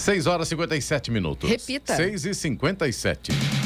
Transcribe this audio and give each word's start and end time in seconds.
6 0.00 0.26
horas 0.26 0.48
e 0.48 0.50
57 0.50 1.10
minutos. 1.10 1.48
Repita. 1.48 1.94
6 1.94 2.24
e 2.24 2.34
57. 2.34 3.59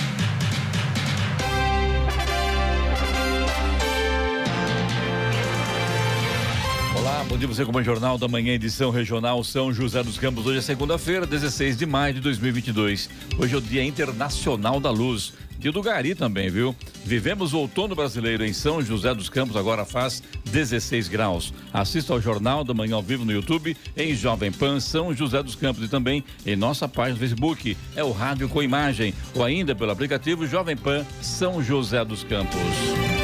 Dia 7.45 7.55
você 7.55 7.63
o 7.63 7.83
Jornal 7.83 8.17
da 8.17 8.27
Manhã, 8.27 8.55
edição 8.55 8.89
regional 8.89 9.45
São 9.45 9.71
José 9.71 10.03
dos 10.03 10.17
Campos. 10.17 10.47
Hoje 10.47 10.61
é 10.61 10.63
segunda-feira, 10.63 11.27
16 11.27 11.77
de 11.77 11.85
maio 11.85 12.15
de 12.15 12.21
2022. 12.23 13.11
Hoje 13.37 13.55
é 13.55 13.59
o 13.59 13.61
Dia 13.61 13.85
Internacional 13.85 14.81
da 14.81 14.91
Luz. 14.91 15.35
Dia 15.59 15.71
do 15.71 15.83
Gari 15.83 16.15
também, 16.15 16.49
viu? 16.49 16.75
Vivemos 17.05 17.53
o 17.53 17.59
outono 17.59 17.95
brasileiro 17.95 18.47
em 18.47 18.55
São 18.55 18.81
José 18.81 19.15
dos 19.15 19.29
Campos, 19.29 19.57
agora 19.57 19.85
faz 19.85 20.23
16 20.47 21.07
graus. 21.09 21.53
Assista 21.71 22.15
ao 22.15 22.21
Jornal 22.21 22.65
da 22.65 22.73
Manhã 22.73 22.95
ao 22.95 23.03
vivo 23.03 23.27
no 23.27 23.33
YouTube, 23.33 23.77
em 23.95 24.15
Jovem 24.15 24.51
Pan 24.51 24.81
São 24.81 25.15
José 25.15 25.43
dos 25.43 25.55
Campos 25.55 25.85
e 25.85 25.89
também 25.89 26.25
em 26.47 26.57
nossa 26.57 26.89
página 26.89 27.17
do 27.17 27.21
Facebook. 27.21 27.77
É 27.95 28.03
o 28.03 28.11
Rádio 28.11 28.49
com 28.49 28.63
Imagem 28.63 29.13
ou 29.35 29.45
ainda 29.45 29.75
pelo 29.75 29.93
aplicativo 29.93 30.47
Jovem 30.47 30.79
Pan 30.79 31.05
São 31.21 31.63
José 31.63 32.03
dos 32.07 32.25
Campos. 32.25 33.24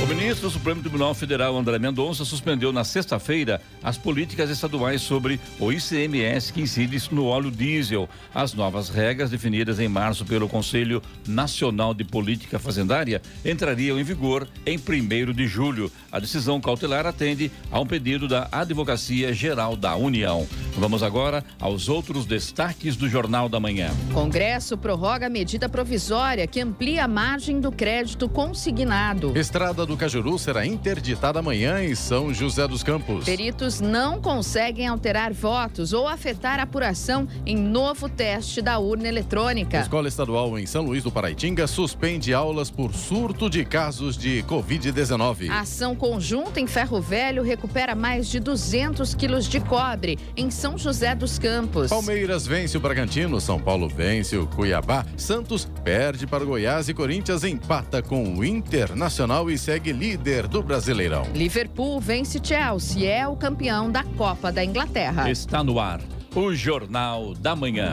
O 0.00 0.06
ministro 0.06 0.48
do 0.48 0.52
Supremo 0.52 0.80
Tribunal 0.80 1.12
Federal, 1.12 1.56
André 1.58 1.76
Mendonça, 1.76 2.24
suspendeu 2.24 2.72
na 2.72 2.84
sexta-feira 2.84 3.60
as 3.82 3.98
políticas 3.98 4.48
estaduais 4.48 5.02
sobre 5.02 5.40
o 5.58 5.72
ICMS 5.72 6.52
que 6.52 6.62
incide 6.62 6.96
no 7.10 7.26
óleo 7.26 7.50
diesel. 7.50 8.08
As 8.32 8.54
novas 8.54 8.88
regras 8.88 9.28
definidas 9.28 9.80
em 9.80 9.88
março 9.88 10.24
pelo 10.24 10.48
Conselho 10.48 11.02
Nacional 11.26 11.92
de 11.92 12.04
Política 12.04 12.60
Fazendária 12.60 13.20
entrariam 13.44 13.98
em 13.98 14.04
vigor 14.04 14.46
em 14.64 14.78
1 14.78 15.32
de 15.32 15.48
julho. 15.48 15.90
A 16.12 16.20
decisão 16.20 16.60
cautelar 16.60 17.04
atende 17.04 17.50
a 17.70 17.80
um 17.80 17.86
pedido 17.86 18.28
da 18.28 18.48
Advocacia 18.52 19.32
Geral 19.32 19.76
da 19.76 19.96
União. 19.96 20.46
Vamos 20.76 21.02
agora 21.02 21.44
aos 21.60 21.88
outros 21.88 22.24
destaques 22.24 22.94
do 22.94 23.08
Jornal 23.08 23.48
da 23.48 23.58
Manhã. 23.58 23.90
Congresso 24.14 24.78
prorroga 24.78 25.26
a 25.26 25.30
medida 25.30 25.68
provisória 25.68 26.46
que 26.46 26.60
amplia 26.60 27.04
a 27.04 27.08
margem 27.08 27.60
do 27.60 27.72
crédito 27.72 28.28
consignado. 28.28 29.36
Estrada 29.36 29.87
do 29.88 29.96
Cajuru 29.96 30.38
será 30.38 30.66
interditada 30.66 31.38
amanhã 31.38 31.82
em 31.82 31.94
São 31.94 32.32
José 32.32 32.68
dos 32.68 32.82
Campos. 32.82 33.24
Peritos 33.24 33.80
não 33.80 34.20
conseguem 34.20 34.86
alterar 34.86 35.32
votos 35.32 35.94
ou 35.94 36.06
afetar 36.06 36.60
a 36.60 36.64
apuração 36.64 37.26
em 37.46 37.56
novo 37.56 38.06
teste 38.06 38.60
da 38.60 38.78
urna 38.78 39.08
eletrônica. 39.08 39.80
Escola 39.80 40.06
Estadual 40.06 40.58
em 40.58 40.66
São 40.66 40.84
Luís 40.84 41.02
do 41.02 41.10
Paraitinga 41.10 41.66
suspende 41.66 42.34
aulas 42.34 42.70
por 42.70 42.92
surto 42.92 43.48
de 43.48 43.64
casos 43.64 44.18
de 44.18 44.42
Covid-19. 44.42 45.50
Ação 45.50 45.96
conjunta 45.96 46.60
em 46.60 46.66
Ferro 46.66 47.00
Velho 47.00 47.42
recupera 47.42 47.94
mais 47.94 48.28
de 48.28 48.38
200 48.38 49.14
quilos 49.14 49.48
de 49.48 49.58
cobre 49.58 50.18
em 50.36 50.50
São 50.50 50.76
José 50.76 51.14
dos 51.14 51.38
Campos. 51.38 51.88
Palmeiras 51.88 52.46
vence 52.46 52.76
o 52.76 52.80
Bragantino, 52.80 53.40
São 53.40 53.58
Paulo 53.58 53.88
vence 53.88 54.36
o 54.36 54.46
Cuiabá, 54.46 55.06
Santos 55.16 55.66
perde 55.82 56.26
para 56.26 56.44
o 56.44 56.46
Goiás 56.46 56.90
e 56.90 56.94
Corinthians 56.94 57.42
empata 57.42 58.02
com 58.02 58.36
o 58.36 58.44
Internacional 58.44 59.50
e 59.50 59.56
segue 59.56 59.77
líder 59.86 60.46
do 60.46 60.62
Brasileirão. 60.62 61.24
Liverpool 61.34 62.00
vence 62.00 62.40
Chelsea 62.42 63.02
e 63.02 63.06
é 63.06 63.26
o 63.26 63.36
campeão 63.36 63.90
da 63.90 64.02
Copa 64.02 64.50
da 64.50 64.64
Inglaterra. 64.64 65.30
Está 65.30 65.62
no 65.62 65.78
ar 65.78 66.00
o 66.34 66.54
Jornal 66.54 67.34
da 67.34 67.56
Manhã. 67.56 67.92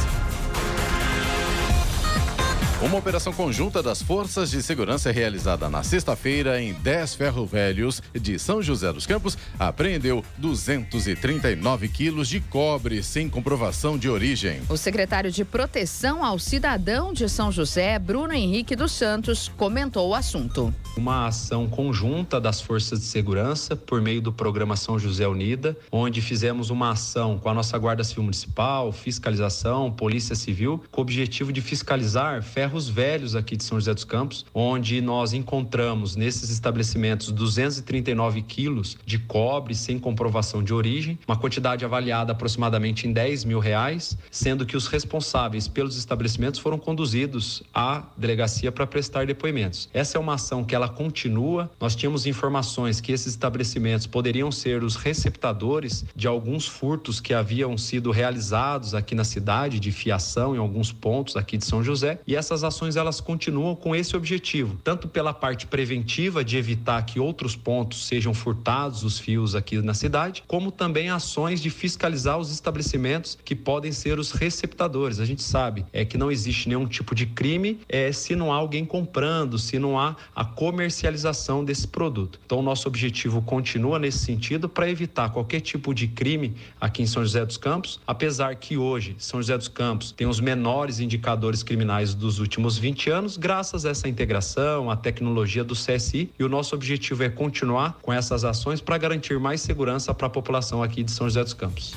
Uma 2.83 2.97
operação 2.97 3.31
conjunta 3.31 3.83
das 3.83 4.01
forças 4.01 4.49
de 4.49 4.63
segurança 4.63 5.11
realizada 5.11 5.69
na 5.69 5.83
sexta-feira 5.83 6.59
em 6.59 6.73
10 6.73 7.13
ferro-velhos 7.13 8.01
de 8.11 8.39
São 8.39 8.59
José 8.59 8.91
dos 8.91 9.05
Campos 9.05 9.37
apreendeu 9.59 10.25
239 10.39 11.87
quilos 11.89 12.27
de 12.27 12.39
cobre 12.39 13.03
sem 13.03 13.29
comprovação 13.29 13.99
de 13.99 14.09
origem. 14.09 14.61
O 14.67 14.75
secretário 14.75 15.31
de 15.31 15.45
Proteção 15.45 16.25
ao 16.25 16.39
Cidadão 16.39 17.13
de 17.13 17.29
São 17.29 17.51
José, 17.51 17.99
Bruno 17.99 18.33
Henrique 18.33 18.75
dos 18.75 18.93
Santos, 18.93 19.47
comentou 19.55 20.09
o 20.09 20.15
assunto. 20.15 20.73
uma 20.97 21.27
ação 21.27 21.67
conjunta 21.67 22.41
das 22.41 22.61
forças 22.61 22.99
de 22.99 23.05
segurança 23.05 23.75
por 23.75 24.01
meio 24.01 24.21
do 24.21 24.33
programa 24.33 24.75
São 24.75 24.97
José 24.97 25.27
Unida, 25.27 25.77
onde 25.91 26.19
fizemos 26.19 26.71
uma 26.71 26.91
ação 26.91 27.37
com 27.37 27.47
a 27.47 27.53
nossa 27.53 27.77
Guarda 27.77 28.03
Civil 28.03 28.23
Municipal, 28.23 28.91
fiscalização, 28.91 29.91
Polícia 29.91 30.35
Civil, 30.35 30.83
com 30.89 30.99
o 30.99 31.03
objetivo 31.03 31.53
de 31.53 31.61
fiscalizar 31.61 32.41
ferros 32.71 32.87
velhos 32.87 33.35
aqui 33.35 33.57
de 33.57 33.65
São 33.65 33.77
José 33.77 33.93
dos 33.93 34.05
Campos, 34.05 34.45
onde 34.53 35.01
nós 35.01 35.33
encontramos 35.33 36.15
nesses 36.15 36.49
estabelecimentos 36.49 37.29
239 37.29 38.41
quilos 38.43 38.97
de 39.05 39.19
cobre 39.19 39.75
sem 39.75 39.99
comprovação 39.99 40.63
de 40.63 40.73
origem, 40.73 41.19
uma 41.27 41.35
quantidade 41.35 41.83
avaliada 41.83 42.31
aproximadamente 42.31 43.05
em 43.05 43.11
10 43.11 43.43
mil 43.43 43.59
reais, 43.59 44.17
sendo 44.31 44.65
que 44.65 44.77
os 44.77 44.87
responsáveis 44.87 45.67
pelos 45.67 45.97
estabelecimentos 45.97 46.61
foram 46.61 46.77
conduzidos 46.77 47.61
à 47.73 48.03
delegacia 48.15 48.71
para 48.71 48.87
prestar 48.87 49.25
depoimentos. 49.25 49.89
Essa 49.93 50.17
é 50.17 50.21
uma 50.21 50.35
ação 50.35 50.63
que 50.63 50.73
ela 50.73 50.87
continua. 50.87 51.69
Nós 51.77 51.93
tínhamos 51.93 52.25
informações 52.25 53.01
que 53.01 53.11
esses 53.11 53.33
estabelecimentos 53.33 54.07
poderiam 54.07 54.49
ser 54.49 54.81
os 54.81 54.95
receptadores 54.95 56.05
de 56.15 56.25
alguns 56.25 56.65
furtos 56.65 57.19
que 57.19 57.33
haviam 57.33 57.77
sido 57.77 58.11
realizados 58.11 58.95
aqui 58.95 59.13
na 59.13 59.25
cidade, 59.25 59.77
de 59.77 59.91
fiação 59.91 60.55
em 60.55 60.59
alguns 60.59 60.93
pontos 60.93 61.35
aqui 61.35 61.57
de 61.57 61.65
São 61.65 61.83
José. 61.83 62.17
E 62.25 62.33
essas 62.33 62.60
ações 62.63 62.95
elas 62.95 63.19
continuam 63.19 63.75
com 63.75 63.95
esse 63.95 64.15
objetivo, 64.15 64.77
tanto 64.83 65.07
pela 65.07 65.33
parte 65.33 65.67
preventiva 65.67 66.43
de 66.43 66.57
evitar 66.57 67.01
que 67.05 67.19
outros 67.19 67.55
pontos 67.55 68.07
sejam 68.07 68.33
furtados 68.33 69.03
os 69.03 69.19
fios 69.19 69.55
aqui 69.55 69.77
na 69.81 69.93
cidade, 69.93 70.43
como 70.47 70.71
também 70.71 71.09
ações 71.09 71.61
de 71.61 71.69
fiscalizar 71.69 72.37
os 72.37 72.51
estabelecimentos 72.51 73.37
que 73.43 73.55
podem 73.55 73.91
ser 73.91 74.19
os 74.19 74.31
receptadores. 74.31 75.19
A 75.19 75.25
gente 75.25 75.41
sabe 75.43 75.85
é 75.91 76.05
que 76.05 76.17
não 76.17 76.31
existe 76.31 76.69
nenhum 76.69 76.85
tipo 76.85 77.15
de 77.15 77.25
crime 77.25 77.79
é, 77.89 78.11
se 78.11 78.35
não 78.35 78.51
há 78.51 78.55
alguém 78.55 78.85
comprando, 78.85 79.57
se 79.57 79.79
não 79.79 79.99
há 79.99 80.15
a 80.35 80.45
comercialização 80.45 81.63
desse 81.63 81.87
produto. 81.87 82.39
Então, 82.45 82.61
nosso 82.61 82.87
objetivo 82.87 83.41
continua 83.41 83.99
nesse 83.99 84.19
sentido 84.19 84.69
para 84.69 84.89
evitar 84.89 85.29
qualquer 85.31 85.61
tipo 85.61 85.93
de 85.93 86.07
crime 86.07 86.55
aqui 86.79 87.01
em 87.01 87.07
São 87.07 87.23
José 87.23 87.45
dos 87.45 87.57
Campos, 87.57 87.99
apesar 88.05 88.55
que 88.55 88.77
hoje 88.77 89.15
São 89.17 89.41
José 89.41 89.57
dos 89.57 89.67
Campos 89.67 90.11
tem 90.11 90.27
os 90.27 90.39
menores 90.39 90.99
indicadores 90.99 91.63
criminais 91.63 92.13
dos 92.13 92.39
últimos 92.39 92.50
20 92.59 93.09
anos, 93.09 93.37
graças 93.37 93.85
a 93.85 93.91
essa 93.91 94.09
integração, 94.09 94.89
à 94.89 94.95
tecnologia 94.95 95.63
do 95.63 95.73
CSI, 95.73 96.31
e 96.37 96.43
o 96.43 96.49
nosso 96.49 96.75
objetivo 96.75 97.23
é 97.23 97.29
continuar 97.29 97.97
com 98.01 98.11
essas 98.11 98.43
ações 98.43 98.81
para 98.81 98.97
garantir 98.97 99.39
mais 99.39 99.61
segurança 99.61 100.13
para 100.13 100.27
a 100.27 100.29
população 100.29 100.81
aqui 100.81 101.03
de 101.03 101.11
São 101.11 101.27
José 101.27 101.43
dos 101.43 101.53
Campos. 101.53 101.93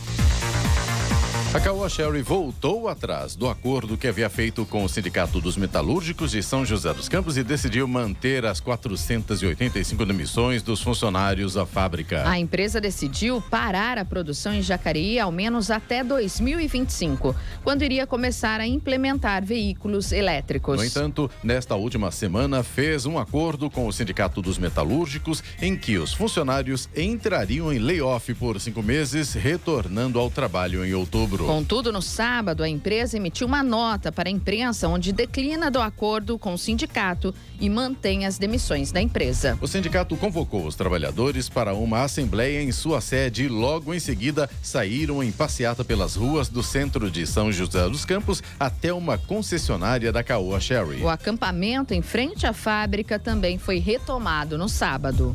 A 1.55 1.61
Caoa 1.61 1.89
Sherry 1.89 2.21
voltou 2.21 2.89
atrás 2.89 3.37
do 3.37 3.49
acordo 3.49 3.97
que 3.97 4.09
havia 4.09 4.29
feito 4.29 4.67
com 4.67 4.83
o 4.83 4.89
Sindicato 4.89 5.41
dos 5.41 5.57
Metalúrgicos 5.57 6.33
de 6.33 6.43
São 6.43 6.67
José 6.67 6.93
dos 6.93 7.09
Campos 7.09 7.37
e 7.39 7.45
decidiu 7.45 7.87
manter 7.87 8.45
as 8.45 8.59
485 8.59 10.05
demissões 10.05 10.65
dos 10.65 10.83
funcionários 10.83 11.55
da 11.55 11.65
fábrica. 11.65 12.29
A 12.29 12.41
empresa 12.41 12.81
decidiu 12.81 13.41
parar 13.41 13.99
a 13.99 14.05
produção 14.05 14.53
em 14.53 14.63
Jacareí 14.63 15.21
ao 15.21 15.31
menos 15.31 15.71
até 15.71 16.03
2025, 16.03 17.37
quando 17.63 17.83
iria 17.83 18.05
começar 18.05 18.59
a 18.59 18.67
implementar 18.67 19.45
veículos 19.45 20.11
elétricos. 20.11 20.77
No 20.77 20.85
entanto, 20.85 21.31
nesta 21.41 21.77
última 21.77 22.11
semana 22.11 22.65
fez 22.65 23.07
um 23.07 23.17
acordo 23.17 23.71
com 23.71 23.87
o 23.87 23.93
Sindicato 23.93 24.43
dos 24.43 24.59
Metalúrgicos 24.59 25.41
em 25.63 25.77
que 25.77 25.99
os 25.99 26.13
funcionários 26.13 26.89
entrariam 26.97 27.73
em 27.73 27.79
layoff 27.79 28.35
por 28.35 28.61
cinco 28.61 28.83
meses, 28.83 29.35
retornando 29.35 30.19
ao 30.19 30.29
trabalho 30.29 30.85
em 30.85 30.93
outubro. 30.95 31.44
Contudo, 31.47 31.93
no 31.93 32.01
sábado, 32.01 32.63
a 32.63 32.69
empresa 32.69 33.17
emitiu 33.17 33.47
uma 33.47 33.63
nota 33.63 34.11
para 34.11 34.29
a 34.29 34.33
imprensa 34.33 34.89
onde 34.89 35.13
declina 35.13 35.71
do 35.71 35.81
acordo 35.81 36.39
com 36.39 36.55
o 36.55 36.59
sindicato 36.59 37.35
e 37.61 37.69
mantém 37.69 38.25
as 38.25 38.39
demissões 38.39 38.91
da 38.91 39.01
empresa. 39.01 39.59
O 39.61 39.67
sindicato 39.67 40.17
convocou 40.17 40.67
os 40.67 40.75
trabalhadores 40.75 41.49
para 41.49 41.75
uma 41.75 42.03
assembleia 42.03 42.63
em 42.63 42.73
sua 42.73 43.01
sede 43.01 43.45
e 43.45 43.49
logo 43.49 43.93
em 43.93 44.01
seguida 44.01 44.49
saíram 44.63 45.23
em 45.23 45.31
passeata 45.31 45.85
pelas 45.85 46.17
ruas 46.17 46.49
do 46.49 46.63
centro 46.63 47.11
de 47.11 47.27
São 47.27 47.53
José 47.53 47.89
dos 47.89 48.05
Campos 48.05 48.43
até 48.59 48.93
uma 48.93 49.19
concessionária 49.19 50.11
da 50.11 50.23
Caoa 50.23 50.61
Sherry. 50.61 51.03
O 51.03 51.09
acampamento 51.09 51.93
em 51.93 52.03
frente 52.03 52.47
à 52.47 52.53
fábrica 52.53 53.19
também 53.19 53.59
foi 53.59 53.79
retomado 53.79 54.57
no 54.57 54.69
sábado. 54.69 55.35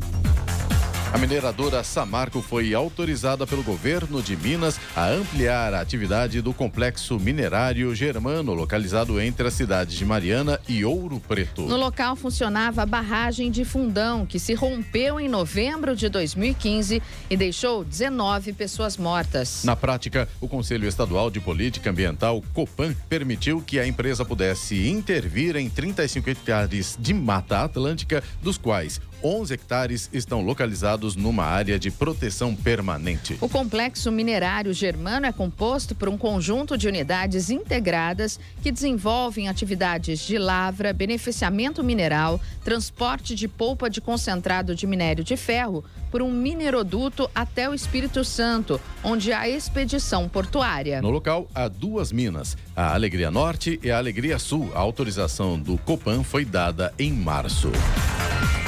A 1.12 1.18
mineradora 1.18 1.82
Samarco 1.82 2.40
foi 2.40 2.72
autorizada 2.72 3.44
pelo 3.44 3.64
governo 3.64 4.22
de 4.22 4.36
Minas 4.36 4.78
a 4.94 5.08
ampliar 5.08 5.74
a 5.74 5.80
atividade 5.80 6.40
do 6.40 6.54
complexo 6.54 7.18
minerário 7.18 7.92
germano, 7.96 8.54
localizado 8.54 9.20
entre 9.20 9.48
as 9.48 9.54
cidades 9.54 9.96
de 9.96 10.04
Mariana 10.04 10.60
e 10.68 10.84
Ouro 10.84 11.18
Preto. 11.18 11.62
No 11.62 11.76
local 11.76 12.14
funcionava 12.14 12.82
a 12.82 12.86
barragem 12.86 13.50
de 13.50 13.64
Fundão, 13.64 14.24
que 14.24 14.38
se 14.38 14.54
rompeu 14.54 15.18
em 15.18 15.28
novembro 15.28 15.96
de 15.96 16.08
2015 16.08 17.02
e 17.28 17.36
deixou 17.36 17.82
19 17.82 18.52
pessoas 18.52 18.96
mortas. 18.96 19.64
Na 19.64 19.74
prática, 19.74 20.28
o 20.40 20.46
Conselho 20.46 20.86
Estadual 20.86 21.28
de 21.28 21.40
Política 21.40 21.90
Ambiental, 21.90 22.40
COPAN, 22.54 22.94
permitiu 23.08 23.60
que 23.60 23.80
a 23.80 23.86
empresa 23.86 24.24
pudesse 24.24 24.88
intervir 24.88 25.56
em 25.56 25.68
35 25.68 26.30
hectares 26.30 26.96
de 27.00 27.12
Mata 27.12 27.64
Atlântica, 27.64 28.22
dos 28.40 28.56
quais 28.56 29.00
11 29.22 29.54
hectares 29.54 30.10
estão 30.12 30.40
localizados 30.40 31.14
numa 31.16 31.44
área 31.44 31.78
de 31.78 31.90
proteção 31.90 32.54
permanente. 32.54 33.36
O 33.40 33.48
complexo 33.48 34.10
minerário 34.10 34.72
germano 34.72 35.26
é 35.26 35.32
composto 35.32 35.94
por 35.94 36.08
um 36.08 36.16
conjunto 36.16 36.76
de 36.76 36.88
unidades 36.88 37.50
integradas 37.50 38.40
que 38.62 38.72
desenvolvem 38.72 39.48
atividades 39.48 40.20
de 40.20 40.38
lavra, 40.38 40.92
beneficiamento 40.92 41.84
mineral, 41.84 42.40
transporte 42.64 43.34
de 43.34 43.46
polpa 43.46 43.90
de 43.90 44.00
concentrado 44.00 44.74
de 44.74 44.86
minério 44.86 45.22
de 45.22 45.36
ferro 45.36 45.84
por 46.10 46.22
um 46.22 46.30
mineroduto 46.30 47.30
até 47.34 47.68
o 47.68 47.74
Espírito 47.74 48.24
Santo, 48.24 48.80
onde 49.02 49.32
há 49.32 49.48
expedição 49.48 50.28
portuária. 50.28 51.00
No 51.00 51.10
local 51.10 51.48
há 51.54 51.68
duas 51.68 52.10
minas, 52.10 52.56
a 52.80 52.94
Alegria 52.94 53.30
Norte 53.30 53.78
e 53.82 53.90
a 53.90 53.98
Alegria 53.98 54.38
Sul. 54.38 54.72
A 54.74 54.78
autorização 54.78 55.58
do 55.58 55.76
Copan 55.76 56.22
foi 56.22 56.46
dada 56.46 56.94
em 56.98 57.12
março. 57.12 57.70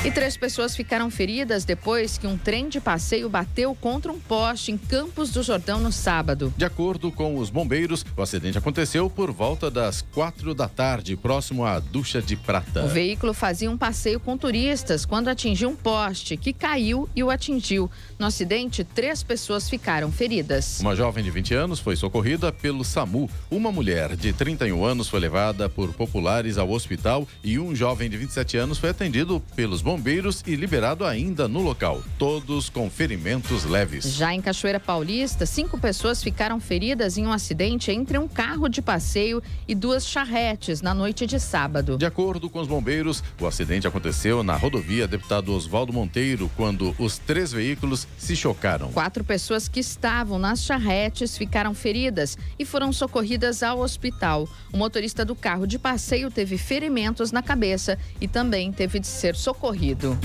E 0.04 0.10
três 0.10 0.36
pessoas 0.36 0.74
ficaram 0.74 1.08
feridas 1.08 1.64
depois 1.64 2.18
que 2.18 2.26
um 2.26 2.36
trem 2.36 2.68
de 2.68 2.80
passeio 2.80 3.28
bateu 3.28 3.72
contra 3.72 4.10
um 4.10 4.18
poste 4.18 4.72
em 4.72 4.76
Campos 4.76 5.30
do 5.30 5.44
Jordão 5.44 5.78
no 5.78 5.92
sábado. 5.92 6.52
De 6.56 6.64
acordo 6.64 7.12
com 7.12 7.38
os 7.38 7.50
bombeiros, 7.50 8.04
o 8.16 8.20
acidente 8.20 8.58
aconteceu 8.58 9.08
por 9.08 9.30
volta 9.30 9.70
das 9.70 10.02
quatro 10.02 10.56
da 10.56 10.66
tarde, 10.66 11.16
próximo 11.16 11.64
à 11.64 11.78
Ducha 11.78 12.20
de 12.20 12.34
Prata. 12.34 12.84
O 12.84 12.88
veículo 12.88 13.32
fazia 13.32 13.70
um 13.70 13.78
passeio 13.78 14.18
com 14.18 14.36
turistas 14.36 15.06
quando 15.06 15.28
atingiu 15.28 15.68
um 15.68 15.76
poste, 15.76 16.36
que 16.36 16.52
caiu 16.52 17.08
e 17.14 17.22
o 17.22 17.30
atingiu. 17.30 17.88
No 18.18 18.26
acidente, 18.26 18.82
três 18.82 19.22
pessoas 19.22 19.70
ficaram 19.70 20.10
feridas. 20.10 20.80
Uma 20.80 20.96
jovem 20.96 21.22
de 21.22 21.30
20 21.30 21.54
anos 21.54 21.78
foi 21.78 21.94
socorrida 21.94 22.50
pelo 22.50 22.84
SAMU. 22.84 23.30
Uma 23.48 23.70
mulher 23.70 24.01
de 24.08 24.32
31 24.32 24.84
anos 24.84 25.08
foi 25.08 25.20
levada 25.20 25.68
por 25.68 25.92
populares 25.92 26.58
ao 26.58 26.70
hospital 26.70 27.26
e 27.42 27.58
um 27.58 27.74
jovem 27.74 28.10
de 28.10 28.16
27 28.16 28.56
anos 28.56 28.78
foi 28.78 28.90
atendido 28.90 29.42
pelos 29.54 29.80
bombeiros 29.80 30.22
bombeiros 30.22 30.42
e 30.46 30.56
liberado 30.56 31.04
ainda 31.04 31.46
no 31.46 31.60
local, 31.60 32.02
todos 32.18 32.68
com 32.68 32.90
ferimentos 32.90 33.64
leves. 33.64 34.04
Já 34.14 34.32
em 34.32 34.40
Cachoeira 34.40 34.80
Paulista, 34.80 35.44
cinco 35.46 35.78
pessoas 35.78 36.22
ficaram 36.22 36.58
feridas 36.58 37.18
em 37.18 37.26
um 37.26 37.32
acidente 37.32 37.90
entre 37.90 38.18
um 38.18 38.26
carro 38.26 38.68
de 38.68 38.80
passeio 38.80 39.42
e 39.68 39.74
duas 39.74 40.06
charretes 40.06 40.80
na 40.80 40.94
noite 40.94 41.26
de 41.26 41.38
sábado. 41.38 41.98
De 41.98 42.06
acordo 42.06 42.48
com 42.48 42.58
os 42.58 42.66
bombeiros, 42.66 43.22
o 43.40 43.46
acidente 43.46 43.86
aconteceu 43.86 44.42
na 44.42 44.56
rodovia 44.56 45.06
Deputado 45.06 45.52
Oswaldo 45.52 45.92
Monteiro, 45.92 46.50
quando 46.56 46.94
os 46.98 47.18
três 47.18 47.52
veículos 47.52 48.08
se 48.16 48.34
chocaram. 48.34 48.90
Quatro 48.92 49.22
pessoas 49.22 49.68
que 49.68 49.80
estavam 49.80 50.38
nas 50.38 50.62
charretes 50.64 51.36
ficaram 51.36 51.74
feridas 51.74 52.38
e 52.58 52.64
foram 52.64 52.92
socorridas 52.92 53.62
ao 53.62 53.81
hospital. 53.82 54.48
O 54.72 54.76
motorista 54.76 55.24
do 55.24 55.34
carro 55.34 55.66
de 55.66 55.78
passeio 55.78 56.30
teve 56.30 56.56
ferimentos 56.56 57.32
na 57.32 57.42
cabeça 57.42 57.98
e 58.20 58.28
também 58.28 58.72
teve 58.72 58.98
de 58.98 59.06
ser 59.06 59.34
socorrido 59.34 59.72
ocorrido. 59.72 60.18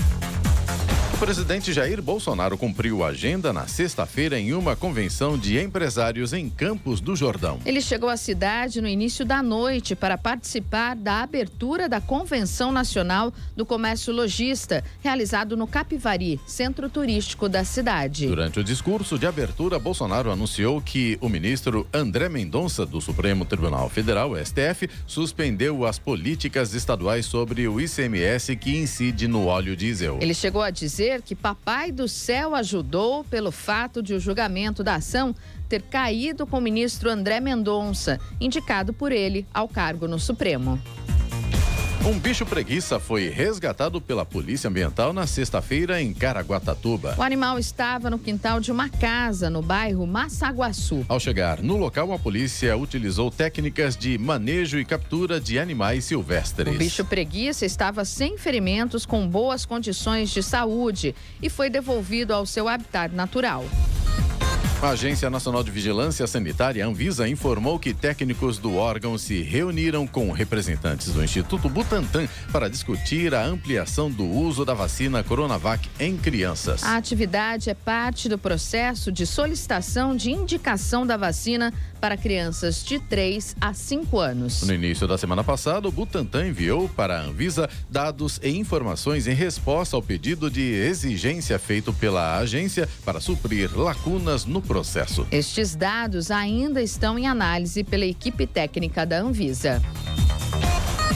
O 1.18 1.26
presidente 1.28 1.72
Jair 1.72 2.00
Bolsonaro 2.00 2.56
cumpriu 2.56 3.02
a 3.02 3.08
agenda 3.08 3.52
na 3.52 3.66
sexta-feira 3.66 4.38
em 4.38 4.52
uma 4.52 4.76
convenção 4.76 5.36
de 5.36 5.58
empresários 5.58 6.32
em 6.32 6.48
Campos 6.48 7.00
do 7.00 7.16
Jordão. 7.16 7.58
Ele 7.66 7.80
chegou 7.80 8.08
à 8.08 8.16
cidade 8.16 8.80
no 8.80 8.86
início 8.86 9.24
da 9.24 9.42
noite 9.42 9.96
para 9.96 10.16
participar 10.16 10.94
da 10.94 11.20
abertura 11.22 11.88
da 11.88 12.00
Convenção 12.00 12.70
Nacional 12.70 13.34
do 13.56 13.66
Comércio 13.66 14.12
Logista, 14.12 14.84
realizado 15.02 15.56
no 15.56 15.66
Capivari, 15.66 16.38
centro 16.46 16.88
turístico 16.88 17.48
da 17.48 17.64
cidade. 17.64 18.28
Durante 18.28 18.60
o 18.60 18.64
discurso 18.64 19.18
de 19.18 19.26
abertura, 19.26 19.76
Bolsonaro 19.76 20.30
anunciou 20.30 20.80
que 20.80 21.18
o 21.20 21.28
ministro 21.28 21.84
André 21.92 22.28
Mendonça, 22.28 22.86
do 22.86 23.00
Supremo 23.00 23.44
Tribunal 23.44 23.90
Federal, 23.90 24.36
STF, 24.36 24.88
suspendeu 25.04 25.84
as 25.84 25.98
políticas 25.98 26.74
estaduais 26.74 27.26
sobre 27.26 27.66
o 27.66 27.80
ICMS 27.80 28.54
que 28.54 28.76
incide 28.76 29.26
no 29.26 29.46
óleo 29.46 29.74
diesel. 29.74 30.20
Ele 30.22 30.32
chegou 30.32 30.62
a 30.62 30.70
dizer 30.70 31.07
dizer 31.08 31.22
que 31.22 31.34
Papai 31.34 31.90
do 31.90 32.06
Céu 32.06 32.54
ajudou 32.54 33.24
pelo 33.24 33.50
fato 33.50 34.02
de 34.02 34.12
o 34.12 34.20
julgamento 34.20 34.84
da 34.84 34.96
ação 34.96 35.34
ter 35.66 35.80
caído 35.80 36.46
com 36.46 36.58
o 36.58 36.60
ministro 36.60 37.10
André 37.10 37.40
Mendonça, 37.40 38.20
indicado 38.38 38.92
por 38.92 39.10
ele 39.10 39.46
ao 39.52 39.68
cargo 39.68 40.06
no 40.06 40.18
Supremo. 40.18 40.78
Um 42.08 42.18
bicho 42.18 42.46
preguiça 42.46 42.98
foi 42.98 43.28
resgatado 43.28 44.00
pela 44.00 44.24
Polícia 44.24 44.70
Ambiental 44.70 45.12
na 45.12 45.26
sexta-feira 45.26 46.00
em 46.00 46.14
Caraguatatuba. 46.14 47.14
O 47.18 47.22
animal 47.22 47.58
estava 47.58 48.08
no 48.08 48.18
quintal 48.18 48.60
de 48.60 48.72
uma 48.72 48.88
casa 48.88 49.50
no 49.50 49.60
bairro 49.60 50.06
Massaguaçu. 50.06 51.04
Ao 51.06 51.20
chegar 51.20 51.62
no 51.62 51.76
local, 51.76 52.10
a 52.14 52.18
polícia 52.18 52.74
utilizou 52.78 53.30
técnicas 53.30 53.94
de 53.94 54.16
manejo 54.16 54.78
e 54.78 54.86
captura 54.86 55.38
de 55.38 55.58
animais 55.58 56.06
silvestres. 56.06 56.74
O 56.74 56.78
bicho 56.78 57.04
preguiça 57.04 57.66
estava 57.66 58.06
sem 58.06 58.38
ferimentos, 58.38 59.04
com 59.04 59.28
boas 59.28 59.66
condições 59.66 60.30
de 60.30 60.42
saúde 60.42 61.14
e 61.42 61.50
foi 61.50 61.68
devolvido 61.68 62.32
ao 62.32 62.46
seu 62.46 62.70
habitat 62.70 63.14
natural. 63.14 63.66
A 64.80 64.90
Agência 64.90 65.28
Nacional 65.28 65.64
de 65.64 65.72
Vigilância 65.72 66.24
Sanitária, 66.28 66.86
Anvisa, 66.86 67.28
informou 67.28 67.80
que 67.80 67.92
técnicos 67.92 68.58
do 68.58 68.76
órgão 68.76 69.18
se 69.18 69.42
reuniram 69.42 70.06
com 70.06 70.30
representantes 70.30 71.12
do 71.12 71.22
Instituto 71.22 71.68
Butantan 71.68 72.28
para 72.52 72.70
discutir 72.70 73.34
a 73.34 73.44
ampliação 73.44 74.08
do 74.08 74.24
uso 74.24 74.64
da 74.64 74.74
vacina 74.74 75.24
Coronavac 75.24 75.90
em 75.98 76.16
crianças. 76.16 76.84
A 76.84 76.96
atividade 76.96 77.68
é 77.68 77.74
parte 77.74 78.28
do 78.28 78.38
processo 78.38 79.10
de 79.10 79.26
solicitação 79.26 80.14
de 80.14 80.30
indicação 80.30 81.04
da 81.04 81.16
vacina 81.16 81.74
para 82.00 82.16
crianças 82.16 82.84
de 82.84 83.00
3 83.00 83.56
a 83.60 83.74
5 83.74 84.16
anos. 84.20 84.62
No 84.62 84.72
início 84.72 85.08
da 85.08 85.18
semana 85.18 85.42
passada, 85.42 85.88
o 85.88 85.92
Butantan 85.92 86.46
enviou 86.46 86.88
para 86.88 87.18
a 87.18 87.22
Anvisa 87.22 87.68
dados 87.90 88.38
e 88.44 88.50
informações 88.50 89.26
em 89.26 89.34
resposta 89.34 89.96
ao 89.96 90.02
pedido 90.02 90.48
de 90.48 90.62
exigência 90.62 91.58
feito 91.58 91.92
pela 91.92 92.38
agência 92.38 92.88
para 93.04 93.18
suprir 93.18 93.76
lacunas 93.76 94.44
no 94.44 94.62
processo. 94.68 95.26
Estes 95.32 95.74
dados 95.74 96.30
ainda 96.30 96.82
estão 96.82 97.18
em 97.18 97.26
análise 97.26 97.82
pela 97.82 98.04
equipe 98.04 98.46
técnica 98.46 99.06
da 99.06 99.18
Anvisa. 99.18 99.82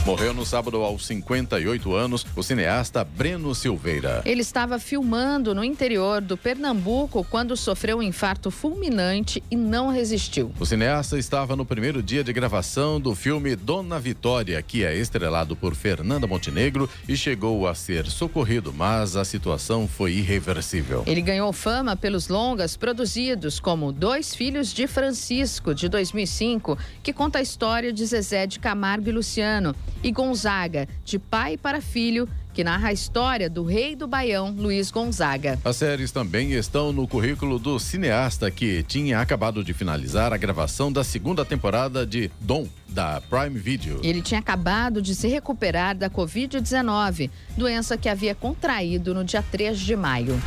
Morreu 0.05 0.35
no 0.35 0.45
sábado 0.45 0.79
aos 0.83 1.07
58 1.07 1.95
anos 1.95 2.27
o 2.35 2.43
cineasta 2.43 3.05
Breno 3.05 3.55
Silveira. 3.55 4.21
Ele 4.25 4.41
estava 4.41 4.81
filmando 4.81 5.55
no 5.55 5.63
interior 5.63 6.21
do 6.21 6.37
Pernambuco 6.37 7.25
quando 7.31 7.57
sofreu 7.57 7.99
um 7.99 8.03
infarto 8.03 8.51
fulminante 8.51 9.41
e 9.49 9.55
não 9.55 9.91
resistiu. 9.91 10.53
O 10.59 10.67
cineasta 10.67 11.17
estava 11.17 11.55
no 11.55 11.65
primeiro 11.65 12.03
dia 12.03 12.25
de 12.25 12.33
gravação 12.33 13.01
do 13.01 13.15
filme 13.15 13.55
Dona 13.55 14.01
Vitória, 14.01 14.61
que 14.61 14.85
é 14.85 14.93
estrelado 14.97 15.55
por 15.55 15.77
Fernanda 15.77 16.27
Montenegro 16.27 16.91
e 17.09 17.17
chegou 17.17 17.69
a 17.69 17.75
ser 17.75 18.07
socorrido, 18.07 18.73
mas 18.73 19.15
a 19.15 19.25
situação 19.25 19.87
foi 19.87 20.15
irreversível. 20.15 21.05
Ele 21.07 21.23
ganhou 21.23 21.53
fama 21.53 21.95
pelos 21.95 22.27
longas 22.27 22.77
produzidos 22.77 23.61
como 23.61 23.93
Dois 23.93 24.35
Filhos 24.35 24.75
de 24.75 24.89
Francisco, 24.89 25.73
de 25.73 25.89
2005, 25.89 26.77
que 27.05 27.13
conta 27.13 27.39
a 27.39 27.43
história 27.43 27.93
de 27.93 28.05
Zezé 28.05 28.49
de 28.49 28.59
Camargo 28.59 29.09
e 29.09 29.13
Luciano 29.13 29.77
e 30.03 30.11
Gonzaga, 30.11 30.89
de 31.05 31.19
pai 31.19 31.57
para 31.57 31.81
filho, 31.81 32.29
que 32.53 32.63
narra 32.63 32.89
a 32.89 32.93
história 32.93 33.49
do 33.49 33.65
rei 33.65 33.97
do 33.97 34.07
Baião, 34.07 34.51
Luiz 34.51 34.91
Gonzaga. 34.91 35.59
As 35.65 35.77
séries 35.77 36.13
também 36.13 36.53
estão 36.53 36.93
no 36.93 37.09
currículo 37.09 37.59
do 37.59 37.79
cineasta 37.79 38.51
que 38.51 38.83
tinha 38.83 39.21
acabado 39.21 39.65
de 39.65 39.73
finalizar 39.73 40.33
a 40.33 40.37
gravação 40.37 40.93
da 40.93 41.03
segunda 41.03 41.45
temporada 41.45 42.07
de 42.07 42.31
Dom, 42.41 42.69
da 42.89 43.23
Prime 43.23 43.59
Video. 43.59 44.01
Ele 44.03 44.21
tinha 44.21 44.41
acabado 44.41 45.01
de 45.01 45.15
se 45.15 45.29
recuperar 45.29 45.97
da 45.97 46.11
Covid-19, 46.11 47.31
doença 47.57 47.97
que 47.97 48.09
havia 48.09 48.35
contraído 48.35 49.15
no 49.15 49.25
dia 49.25 49.43
3 49.43 49.79
de 49.79 49.97
maio. 49.97 50.41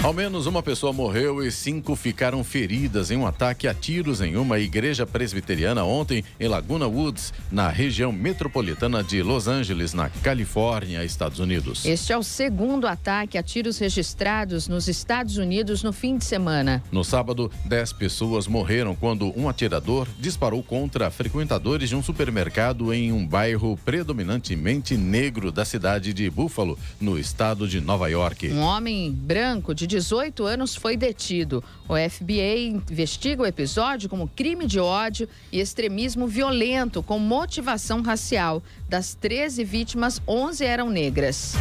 Ao 0.00 0.12
menos 0.12 0.46
uma 0.46 0.62
pessoa 0.62 0.92
morreu 0.92 1.44
e 1.44 1.50
cinco 1.50 1.96
ficaram 1.96 2.44
feridas 2.44 3.10
em 3.10 3.16
um 3.16 3.26
ataque 3.26 3.66
a 3.66 3.74
tiros 3.74 4.20
em 4.20 4.36
uma 4.36 4.56
igreja 4.60 5.04
presbiteriana 5.04 5.82
ontem 5.82 6.22
em 6.38 6.46
Laguna 6.46 6.86
Woods, 6.86 7.34
na 7.50 7.68
região 7.68 8.12
metropolitana 8.12 9.02
de 9.02 9.24
Los 9.24 9.48
Angeles, 9.48 9.94
na 9.94 10.08
Califórnia, 10.08 11.04
Estados 11.04 11.40
Unidos. 11.40 11.84
Este 11.84 12.12
é 12.12 12.16
o 12.16 12.22
segundo 12.22 12.86
ataque 12.86 13.36
a 13.36 13.42
tiros 13.42 13.76
registrados 13.78 14.68
nos 14.68 14.86
Estados 14.86 15.36
Unidos 15.36 15.82
no 15.82 15.92
fim 15.92 16.16
de 16.16 16.24
semana. 16.24 16.80
No 16.92 17.02
sábado, 17.02 17.50
dez 17.64 17.92
pessoas 17.92 18.46
morreram 18.46 18.94
quando 18.94 19.36
um 19.36 19.48
atirador 19.48 20.06
disparou 20.20 20.62
contra 20.62 21.10
frequentadores 21.10 21.88
de 21.88 21.96
um 21.96 22.02
supermercado 22.04 22.94
em 22.94 23.10
um 23.10 23.26
bairro 23.26 23.76
predominantemente 23.84 24.96
negro 24.96 25.50
da 25.50 25.64
cidade 25.64 26.14
de 26.14 26.30
Buffalo, 26.30 26.78
no 27.00 27.18
estado 27.18 27.66
de 27.66 27.80
Nova 27.80 28.08
York. 28.08 28.48
Um 28.52 28.60
homem 28.60 29.10
branco 29.10 29.74
de 29.74 29.87
18 29.88 30.44
anos 30.44 30.76
foi 30.76 30.96
detido. 30.96 31.64
O 31.88 31.94
FBI 31.96 32.80
investiga 32.88 33.42
o 33.42 33.46
episódio 33.46 34.08
como 34.08 34.28
crime 34.28 34.66
de 34.66 34.78
ódio 34.78 35.28
e 35.50 35.58
extremismo 35.58 36.28
violento 36.28 37.02
com 37.02 37.18
motivação 37.18 38.02
racial. 38.02 38.62
Das 38.88 39.14
13 39.14 39.64
vítimas, 39.64 40.22
11 40.28 40.64
eram 40.64 40.90
negras. 40.90 41.54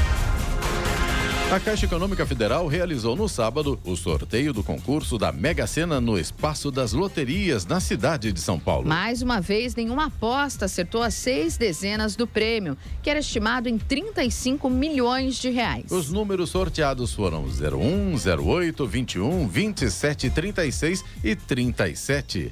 A 1.49 1.61
Caixa 1.61 1.85
Econômica 1.85 2.25
Federal 2.25 2.67
realizou 2.67 3.15
no 3.15 3.29
sábado 3.29 3.79
o 3.85 3.95
sorteio 3.95 4.51
do 4.51 4.61
concurso 4.61 5.17
da 5.17 5.31
Mega 5.31 5.65
Sena 5.65 6.01
no 6.01 6.19
Espaço 6.19 6.69
das 6.69 6.91
Loterias, 6.91 7.65
na 7.65 7.79
cidade 7.79 8.33
de 8.33 8.41
São 8.41 8.59
Paulo. 8.59 8.85
Mais 8.85 9.21
uma 9.21 9.39
vez, 9.39 9.73
nenhuma 9.73 10.07
aposta 10.07 10.65
acertou 10.65 11.01
as 11.01 11.13
seis 11.13 11.55
dezenas 11.55 12.17
do 12.17 12.27
prêmio, 12.27 12.77
que 13.01 13.09
era 13.09 13.19
estimado 13.19 13.69
em 13.69 13.77
35 13.77 14.69
milhões 14.69 15.37
de 15.37 15.49
reais. 15.49 15.89
Os 15.89 16.11
números 16.11 16.49
sorteados 16.49 17.13
foram 17.13 17.45
01, 17.45 18.15
08, 18.43 18.85
21, 18.85 19.47
27, 19.47 20.29
36 20.29 21.05
e 21.23 21.33
37. 21.33 22.51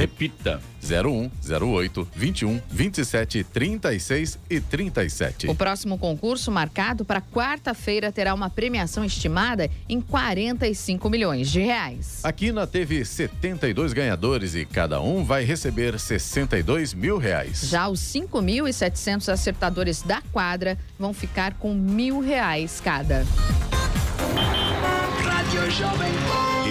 Repita. 0.00 0.58
01, 0.82 1.30
08, 1.62 2.08
21, 2.16 2.58
27, 2.70 3.44
36 3.44 4.38
e 4.48 4.58
37. 4.58 5.46
O 5.46 5.54
próximo 5.54 5.98
concurso, 5.98 6.50
marcado 6.50 7.04
para 7.04 7.20
quarta-feira, 7.20 8.10
terá 8.10 8.32
uma 8.32 8.48
premiação 8.48 9.04
estimada 9.04 9.70
em 9.86 10.00
45 10.00 11.10
milhões 11.10 11.50
de 11.50 11.60
reais. 11.60 12.20
A 12.24 12.32
Quina 12.32 12.66
teve 12.66 13.04
72 13.04 13.92
ganhadores 13.92 14.54
e 14.54 14.64
cada 14.64 15.02
um 15.02 15.22
vai 15.22 15.44
receber 15.44 16.00
62 16.00 16.94
mil 16.94 17.18
reais. 17.18 17.68
Já 17.68 17.86
os 17.86 18.00
5.700 18.00 19.30
acertadores 19.30 20.00
da 20.00 20.22
quadra 20.32 20.78
vão 20.98 21.12
ficar 21.12 21.52
com 21.54 21.74
mil 21.74 22.20
reais 22.20 22.80
cada. 22.82 23.26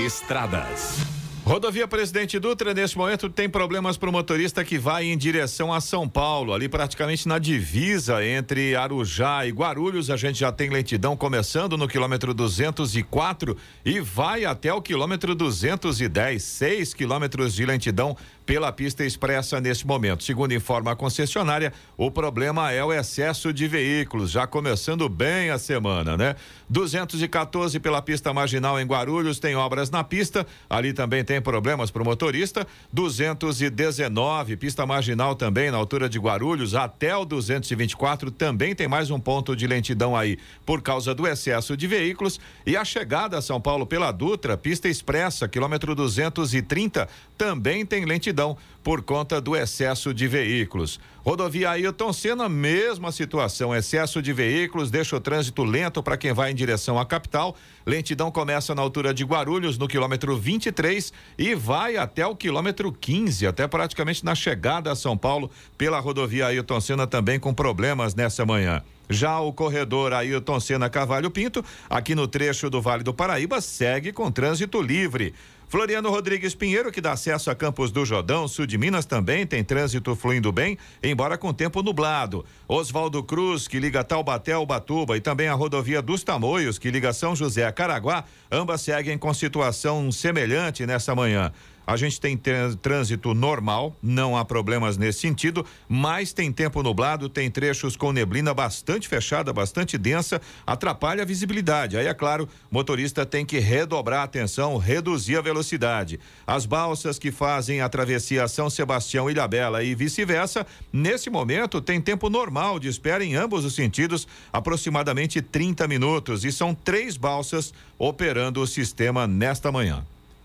Estradas. 0.03 1.19
Rodovia 1.49 1.87
Presidente 1.87 2.37
Dutra, 2.37 2.75
nesse 2.75 2.95
momento, 2.95 3.27
tem 3.27 3.49
problemas 3.49 3.97
para 3.97 4.07
o 4.07 4.11
motorista 4.11 4.63
que 4.63 4.77
vai 4.77 5.05
em 5.05 5.17
direção 5.17 5.73
a 5.73 5.81
São 5.81 6.07
Paulo, 6.07 6.53
ali 6.53 6.69
praticamente 6.69 7.27
na 7.27 7.39
divisa 7.39 8.23
entre 8.23 8.75
Arujá 8.75 9.47
e 9.47 9.49
Guarulhos. 9.49 10.11
A 10.11 10.15
gente 10.15 10.37
já 10.37 10.51
tem 10.51 10.69
lentidão 10.69 11.17
começando 11.17 11.75
no 11.75 11.87
quilômetro 11.87 12.35
204 12.35 13.57
e 13.83 13.99
vai 13.99 14.45
até 14.45 14.71
o 14.71 14.79
quilômetro 14.79 15.33
210, 15.33 16.43
6 16.43 16.93
quilômetros 16.93 17.55
de 17.55 17.65
lentidão 17.65 18.15
pela 18.49 18.71
pista 18.71 19.05
expressa 19.05 19.61
nesse 19.61 19.85
momento. 19.85 20.23
Segundo 20.23 20.55
informa 20.55 20.93
a 20.93 20.95
concessionária, 20.95 21.71
o 21.95 22.09
problema 22.09 22.71
é 22.71 22.83
o 22.83 22.91
excesso 22.91 23.53
de 23.53 23.67
veículos, 23.67 24.31
já 24.31 24.47
começando 24.47 25.07
bem 25.07 25.51
a 25.51 25.59
semana, 25.59 26.17
né? 26.17 26.35
214 26.67 27.79
pela 27.79 28.01
pista 28.01 28.33
marginal 28.33 28.79
em 28.79 28.87
Guarulhos, 28.87 29.37
tem 29.37 29.55
obras 29.55 29.91
na 29.91 30.03
pista, 30.03 30.47
ali 30.67 30.93
também 30.93 31.23
tem 31.23 31.39
problemas 31.39 31.91
para 31.91 32.01
o 32.01 32.05
motorista. 32.05 32.65
219, 32.91 34.57
pista 34.57 34.83
marginal 34.83 35.35
também 35.35 35.69
na 35.69 35.77
altura 35.77 36.09
de 36.09 36.17
Guarulhos, 36.17 36.73
até 36.73 37.15
o 37.15 37.25
224 37.25 38.31
também 38.31 38.73
tem 38.73 38.87
mais 38.87 39.11
um 39.11 39.19
ponto 39.19 39.55
de 39.55 39.67
lentidão 39.67 40.17
aí 40.17 40.39
por 40.65 40.81
causa 40.81 41.13
do 41.13 41.27
excesso 41.27 41.77
de 41.77 41.85
veículos. 41.85 42.39
E 42.65 42.75
a 42.75 42.83
chegada 42.83 43.37
a 43.37 43.43
São 43.43 43.61
Paulo 43.61 43.85
pela 43.85 44.11
Dutra, 44.11 44.57
pista 44.57 44.89
expressa, 44.89 45.47
quilômetro 45.47 45.93
230, 45.93 47.07
também 47.37 47.85
tem 47.85 48.05
lentidão 48.05 48.38
por 48.83 49.01
conta 49.01 49.41
do 49.41 49.55
excesso 49.55 50.13
de 50.13 50.27
veículos. 50.27 50.99
Rodovia 51.23 51.71
Ailton 51.71 52.13
Senna, 52.13 52.47
mesma 52.47 53.11
situação, 53.11 53.75
excesso 53.75 54.21
de 54.21 54.31
veículos, 54.33 54.89
deixa 54.89 55.15
o 55.15 55.19
trânsito 55.19 55.63
lento 55.63 56.01
para 56.01 56.17
quem 56.17 56.33
vai 56.33 56.51
em 56.51 56.55
direção 56.55 56.97
à 56.97 57.05
capital. 57.05 57.55
Lentidão 57.85 58.31
começa 58.31 58.73
na 58.73 58.81
altura 58.81 59.13
de 59.13 59.23
Guarulhos, 59.23 59.77
no 59.77 59.87
quilômetro 59.87 60.37
23, 60.37 61.11
e 61.37 61.53
vai 61.53 61.97
até 61.97 62.25
o 62.25 62.35
quilômetro 62.35 62.91
15, 62.91 63.45
até 63.45 63.67
praticamente 63.67 64.23
na 64.23 64.33
chegada 64.33 64.91
a 64.91 64.95
São 64.95 65.17
Paulo, 65.17 65.51
pela 65.77 65.99
rodovia 65.99 66.47
Ailton 66.47 66.79
Senna, 66.79 67.05
também 67.05 67.39
com 67.39 67.53
problemas 67.53 68.15
nessa 68.15 68.45
manhã. 68.45 68.81
Já 69.09 69.39
o 69.39 69.51
corredor 69.51 70.13
Ailton 70.13 70.59
Senna 70.59 70.87
Cavalho 70.87 71.31
Pinto, 71.31 71.65
aqui 71.89 72.13
no 72.13 72.27
trecho 72.27 72.69
do 72.69 72.79
Vale 72.79 73.03
do 73.03 73.13
Paraíba, 73.13 73.59
segue 73.59 74.13
com 74.13 74.31
trânsito 74.31 74.79
livre. 74.81 75.33
Floriano 75.69 76.09
Rodrigues 76.09 76.55
Pinheiro, 76.55 76.91
que 76.91 76.99
dá 76.99 77.11
acesso 77.11 77.51
a 77.51 77.55
Campos 77.55 77.91
do 77.91 78.03
Jordão, 78.03 78.47
sul 78.47 78.65
de 78.65 78.75
Minas, 78.75 79.05
também 79.05 79.45
tem 79.45 79.63
trânsito 79.63 80.15
fluindo 80.15 80.51
bem, 80.51 80.79
embora 81.03 81.37
com 81.37 81.53
tempo 81.53 81.83
nublado. 81.83 82.43
Oswaldo 82.67 83.23
Cruz, 83.23 83.67
que 83.67 83.79
liga 83.79 84.03
Taubaté 84.03 84.53
ao 84.53 84.65
Batuba, 84.65 85.15
e 85.15 85.21
também 85.21 85.47
a 85.47 85.53
rodovia 85.53 86.01
dos 86.01 86.23
Tamoios, 86.23 86.79
que 86.79 86.89
liga 86.89 87.13
São 87.13 87.35
José 87.35 87.67
a 87.67 87.71
Caraguá, 87.71 88.23
ambas 88.51 88.81
seguem 88.81 89.15
com 89.15 89.31
situação 89.31 90.11
semelhante 90.11 90.87
nessa 90.87 91.13
manhã. 91.13 91.51
A 91.89 91.97
gente 91.97 92.21
tem 92.21 92.39
trânsito 92.83 93.33
normal, 93.33 93.97
não 93.99 94.37
há 94.37 94.45
problemas 94.45 94.95
nesse 94.95 95.21
sentido, 95.21 95.65
mas 95.87 96.31
tem 96.31 96.51
tempo 96.51 96.83
nublado, 96.83 97.27
tem 97.27 97.49
trechos 97.49 97.95
com 97.95 98.11
neblina 98.11 98.53
bastante 98.53 99.07
fechada, 99.07 99.51
bastante 99.51 99.97
densa, 99.97 100.39
atrapalha 100.67 101.23
a 101.23 101.25
visibilidade. 101.25 101.97
Aí, 101.97 102.05
é 102.05 102.13
claro, 102.13 102.47
motorista 102.69 103.25
tem 103.25 103.43
que 103.43 103.57
redobrar 103.57 104.19
a 104.19 104.25
atenção, 104.25 104.77
reduzir 104.77 105.37
a 105.37 105.41
velocidade. 105.41 106.19
As 106.45 106.63
balsas 106.63 107.17
que 107.17 107.31
fazem 107.31 107.81
a 107.81 107.89
travessia 107.89 108.47
São 108.47 108.69
Sebastião 108.69 109.27
Ilhabela 109.27 109.83
e 109.83 109.95
vice-versa, 109.95 110.67
nesse 110.93 111.27
momento 111.31 111.81
tem 111.81 111.99
tempo 111.99 112.29
normal 112.29 112.77
de 112.77 112.87
espera 112.87 113.25
em 113.25 113.33
ambos 113.33 113.65
os 113.65 113.73
sentidos, 113.73 114.27
aproximadamente 114.53 115.41
30 115.41 115.87
minutos, 115.87 116.45
e 116.45 116.51
são 116.51 116.75
três 116.75 117.17
balsas 117.17 117.73
operando 117.97 118.61
o 118.61 118.67
sistema 118.67 119.25
nesta 119.25 119.71
manhã. 119.71 120.05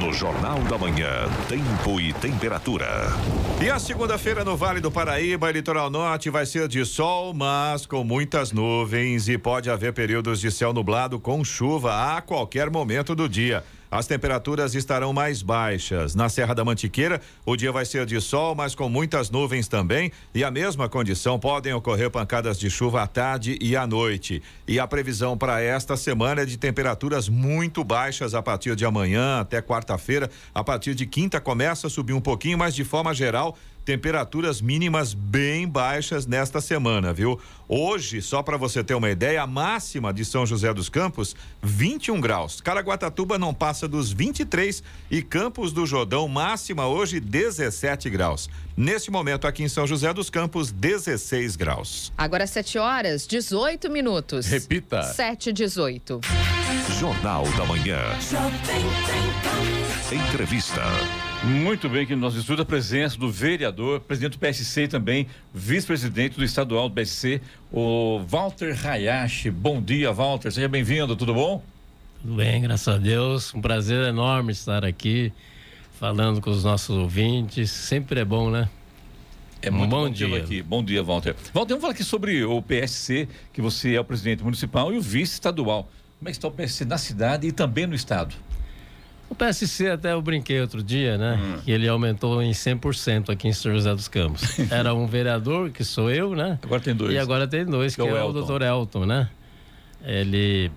No 0.00 0.12
Jornal 0.12 0.58
da 0.64 0.76
Manhã, 0.76 1.28
tempo 1.48 2.00
e 2.00 2.12
temperatura. 2.12 2.86
E 3.60 3.70
a 3.70 3.78
segunda-feira 3.78 4.44
no 4.44 4.56
Vale 4.56 4.80
do 4.80 4.90
Paraíba, 4.90 5.50
litoral 5.50 5.88
norte, 5.88 6.28
vai 6.28 6.44
ser 6.44 6.68
de 6.68 6.84
sol, 6.84 7.32
mas 7.32 7.86
com 7.86 8.04
muitas 8.04 8.52
nuvens 8.52 9.28
e 9.28 9.38
pode 9.38 9.70
haver 9.70 9.92
períodos 9.94 10.40
de 10.40 10.50
céu 10.50 10.72
nublado 10.72 11.18
com 11.18 11.42
chuva 11.42 12.16
a 12.16 12.20
qualquer 12.20 12.70
momento 12.70 13.14
do 13.14 13.28
dia. 13.28 13.64
As 13.90 14.06
temperaturas 14.06 14.74
estarão 14.74 15.12
mais 15.12 15.42
baixas. 15.42 16.14
Na 16.14 16.28
Serra 16.28 16.54
da 16.54 16.64
Mantiqueira, 16.64 17.20
o 17.44 17.56
dia 17.56 17.70
vai 17.70 17.84
ser 17.84 18.04
de 18.04 18.20
sol, 18.20 18.54
mas 18.54 18.74
com 18.74 18.88
muitas 18.88 19.30
nuvens 19.30 19.68
também. 19.68 20.10
E 20.34 20.42
a 20.42 20.50
mesma 20.50 20.88
condição 20.88 21.38
podem 21.38 21.72
ocorrer 21.72 22.10
pancadas 22.10 22.58
de 22.58 22.68
chuva 22.68 23.02
à 23.02 23.06
tarde 23.06 23.56
e 23.60 23.76
à 23.76 23.86
noite. 23.86 24.42
E 24.66 24.80
a 24.80 24.86
previsão 24.86 25.38
para 25.38 25.60
esta 25.60 25.96
semana 25.96 26.42
é 26.42 26.44
de 26.44 26.56
temperaturas 26.56 27.28
muito 27.28 27.84
baixas 27.84 28.34
a 28.34 28.42
partir 28.42 28.74
de 28.74 28.84
amanhã 28.84 29.40
até 29.40 29.62
quarta-feira. 29.62 30.30
A 30.54 30.64
partir 30.64 30.94
de 30.94 31.06
quinta 31.06 31.40
começa 31.40 31.86
a 31.86 31.90
subir 31.90 32.12
um 32.12 32.20
pouquinho, 32.20 32.58
mas 32.58 32.74
de 32.74 32.84
forma 32.84 33.14
geral 33.14 33.56
temperaturas 33.86 34.60
mínimas 34.60 35.14
bem 35.14 35.66
baixas 35.66 36.26
nesta 36.26 36.60
semana, 36.60 37.12
viu? 37.12 37.40
Hoje, 37.68 38.20
só 38.20 38.42
para 38.42 38.56
você 38.56 38.82
ter 38.82 38.94
uma 38.94 39.08
ideia, 39.08 39.40
a 39.40 39.46
máxima 39.46 40.12
de 40.12 40.24
São 40.24 40.44
José 40.44 40.74
dos 40.74 40.88
Campos, 40.88 41.36
21 41.62 42.20
graus. 42.20 42.60
Caraguatatuba 42.60 43.38
não 43.38 43.54
passa 43.54 43.86
dos 43.86 44.10
23 44.12 44.82
e 45.08 45.22
Campos 45.22 45.72
do 45.72 45.86
Jordão, 45.86 46.26
máxima 46.26 46.88
hoje 46.88 47.20
17 47.20 48.10
graus. 48.10 48.50
Neste 48.76 49.08
momento, 49.08 49.46
aqui 49.46 49.62
em 49.62 49.68
São 49.68 49.86
José 49.86 50.12
dos 50.12 50.28
Campos, 50.28 50.72
16 50.72 51.54
graus. 51.54 52.12
Agora 52.18 52.44
7 52.44 52.78
horas, 52.78 53.24
18 53.24 53.88
minutos. 53.88 54.46
Repita. 54.46 55.04
7 55.04 55.52
18. 55.52 56.20
Jornal 56.98 57.44
da 57.56 57.64
Manhã. 57.64 58.00
Entrevista. 60.10 60.82
Muito 61.44 61.88
bem, 61.88 62.04
que 62.04 62.14
no 62.14 62.22
nosso 62.22 62.38
estudo 62.38 62.62
a 62.62 62.64
presença 62.64 63.16
do 63.16 63.30
vereador, 63.30 64.00
presidente 64.00 64.32
do 64.32 64.38
PSC 64.38 64.88
também, 64.88 65.28
vice-presidente 65.54 66.36
do 66.36 66.44
estadual 66.44 66.88
do 66.88 66.94
PSC, 66.94 67.40
o 67.70 68.20
Walter 68.26 68.76
Hayashi. 68.84 69.50
Bom 69.50 69.80
dia, 69.80 70.12
Walter. 70.12 70.50
Seja 70.50 70.68
bem-vindo, 70.68 71.14
tudo 71.14 71.34
bom? 71.34 71.62
Tudo 72.20 72.34
bem, 72.34 72.62
graças 72.62 72.88
a 72.88 72.98
Deus. 72.98 73.54
Um 73.54 73.60
prazer 73.60 74.08
enorme 74.08 74.50
estar 74.52 74.84
aqui 74.84 75.32
falando 76.00 76.40
com 76.40 76.50
os 76.50 76.64
nossos 76.64 76.96
ouvintes. 76.96 77.70
Sempre 77.70 78.20
é 78.20 78.24
bom, 78.24 78.50
né? 78.50 78.68
É 79.62 79.70
muito 79.70 79.90
bom, 79.90 80.04
bom 80.04 80.10
dia. 80.10 80.36
aqui. 80.38 80.62
Bom 80.62 80.82
dia, 80.82 81.02
Walter. 81.02 81.36
Walter, 81.52 81.74
vamos 81.74 81.82
falar 81.82 81.92
aqui 81.92 82.04
sobre 82.04 82.44
o 82.44 82.60
PSC, 82.60 83.28
que 83.52 83.60
você 83.60 83.94
é 83.94 84.00
o 84.00 84.04
presidente 84.04 84.42
municipal 84.42 84.92
e 84.92 84.98
o 84.98 85.02
vice 85.02 85.34
estadual. 85.34 85.88
Como 86.18 86.28
é 86.28 86.32
que 86.32 86.38
está 86.38 86.48
o 86.48 86.50
PSC 86.50 86.84
na 86.84 86.98
cidade 86.98 87.46
e 87.46 87.52
também 87.52 87.86
no 87.86 87.94
estado? 87.94 88.34
O 89.28 89.34
PSC 89.34 89.88
até 89.88 90.12
eu 90.12 90.22
brinquei 90.22 90.60
outro 90.60 90.82
dia, 90.82 91.18
né? 91.18 91.38
Hum. 91.40 91.60
Que 91.64 91.70
ele 91.70 91.88
aumentou 91.88 92.40
em 92.42 92.52
100% 92.52 93.30
aqui 93.30 93.48
em 93.48 93.52
São 93.52 93.72
José 93.72 93.92
dos 93.94 94.08
Campos. 94.08 94.58
Era 94.70 94.94
um 94.94 95.06
vereador, 95.06 95.70
que 95.70 95.84
sou 95.84 96.10
eu, 96.10 96.34
né? 96.34 96.58
Agora 96.62 96.80
tem 96.80 96.94
dois. 96.94 97.12
E 97.12 97.18
agora 97.18 97.46
tem 97.46 97.64
dois, 97.64 97.96
que, 97.96 98.02
que 98.02 98.08
é, 98.08 98.12
é 98.12 98.22
o 98.22 98.32
doutor 98.32 98.62
Elton, 98.62 99.04
né? 99.04 99.28
Ele 100.04 100.70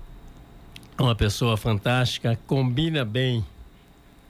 é 0.97 1.01
uma 1.01 1.15
pessoa 1.15 1.55
fantástica, 1.55 2.37
combina 2.47 3.05
bem 3.05 3.45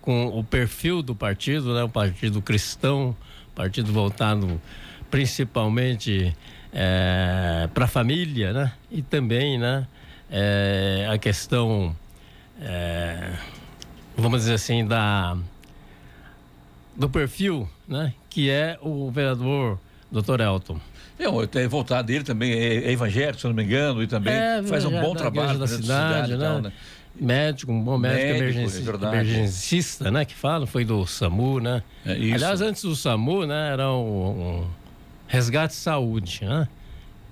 com 0.01 0.27
o 0.27 0.43
perfil 0.43 1.01
do 1.01 1.15
partido, 1.15 1.73
né? 1.73 1.83
O 1.83 1.89
partido 1.89 2.41
cristão, 2.41 3.15
partido 3.55 3.91
voltado 3.91 4.61
principalmente 5.09 6.35
é, 6.73 7.67
para 7.73 7.85
a 7.85 7.87
família, 7.87 8.53
né? 8.53 8.73
E 8.91 9.01
também, 9.01 9.57
né? 9.57 9.87
É, 10.31 11.07
a 11.11 11.17
questão 11.17 11.95
é, 12.61 13.31
vamos 14.19 14.41
dizer 14.41 14.53
assim, 14.53 14.85
da, 14.85 15.37
do 16.95 17.09
perfil, 17.09 17.67
né? 17.87 18.13
Que 18.29 18.49
é 18.49 18.77
o 18.81 19.09
vereador 19.09 19.79
Dr. 20.11 20.41
Elton. 20.41 20.79
É, 21.17 21.67
voltado 21.67 22.07
dele 22.07 22.23
também 22.23 22.53
é, 22.53 22.75
é 22.85 22.91
evangélico, 22.91 23.39
se 23.39 23.47
não 23.47 23.53
me 23.53 23.63
engano, 23.63 24.01
e 24.01 24.07
também 24.07 24.33
é, 24.33 24.63
faz 24.63 24.85
um 24.85 25.01
bom 25.01 25.13
trabalho 25.13 25.59
da 25.59 25.67
cidade, 25.67 26.31
cidade 26.31 26.37
né? 26.37 26.45
Tal, 26.45 26.61
né? 26.61 26.71
Médico, 27.19 27.71
um 27.73 27.81
bom 27.81 27.97
médico, 27.97 28.39
médico 28.39 29.05
é 29.05 29.07
emergencista, 29.09 30.09
né? 30.09 30.23
Que 30.23 30.33
fala, 30.33 30.65
foi 30.65 30.85
do 30.85 31.05
SAMU, 31.05 31.59
né? 31.59 31.83
É. 32.05 32.11
Aliás, 32.11 32.61
antes 32.61 32.83
do 32.83 32.95
SAMU, 32.95 33.45
né? 33.45 33.73
Era 33.73 33.91
um, 33.91 34.61
um 34.61 34.67
resgate 35.27 35.73
saúde, 35.73 36.45
né? 36.45 36.67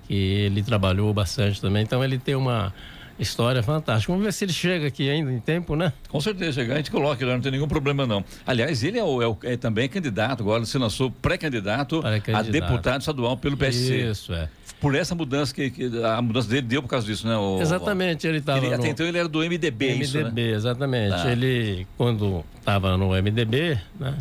Que 0.06 0.14
ele 0.14 0.62
trabalhou 0.62 1.12
bastante 1.14 1.58
também. 1.58 1.82
Então 1.82 2.04
ele 2.04 2.18
tem 2.18 2.34
uma 2.34 2.74
História 3.18 3.62
fantástica. 3.62 4.12
Vamos 4.12 4.24
ver 4.24 4.32
se 4.32 4.44
ele 4.44 4.52
chega 4.52 4.86
aqui 4.86 5.10
ainda 5.10 5.32
em 5.32 5.40
tempo, 5.40 5.74
né? 5.74 5.92
Com 6.08 6.20
certeza, 6.20 6.52
chegar, 6.52 6.74
a 6.74 6.76
gente 6.76 6.90
coloca 6.90 7.22
ele, 7.22 7.32
não 7.32 7.40
tem 7.40 7.50
nenhum 7.50 7.66
problema 7.66 8.06
não. 8.06 8.24
Aliás, 8.46 8.84
ele 8.84 8.98
é, 8.98 9.02
o, 9.02 9.38
é, 9.42 9.54
é 9.54 9.56
também 9.56 9.88
candidato, 9.88 10.42
agora 10.42 10.64
se 10.64 10.78
lançou 10.78 11.10
pré-candidato 11.10 12.00
a 12.32 12.42
deputado 12.42 13.00
estadual 13.00 13.36
pelo 13.36 13.56
PSC. 13.56 14.10
Isso, 14.10 14.32
é. 14.32 14.48
Por 14.80 14.94
essa 14.94 15.14
mudança 15.16 15.52
que, 15.52 15.70
que, 15.70 16.04
a 16.04 16.22
mudança 16.22 16.48
dele 16.48 16.62
deu 16.62 16.80
por 16.80 16.88
causa 16.88 17.04
disso, 17.04 17.26
né? 17.26 17.36
O, 17.36 17.60
exatamente, 17.60 18.28
ele 18.28 18.38
estava. 18.38 18.60
No... 18.60 18.74
Até 18.74 18.88
então 18.88 19.04
ele 19.04 19.18
era 19.18 19.28
do 19.28 19.40
MDB, 19.40 19.94
MDB, 19.94 20.00
isso, 20.00 20.18
né? 20.22 20.42
exatamente. 20.50 21.14
Ah. 21.14 21.32
Ele, 21.32 21.84
quando 21.96 22.44
estava 22.60 22.96
no 22.96 23.10
MDB, 23.10 23.76
né? 23.98 24.16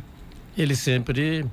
Ele 0.57 0.75
sempre, 0.75 1.45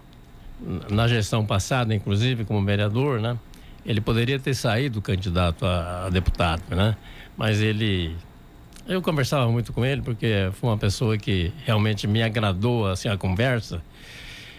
na 0.90 1.06
gestão 1.06 1.44
passada, 1.44 1.94
inclusive, 1.94 2.46
como 2.46 2.64
vereador, 2.64 3.20
né? 3.20 3.38
Ele 3.84 4.00
poderia 4.00 4.38
ter 4.38 4.54
saído 4.54 5.02
candidato 5.02 5.66
a, 5.66 6.06
a 6.06 6.08
deputado, 6.08 6.62
né? 6.70 6.96
Mas 7.36 7.60
ele 7.60 8.16
eu 8.86 9.00
conversava 9.00 9.50
muito 9.50 9.72
com 9.72 9.84
ele 9.84 10.02
porque 10.02 10.50
foi 10.52 10.70
uma 10.70 10.78
pessoa 10.78 11.16
que 11.16 11.52
realmente 11.64 12.06
me 12.06 12.22
agradou 12.22 12.86
assim 12.86 13.08
a 13.08 13.16
conversa. 13.16 13.82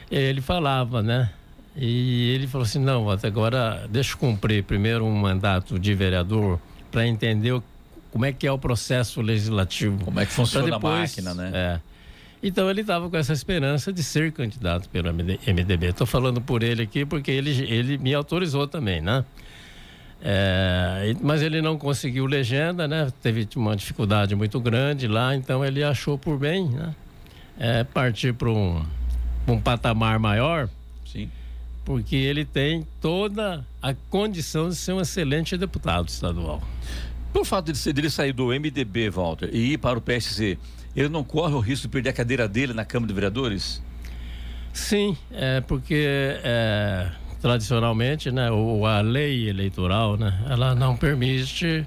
Ele 0.10 0.42
falava, 0.42 1.02
né? 1.02 1.30
E 1.76 2.32
ele 2.32 2.48
falou 2.48 2.66
assim: 2.66 2.80
"Não, 2.80 3.10
até 3.10 3.28
agora 3.28 3.88
deixa 3.90 4.14
eu 4.14 4.18
cumprir 4.18 4.64
primeiro 4.64 5.06
um 5.06 5.16
mandato 5.16 5.78
de 5.78 5.94
vereador 5.94 6.60
para 6.92 7.06
entender 7.06 7.62
como 8.12 8.26
é 8.26 8.32
que 8.32 8.48
é 8.48 8.52
o 8.52 8.58
processo 8.58 9.22
legislativo, 9.22 10.04
como 10.04 10.20
é 10.20 10.26
que 10.26 10.32
funciona 10.32 10.72
depois, 10.72 10.94
a 10.94 11.00
máquina, 11.00 11.34
né?" 11.34 11.52
É. 11.54 11.96
Então 12.42 12.70
ele 12.70 12.82
estava 12.82 13.10
com 13.10 13.18
essa 13.18 13.34
esperança 13.34 13.92
de 13.92 14.04
ser 14.04 14.32
candidato 14.32 14.88
pelo 14.90 15.12
MDB. 15.12 15.88
Estou 15.88 16.06
falando 16.06 16.40
por 16.40 16.62
ele 16.62 16.84
aqui 16.84 17.04
porque 17.06 17.32
ele, 17.32 17.50
ele 17.64 17.98
me 17.98 18.14
autorizou 18.14 18.68
também, 18.68 19.02
né? 19.02 19.26
É, 20.28 21.16
mas 21.22 21.44
ele 21.44 21.62
não 21.62 21.78
conseguiu 21.78 22.26
legenda, 22.26 22.88
né? 22.88 23.14
Teve 23.22 23.48
uma 23.56 23.76
dificuldade 23.76 24.34
muito 24.34 24.60
grande 24.60 25.08
lá, 25.08 25.36
então 25.36 25.64
ele 25.64 25.84
achou 25.84 26.18
por 26.18 26.40
bem, 26.40 26.68
né? 26.68 26.96
É, 27.60 27.84
partir 27.84 28.34
para 28.34 28.50
um, 28.50 28.84
um 29.48 29.62
patamar 29.62 30.18
maior. 30.18 30.68
Sim. 31.06 31.30
Porque 31.86 32.16
ele 32.16 32.44
tem 32.44 32.88
toda 33.00 33.64
a 33.80 33.94
condição 34.10 34.68
de 34.68 34.76
ser 34.76 34.94
um 34.94 35.02
excelente 35.02 35.56
deputado 35.56 36.08
estadual. 36.08 36.60
Por 37.32 37.46
fato 37.46 37.72
de 37.72 37.90
ele 37.90 38.10
sair 38.10 38.34
do 38.34 38.48
MDB, 38.48 39.12
Walter, 39.12 39.52
e 39.54 39.74
ir 39.74 39.78
para 39.78 40.00
o 40.00 40.02
PSC, 40.02 40.58
ele 40.96 41.08
não 41.08 41.24
corre 41.24 41.54
o 41.54 41.60
risco 41.60 41.84
de 41.84 41.92
perder 41.92 42.10
a 42.10 42.14
cadeira 42.14 42.48
dele 42.48 42.74
na 42.74 42.84
Câmara 42.84 43.10
de 43.10 43.14
Vereadores? 43.14 43.80
Sim, 44.74 45.16
é 45.32 45.62
porque 45.62 46.04
é, 46.44 47.12
tradicionalmente, 47.46 48.32
né, 48.32 48.50
ou 48.50 48.88
a 48.88 49.02
lei 49.02 49.48
eleitoral, 49.48 50.18
né, 50.18 50.34
ela 50.50 50.74
não 50.74 50.98
permite 50.98 51.86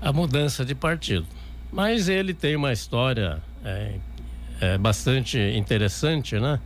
a 0.00 0.12
mudança 0.12 0.64
de 0.64 0.76
partido. 0.76 1.26
Mas 1.72 2.08
ele 2.08 2.32
tem 2.32 2.54
uma 2.54 2.72
história 2.72 3.42
é, 3.64 3.94
é, 4.60 4.78
bastante 4.78 5.36
interessante, 5.56 6.38
né? 6.38 6.60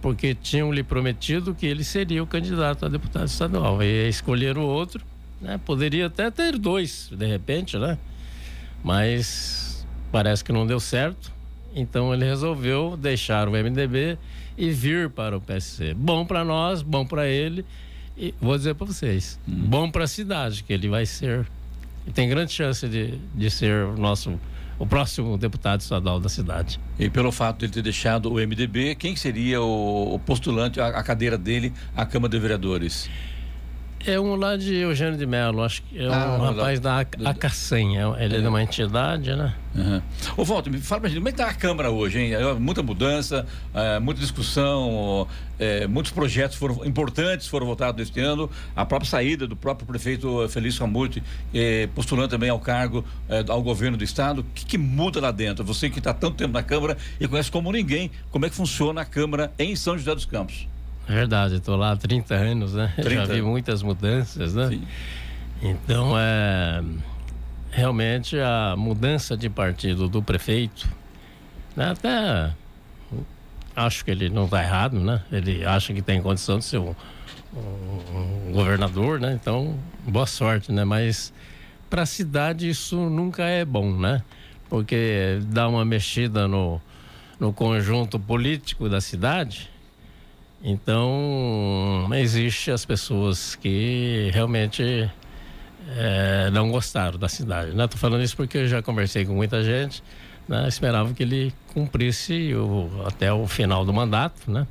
Porque 0.00 0.34
tinham 0.34 0.72
lhe 0.72 0.82
prometido 0.82 1.54
que 1.54 1.66
ele 1.66 1.84
seria 1.84 2.22
o 2.22 2.26
candidato 2.26 2.86
a 2.86 2.88
deputado 2.88 3.26
estadual. 3.26 3.82
E 3.82 4.08
escolheram 4.08 4.62
outro, 4.62 5.04
né? 5.38 5.60
Poderia 5.62 6.06
até 6.06 6.30
ter 6.30 6.56
dois, 6.56 7.10
de 7.12 7.26
repente, 7.26 7.76
né? 7.76 7.98
Mas 8.82 9.86
parece 10.10 10.42
que 10.42 10.50
não 10.50 10.66
deu 10.66 10.80
certo. 10.80 11.30
Então 11.74 12.14
ele 12.14 12.24
resolveu 12.24 12.96
deixar 12.96 13.46
o 13.50 13.52
MDB 13.52 14.16
e 14.60 14.70
vir 14.70 15.08
para 15.08 15.38
o 15.38 15.40
PSC. 15.40 15.94
Bom 15.94 16.26
para 16.26 16.44
nós, 16.44 16.82
bom 16.82 17.06
para 17.06 17.26
ele 17.26 17.64
e 18.14 18.34
vou 18.38 18.54
dizer 18.58 18.74
para 18.74 18.86
vocês, 18.86 19.40
hum. 19.48 19.54
bom 19.66 19.90
para 19.90 20.04
a 20.04 20.06
cidade, 20.06 20.62
que 20.62 20.70
ele 20.70 20.86
vai 20.86 21.06
ser 21.06 21.46
e 22.06 22.12
tem 22.12 22.28
grande 22.28 22.52
chance 22.52 22.86
de, 22.86 23.18
de 23.34 23.50
ser 23.50 23.86
o 23.86 23.96
nosso 23.96 24.38
o 24.78 24.86
próximo 24.86 25.36
deputado 25.36 25.80
estadual 25.80 26.18
da 26.18 26.28
cidade. 26.30 26.80
E 26.98 27.10
pelo 27.10 27.30
fato 27.30 27.58
de 27.58 27.66
ele 27.66 27.72
ter 27.72 27.82
deixado 27.82 28.32
o 28.32 28.34
MDB, 28.34 28.94
quem 28.94 29.14
seria 29.14 29.60
o, 29.60 30.14
o 30.14 30.18
postulante, 30.18 30.80
a, 30.80 30.88
a, 30.88 31.02
cadeira 31.02 31.36
dele 31.36 31.70
à 31.94 32.06
Câmara 32.06 32.30
de 32.30 32.38
Vereadores? 32.38 33.10
É 34.06 34.18
um 34.18 34.34
lá 34.34 34.56
de 34.56 34.74
Eugênio 34.76 35.18
de 35.18 35.26
Mello, 35.26 35.62
acho 35.62 35.82
que 35.82 35.98
é 35.98 36.06
ah, 36.06 36.38
um 36.38 36.42
rapaz 36.42 36.80
da 36.80 37.00
Acacem, 37.00 37.98
é, 37.98 38.24
ele 38.24 38.36
é. 38.36 38.38
é 38.38 38.40
de 38.40 38.48
uma 38.48 38.62
entidade, 38.62 39.36
né? 39.36 39.54
Uhum. 39.74 40.02
Ô, 40.38 40.44
Walter, 40.44 40.70
me 40.70 40.78
fala 40.78 41.02
pra 41.02 41.10
gente, 41.10 41.18
como 41.18 41.28
é 41.28 41.32
que 41.32 41.38
tá 41.38 41.48
a 41.48 41.54
Câmara 41.54 41.90
hoje, 41.90 42.18
hein? 42.18 42.32
É, 42.32 42.54
muita 42.54 42.82
mudança, 42.82 43.46
é, 43.74 43.98
muita 43.98 44.20
discussão, 44.20 45.28
muitos 45.90 46.10
projetos 46.12 46.56
foram 46.56 46.82
importantes 46.86 47.46
foram 47.46 47.66
votados 47.66 48.00
este 48.00 48.18
ano, 48.20 48.50
a 48.74 48.86
própria 48.86 49.10
saída 49.10 49.46
do 49.46 49.54
próprio 49.54 49.86
prefeito 49.86 50.48
Felício 50.48 50.80
Ramute, 50.80 51.22
postulando 51.94 52.28
também 52.28 52.48
ao 52.48 52.58
cargo 52.58 53.04
ao 53.46 53.62
governo 53.62 53.98
do 53.98 54.04
estado. 54.04 54.40
O 54.40 54.44
que, 54.54 54.64
que 54.64 54.78
muda 54.78 55.20
lá 55.20 55.30
dentro? 55.30 55.62
Você 55.64 55.90
que 55.90 55.98
está 55.98 56.14
tanto 56.14 56.36
tempo 56.36 56.54
na 56.54 56.62
Câmara 56.62 56.96
e 57.20 57.28
conhece 57.28 57.50
como 57.50 57.70
ninguém, 57.70 58.10
como 58.30 58.46
é 58.46 58.48
que 58.48 58.56
funciona 58.56 59.02
a 59.02 59.04
Câmara 59.04 59.52
em 59.58 59.76
São 59.76 59.98
José 59.98 60.14
dos 60.14 60.24
Campos? 60.24 60.66
Verdade, 61.10 61.56
estou 61.56 61.74
lá 61.74 61.90
há 61.90 61.96
30 61.96 62.34
anos, 62.36 62.74
né? 62.74 62.92
30. 62.94 63.10
Já 63.10 63.24
vi 63.24 63.42
muitas 63.42 63.82
mudanças, 63.82 64.54
né? 64.54 64.68
Sim. 64.68 64.86
Então, 65.60 66.12
é, 66.16 66.84
realmente 67.72 68.38
a 68.38 68.76
mudança 68.78 69.36
de 69.36 69.50
partido 69.50 70.08
do 70.08 70.22
prefeito, 70.22 70.88
né? 71.74 71.90
até 71.90 72.52
acho 73.74 74.04
que 74.04 74.10
ele 74.12 74.28
não 74.28 74.44
está 74.44 74.62
errado, 74.62 75.00
né? 75.00 75.20
Ele 75.32 75.64
acha 75.64 75.92
que 75.92 76.00
tem 76.00 76.22
condição 76.22 76.60
de 76.60 76.64
ser 76.64 76.78
um, 76.78 76.94
um, 77.52 78.52
governador, 78.52 79.18
né? 79.18 79.32
Então, 79.32 79.76
boa 80.06 80.26
sorte, 80.26 80.70
né? 80.70 80.84
Mas 80.84 81.32
para 81.88 82.02
a 82.02 82.06
cidade 82.06 82.68
isso 82.68 82.96
nunca 82.96 83.42
é 83.42 83.64
bom, 83.64 83.92
né? 83.92 84.22
Porque 84.68 85.40
dá 85.46 85.66
uma 85.68 85.84
mexida 85.84 86.46
no, 86.46 86.80
no 87.40 87.52
conjunto 87.52 88.16
político 88.16 88.88
da 88.88 89.00
cidade 89.00 89.68
Então, 90.62 92.08
existe 92.14 92.70
as 92.70 92.84
pessoas 92.84 93.56
que 93.56 94.30
realmente 94.32 95.10
é, 95.96 96.50
não 96.50 96.70
gostaram 96.70 97.18
da 97.18 97.28
cidade. 97.28 97.70
Estou 97.70 97.98
falando 97.98 98.22
isso 98.22 98.36
porque 98.36 98.58
eu 98.58 98.68
já 98.68 98.82
conversei 98.82 99.24
com 99.24 99.32
muita 99.32 99.64
gente, 99.64 100.02
né? 100.46 100.68
esperava 100.68 101.14
que 101.14 101.22
ele 101.22 101.54
cumprisse 101.72 102.54
o, 102.54 102.90
até 103.06 103.32
o 103.32 103.46
final 103.46 103.84
do 103.84 103.92
mandato, 103.92 104.50
né? 104.50 104.66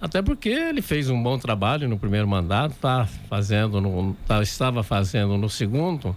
Até 0.00 0.20
porque 0.20 0.48
ele 0.48 0.82
fez 0.82 1.08
um 1.08 1.22
bom 1.22 1.38
trabalho 1.38 1.88
no 1.88 1.96
primeiro 1.96 2.26
mandato, 2.26 2.74
tá 2.80 3.06
fazendo 3.28 3.80
no, 3.80 4.16
tá, 4.26 4.42
estava 4.42 4.82
fazendo 4.82 5.38
no 5.38 5.48
segundo, 5.48 6.16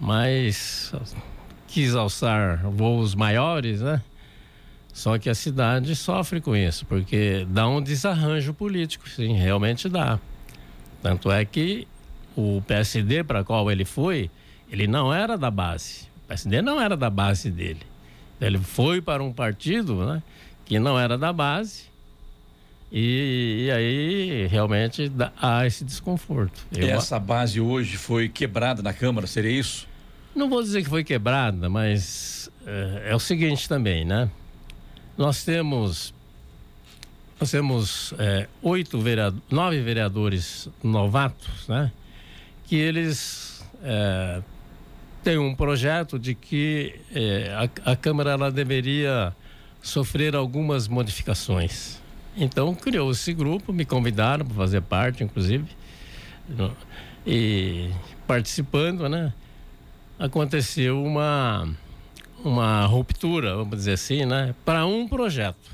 mas 0.00 0.92
quis 1.68 1.94
alçar 1.94 2.68
voos 2.68 3.14
maiores, 3.14 3.80
né? 3.80 4.02
Só 4.96 5.18
que 5.18 5.28
a 5.28 5.34
cidade 5.34 5.94
sofre 5.94 6.40
com 6.40 6.56
isso, 6.56 6.86
porque 6.86 7.46
dá 7.50 7.68
um 7.68 7.82
desarranjo 7.82 8.54
político, 8.54 9.06
sim, 9.06 9.34
realmente 9.34 9.90
dá. 9.90 10.18
Tanto 11.02 11.30
é 11.30 11.44
que 11.44 11.86
o 12.34 12.62
PSD 12.66 13.22
para 13.22 13.44
qual 13.44 13.70
ele 13.70 13.84
foi, 13.84 14.30
ele 14.72 14.86
não 14.86 15.12
era 15.12 15.36
da 15.36 15.50
base. 15.50 16.04
O 16.24 16.28
PSD 16.28 16.62
não 16.62 16.80
era 16.80 16.96
da 16.96 17.10
base 17.10 17.50
dele. 17.50 17.82
Ele 18.40 18.56
foi 18.56 19.02
para 19.02 19.22
um 19.22 19.34
partido 19.34 20.06
né, 20.06 20.22
que 20.64 20.78
não 20.78 20.98
era 20.98 21.18
da 21.18 21.30
base 21.30 21.82
e, 22.90 23.66
e 23.66 23.70
aí 23.70 24.46
realmente 24.46 25.10
dá, 25.10 25.30
há 25.36 25.66
esse 25.66 25.84
desconforto. 25.84 26.66
Eu, 26.74 26.88
Essa 26.88 27.18
base 27.18 27.60
hoje 27.60 27.98
foi 27.98 28.30
quebrada 28.30 28.82
na 28.82 28.94
Câmara, 28.94 29.26
seria 29.26 29.60
isso? 29.60 29.86
Não 30.34 30.48
vou 30.48 30.62
dizer 30.62 30.82
que 30.82 30.88
foi 30.88 31.04
quebrada, 31.04 31.68
mas 31.68 32.50
é, 32.66 33.10
é 33.10 33.14
o 33.14 33.18
seguinte 33.18 33.68
também, 33.68 34.02
né? 34.02 34.30
Nós 35.16 35.44
temos 35.44 36.14
nós 37.38 37.50
temos 37.50 38.14
é, 38.18 38.48
oito 38.62 38.98
vereadores, 38.98 39.42
nove 39.50 39.80
vereadores 39.82 40.68
novatos, 40.82 41.68
né? 41.68 41.92
Que 42.66 42.76
eles 42.76 43.62
é, 43.82 44.42
têm 45.22 45.38
um 45.38 45.54
projeto 45.54 46.18
de 46.18 46.34
que 46.34 46.98
é, 47.14 47.52
a, 47.84 47.92
a 47.92 47.96
Câmara 47.96 48.30
ela 48.30 48.50
deveria 48.50 49.34
sofrer 49.82 50.34
algumas 50.34 50.88
modificações. 50.88 52.00
Então 52.36 52.74
criou 52.74 53.10
esse 53.10 53.32
grupo, 53.34 53.72
me 53.72 53.84
convidaram 53.84 54.44
para 54.44 54.54
fazer 54.54 54.80
parte, 54.82 55.22
inclusive, 55.22 55.66
e 57.26 57.90
participando, 58.26 59.08
né? 59.08 59.32
Aconteceu 60.18 61.02
uma 61.02 61.68
uma 62.48 62.86
ruptura, 62.86 63.56
vamos 63.56 63.76
dizer 63.76 63.92
assim, 63.92 64.24
né? 64.24 64.54
Para 64.64 64.86
um 64.86 65.08
projeto, 65.08 65.70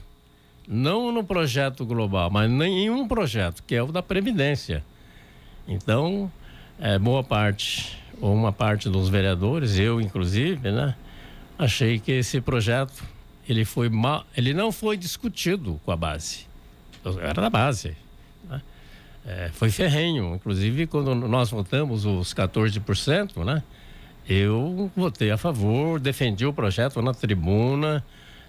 não 0.66 1.12
no 1.12 1.22
projeto 1.22 1.84
global, 1.84 2.30
mas 2.30 2.50
em 2.50 2.90
um 2.90 3.06
projeto 3.06 3.62
que 3.66 3.74
é 3.74 3.82
o 3.82 3.92
da 3.92 4.02
previdência. 4.02 4.84
Então, 5.68 6.30
é, 6.78 6.98
boa 6.98 7.22
parte 7.22 7.98
ou 8.20 8.34
uma 8.34 8.52
parte 8.52 8.88
dos 8.88 9.08
vereadores, 9.08 9.78
eu 9.78 10.00
inclusive, 10.00 10.70
né? 10.70 10.94
Achei 11.58 11.98
que 11.98 12.12
esse 12.12 12.40
projeto 12.40 13.04
ele 13.48 13.64
foi 13.64 13.88
mal, 13.88 14.24
ele 14.36 14.54
não 14.54 14.72
foi 14.72 14.96
discutido 14.96 15.80
com 15.84 15.90
a 15.90 15.96
base 15.96 16.52
eu 17.04 17.20
era 17.20 17.40
da 17.40 17.50
base. 17.50 17.96
Né? 18.48 18.62
É, 19.26 19.50
foi 19.52 19.70
ferrenho. 19.70 20.34
Inclusive, 20.34 20.86
quando 20.86 21.14
nós 21.14 21.50
votamos 21.50 22.04
os 22.04 22.32
14%, 22.32 23.44
né? 23.44 23.62
Eu 24.28 24.90
votei 24.96 25.30
a 25.30 25.36
favor, 25.36 25.98
defendi 25.98 26.46
o 26.46 26.52
projeto 26.52 27.02
na 27.02 27.12
tribuna, 27.12 28.04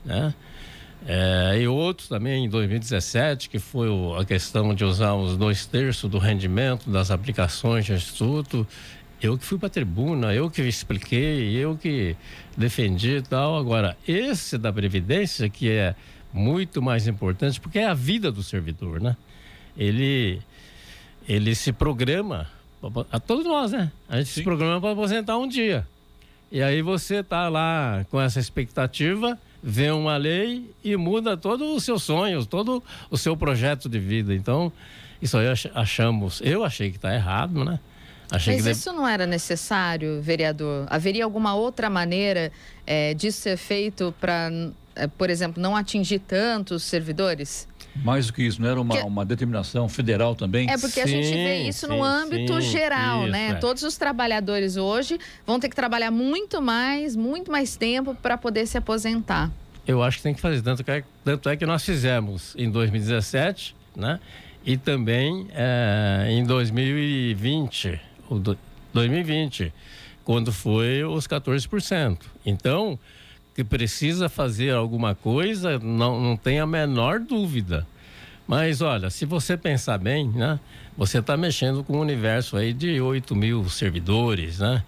né? 0.06 0.34
É, 1.06 1.60
e 1.60 1.68
outros 1.68 2.08
também 2.08 2.46
em 2.46 2.50
2017, 2.50 3.50
que 3.50 3.60
foi 3.60 3.90
a 4.18 4.24
questão 4.24 4.74
de 4.74 4.86
usar 4.86 5.14
os 5.16 5.36
dois 5.36 5.66
terços 5.66 6.10
do 6.10 6.18
rendimento 6.18 6.90
das 6.90 7.12
aplicações 7.12 7.86
do 7.88 7.94
Instituto. 7.94 8.66
Eu 9.22 9.38
que 9.38 9.44
fui 9.44 9.58
para 9.58 9.68
a 9.68 9.70
tribuna, 9.70 10.34
eu 10.34 10.50
que 10.50 10.62
expliquei, 10.62 11.52
eu 11.58 11.78
que 11.78 12.16
defendi 12.58 13.18
e 13.18 13.22
tal. 13.22 13.58
Agora, 13.58 13.98
esse 14.08 14.58
da 14.58 14.72
Previdência, 14.72 15.50
que 15.50 15.70
é 15.70 15.94
muito 16.32 16.82
mais 16.82 17.08
importante, 17.08 17.60
porque 17.60 17.80
é 17.80 17.88
a 17.88 17.94
vida 17.94 18.32
do 18.32 18.42
servidor, 18.42 19.02
né? 19.02 19.18
Ele, 19.78 20.42
ele 21.28 21.54
se 21.54 21.74
programa, 21.74 22.48
a 23.12 23.20
todos 23.20 23.46
nós, 23.46 23.72
né? 23.72 23.92
A 24.10 24.18
gente 24.18 24.30
Sim. 24.30 24.36
se 24.36 24.44
programa 24.44 24.80
para 24.80 24.92
aposentar 24.92 25.38
um 25.38 25.48
dia. 25.48 25.88
E 26.52 26.62
aí 26.62 26.82
você 26.82 27.24
tá 27.24 27.50
lá 27.50 28.06
com 28.12 28.22
essa 28.22 28.40
expectativa, 28.40 29.40
vê 29.62 29.90
uma 29.92 30.18
lei 30.18 30.70
e 30.84 30.96
muda 30.96 31.36
todos 31.36 31.76
os 31.76 31.84
seus 31.84 32.04
sonhos, 32.04 32.46
todo 32.46 32.84
o 33.10 33.18
seu 33.18 33.36
projeto 33.36 33.90
de 33.90 33.98
vida. 33.98 34.36
Então, 34.36 34.72
isso 35.22 35.38
aí 35.38 35.48
achamos, 35.74 36.42
eu 36.44 36.64
achei 36.64 36.92
que 36.92 36.98
está 36.98 37.14
errado, 37.14 37.64
né? 37.66 37.80
Achei 38.30 38.56
Mas 38.56 38.66
isso 38.66 38.92
não 38.94 39.08
era 39.08 39.26
necessário, 39.26 40.22
vereador? 40.22 40.88
Haveria 40.90 41.24
alguma 41.24 41.56
outra 41.56 41.90
maneira 41.90 42.52
é, 42.86 43.14
disso 43.14 43.42
ser 43.42 43.58
feito 43.58 44.14
para 44.20 44.50
é, 44.96 45.08
por 45.08 45.30
exemplo, 45.30 45.62
não 45.62 45.76
atingir 45.76 46.20
tantos 46.20 46.84
servidores? 46.84 47.68
Mais 47.96 48.28
do 48.28 48.34
que 48.34 48.44
isso, 48.44 48.62
não 48.62 48.70
era 48.70 48.82
uma, 48.82 48.98
que... 48.98 49.04
uma 49.04 49.26
determinação 49.26 49.88
federal 49.88 50.36
também? 50.36 50.70
É 50.70 50.78
porque 50.78 50.94
sim, 50.94 51.02
a 51.02 51.08
gente 51.08 51.32
vê 51.32 51.64
isso 51.68 51.86
sim, 51.86 51.88
no 51.88 52.04
âmbito 52.04 52.62
sim, 52.62 52.72
geral, 52.72 53.24
isso, 53.24 53.32
né? 53.32 53.50
É. 53.50 53.54
Todos 53.56 53.84
os 53.84 53.98
trabalhadores 53.98 54.78
hoje 54.78 55.20
vão 55.46 55.60
ter 55.60 55.70
que 55.70 55.76
trabalhar 55.76 56.10
muito 56.10 56.62
mais, 56.62 57.16
muito 57.16 57.52
mais 57.52 57.76
tempo 57.76 58.16
para 58.16 58.38
poder 58.38 58.66
se 58.66 58.78
aposentar. 58.78 59.52
Eu 59.86 60.02
acho 60.02 60.18
que 60.18 60.24
tem 60.24 60.34
que 60.34 60.42
fazer, 60.42 60.62
tanto, 60.62 60.84
que, 60.84 60.90
é, 60.90 61.04
tanto 61.24 61.50
é 61.50 61.56
que 61.56 61.66
nós 61.66 61.84
fizemos 61.84 62.56
em 62.58 62.70
2017, 62.70 63.76
né? 63.96 64.20
E 64.66 64.78
também 64.78 65.48
é, 65.54 66.28
em 66.30 66.44
2020, 66.46 68.00
2020, 68.94 69.74
quando 70.24 70.54
foi 70.54 71.04
os 71.04 71.28
14%. 71.28 72.18
Então, 72.46 72.98
que 73.56 73.64
precisa 73.64 74.28
fazer 74.28 74.74
alguma 74.74 75.14
coisa, 75.14 75.78
não, 75.80 76.20
não 76.20 76.36
tem 76.38 76.60
a 76.60 76.66
menor 76.66 77.20
dúvida. 77.20 77.86
Mas 78.48 78.82
olha, 78.82 79.10
se 79.10 79.26
você 79.26 79.56
pensar 79.56 79.98
bem, 79.98 80.28
né? 80.28 80.60
Você 80.96 81.20
está 81.20 81.36
mexendo 81.36 81.84
com 81.84 81.98
um 81.98 82.02
universo 82.02 82.56
aí 82.56 82.72
de 82.72 83.02
8 83.02 83.36
mil 83.36 83.68
servidores, 83.70 84.60
né? 84.60 84.84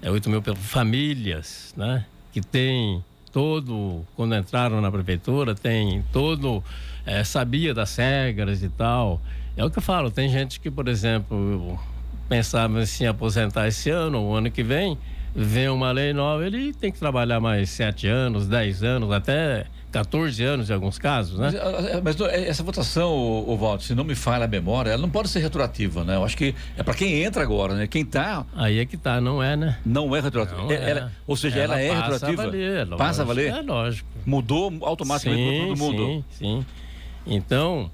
É 0.00 0.10
8 0.10 0.30
mil 0.30 0.42
famílias, 0.54 1.74
né? 1.76 2.04
Que 2.32 2.40
tem 2.40 3.02
todo, 3.32 4.04
quando 4.14 4.36
entraram 4.36 4.80
na 4.80 4.90
prefeitura, 4.90 5.54
tem 5.54 6.04
todo, 6.12 6.62
é, 7.04 7.24
sabia 7.24 7.74
das 7.74 7.96
regras 7.96 8.62
e 8.62 8.68
tal. 8.68 9.20
É 9.56 9.64
o 9.64 9.70
que 9.70 9.78
eu 9.78 9.82
falo, 9.82 10.10
tem 10.10 10.28
gente 10.28 10.60
que, 10.60 10.70
por 10.70 10.86
exemplo, 10.86 11.78
pensava 12.28 12.82
em 12.82 12.86
se 12.86 13.06
aposentar 13.06 13.66
esse 13.66 13.90
ano 13.90 14.22
ou 14.22 14.36
ano 14.36 14.50
que 14.50 14.62
vem, 14.62 14.96
vem 15.38 15.68
uma 15.68 15.92
lei 15.92 16.12
nova, 16.12 16.44
ele 16.44 16.72
tem 16.72 16.90
que 16.90 16.98
trabalhar 16.98 17.38
mais 17.38 17.70
sete 17.70 18.06
anos, 18.08 18.46
dez 18.46 18.82
anos, 18.82 19.12
até 19.12 19.66
14 19.92 20.42
anos 20.42 20.68
em 20.68 20.72
alguns 20.72 20.98
casos, 20.98 21.38
né? 21.38 21.52
Mas, 22.02 22.16
mas 22.16 22.32
essa 22.32 22.62
votação, 22.62 23.10
o, 23.10 23.52
o 23.52 23.56
Walter, 23.56 23.84
se 23.84 23.94
não 23.94 24.04
me 24.04 24.14
falha 24.14 24.44
a 24.44 24.48
memória, 24.48 24.90
ela 24.90 25.00
não 25.00 25.08
pode 25.08 25.28
ser 25.28 25.40
retroativa, 25.40 26.04
né? 26.04 26.16
Eu 26.16 26.24
acho 26.24 26.36
que 26.36 26.54
é 26.76 26.82
para 26.82 26.94
quem 26.94 27.22
entra 27.22 27.42
agora, 27.42 27.74
né? 27.74 27.86
Quem 27.86 28.04
tá. 28.04 28.44
Aí 28.54 28.78
é 28.78 28.84
que 28.84 28.96
tá, 28.96 29.20
não 29.20 29.42
é, 29.42 29.56
né? 29.56 29.78
Não 29.86 30.14
é 30.14 30.20
retroativa. 30.20 30.60
Não 30.60 30.70
é. 30.72 30.90
Ela, 30.90 31.12
ou 31.26 31.36
seja, 31.36 31.60
ela, 31.60 31.80
ela 31.80 31.94
é 31.94 32.00
retroativa. 32.00 32.42
A 32.42 32.46
valer, 32.46 32.76
é 32.76 32.96
passa 32.96 33.22
a 33.22 33.24
valer? 33.24 33.52
É 33.52 33.62
lógico. 33.62 34.08
Mudou 34.26 34.72
automaticamente 34.82 35.58
para 35.58 35.68
todo 35.68 35.78
mundo. 35.78 36.06
Sim, 36.06 36.24
sim. 36.30 36.66
Então. 37.26 37.90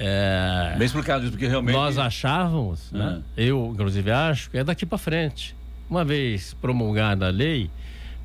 É, 0.00 0.76
Bem 0.78 0.86
explicado 0.86 1.24
isso, 1.24 1.32
porque 1.32 1.48
realmente. 1.48 1.74
Nós 1.74 1.98
achávamos, 1.98 2.92
né? 2.92 3.20
É. 3.36 3.42
Eu, 3.42 3.70
inclusive, 3.72 4.12
acho 4.12 4.48
que 4.48 4.58
é 4.58 4.62
daqui 4.62 4.86
para 4.86 4.96
frente. 4.96 5.57
Uma 5.88 6.04
vez 6.04 6.54
promulgada 6.54 7.26
a 7.26 7.30
lei, 7.30 7.70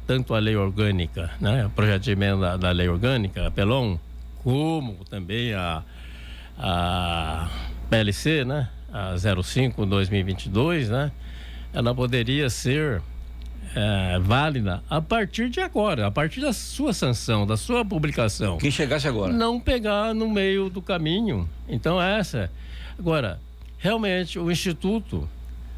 tanto 0.06 0.34
a 0.34 0.39
lei 0.39 0.56
orgânica, 0.56 1.32
né, 1.39 1.65
o 1.65 1.69
projeto 1.69 2.04
de 2.04 2.12
emenda 2.12 2.58
da 2.58 2.71
lei 2.71 2.89
orgânica, 2.89 3.47
a 3.47 3.52
PELON, 3.52 3.97
como 4.43 4.97
também 5.10 5.54
a, 5.54 5.82
a 6.58 7.49
PLC, 7.89 8.43
né, 8.43 8.69
a 8.91 9.15
05-2022, 9.15 10.89
né, 10.89 11.12
ela 11.73 11.95
poderia 11.95 12.49
ser 12.49 13.02
é, 13.76 14.19
válida 14.19 14.84
a 14.89 15.02
partir 15.02 15.49
de 15.49 15.60
agora, 15.60 16.08
a 16.08 16.12
partir 16.12 16.41
da 16.41 16.54
sua 16.54 16.93
sanção, 16.93 17.47
da 17.47 17.58
sua 17.58 17.84
publicação. 17.84 18.58
Quem 18.58 18.71
chegasse 18.71 19.08
agora. 19.08 19.32
Não 19.32 19.60
pegar 19.60 20.13
no 20.13 20.30
meio 20.30 20.69
do 20.69 20.82
caminho. 20.82 21.49
Então, 21.67 22.02
essa. 22.02 22.52
Agora, 22.97 23.39
realmente, 23.78 24.38
o 24.38 24.52
Instituto 24.52 25.28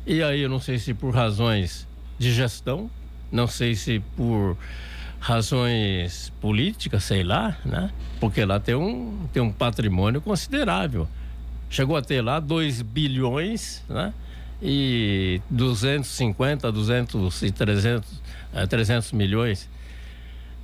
e 0.05 0.21
aí 0.21 0.41
eu 0.41 0.49
não 0.49 0.59
sei 0.59 0.77
se 0.77 0.93
por 0.93 1.13
razões 1.13 1.87
de 2.17 2.31
gestão, 2.31 2.89
não 3.31 3.47
sei 3.47 3.75
se 3.75 3.99
por 4.15 4.57
razões 5.19 6.31
políticas, 6.39 7.03
sei 7.03 7.23
lá, 7.23 7.57
né? 7.65 7.89
Porque 8.19 8.45
lá 8.45 8.59
tem 8.59 8.75
um, 8.75 9.27
tem 9.33 9.41
um 9.41 9.51
patrimônio 9.51 10.21
considerável. 10.21 11.07
Chegou 11.69 11.97
a 11.97 12.01
ter 12.01 12.21
lá 12.21 12.39
2 12.39 12.83
bilhões, 12.83 13.83
né? 13.89 14.13
E 14.61 15.41
250, 15.49 16.71
200 16.71 17.41
e 17.41 17.51
300, 17.51 18.21
é, 18.53 18.67
300 18.67 19.11
milhões. 19.11 19.67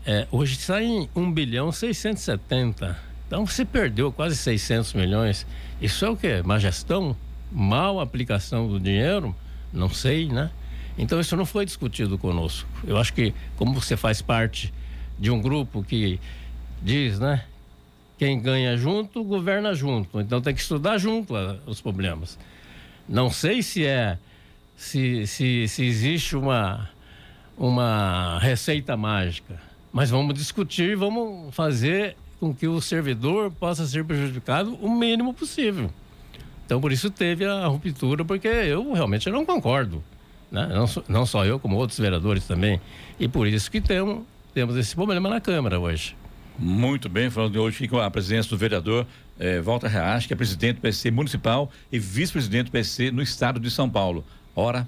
É, 0.06 0.28
hoje 0.32 0.54
está 0.54 0.82
em 0.82 1.10
1 1.16 1.32
bilhão 1.32 1.72
670. 1.72 2.98
Então 3.28 3.48
se 3.48 3.66
perdeu 3.66 4.12
quase 4.12 4.36
600 4.36 4.94
milhões. 4.94 5.48
Isso 5.82 6.06
é 6.06 6.10
o 6.10 6.16
quê? 6.16 6.42
Má 6.46 6.60
gestão? 6.60 7.16
Mal 7.52 8.00
aplicação 8.00 8.68
do 8.68 8.80
dinheiro? 8.80 9.36
Não 9.74 9.90
sei, 9.90 10.28
né? 10.28 10.50
Então 10.98 11.20
isso 11.20 11.36
não 11.36 11.46
foi 11.46 11.66
discutido 11.66 12.18
conosco. 12.18 12.70
Eu 12.86 12.98
acho 12.98 13.14
que 13.14 13.34
como 13.58 13.74
você 13.74 13.98
faz 13.98 14.22
parte 14.22 14.74
de 15.20 15.32
um 15.32 15.42
grupo 15.42 15.84
que 15.84 16.20
diz, 16.82 17.20
né? 17.20 17.44
Quem 18.18 18.40
ganha 18.40 18.78
junto, 18.78 19.24
governa 19.24 19.74
junto. 19.74 20.20
Então 20.20 20.42
tem 20.42 20.54
que 20.54 20.62
estudar 20.62 20.98
junto 20.98 21.36
a, 21.36 21.58
os 21.66 21.82
problemas. 21.82 22.38
Não 23.08 23.32
sei 23.32 23.62
se 23.64 23.86
é 23.86 24.18
se, 24.82 25.28
se, 25.28 25.68
se 25.68 25.86
existe 25.86 26.36
uma, 26.36 26.90
uma 27.58 28.40
receita 28.40 28.98
mágica, 28.98 29.62
mas 29.94 30.10
vamos 30.10 30.34
discutir, 30.34 30.96
vamos 30.96 31.54
fazer 31.54 32.16
com 32.40 32.52
que 32.52 32.68
o 32.68 32.82
servidor 32.82 33.52
possa 33.52 33.86
ser 33.86 34.04
prejudicado 34.04 34.74
o 34.82 34.90
mínimo 34.90 35.34
possível. 35.34 35.92
Então 36.72 36.80
por 36.80 36.94
isso 36.94 37.10
teve 37.12 37.44
a 37.44 37.68
ruptura, 37.68 38.24
porque 38.24 38.48
eu 38.48 38.94
realmente 38.94 39.30
não 39.30 39.46
concordo. 39.46 40.02
Né? 40.50 40.70
Não, 40.74 40.86
não 41.10 41.26
só 41.26 41.44
eu, 41.44 41.60
como 41.60 41.76
outros 41.76 42.00
vereadores 42.00 42.48
também. 42.48 42.80
E 43.20 43.28
por 43.28 43.46
isso 43.46 43.70
que 43.70 43.82
temos, 43.82 44.24
temos 44.54 44.78
esse 44.78 44.96
problema 44.96 45.28
na 45.28 45.42
Câmara 45.42 45.78
hoje. 45.78 46.16
Muito 46.58 47.10
bem, 47.10 47.30
falando 47.30 47.52
de 47.52 47.60
hoje 47.60 47.90
com 47.90 48.00
a 48.00 48.10
presença 48.10 48.48
do 48.48 48.58
vereador 48.58 49.06
eh, 49.38 49.60
Walter 49.60 49.90
Reach, 49.90 50.28
que 50.28 50.34
é 50.34 50.36
presidente 50.38 50.76
do 50.76 50.82
PSC 50.82 51.12
municipal 51.12 51.70
e 51.92 52.00
vice-presidente 52.00 52.68
do 52.68 52.72
PSC 52.72 53.12
no 53.12 53.22
estado 53.22 53.60
de 53.60 53.70
São 53.70 53.90
Paulo. 53.90 54.24
Hora 54.56 54.88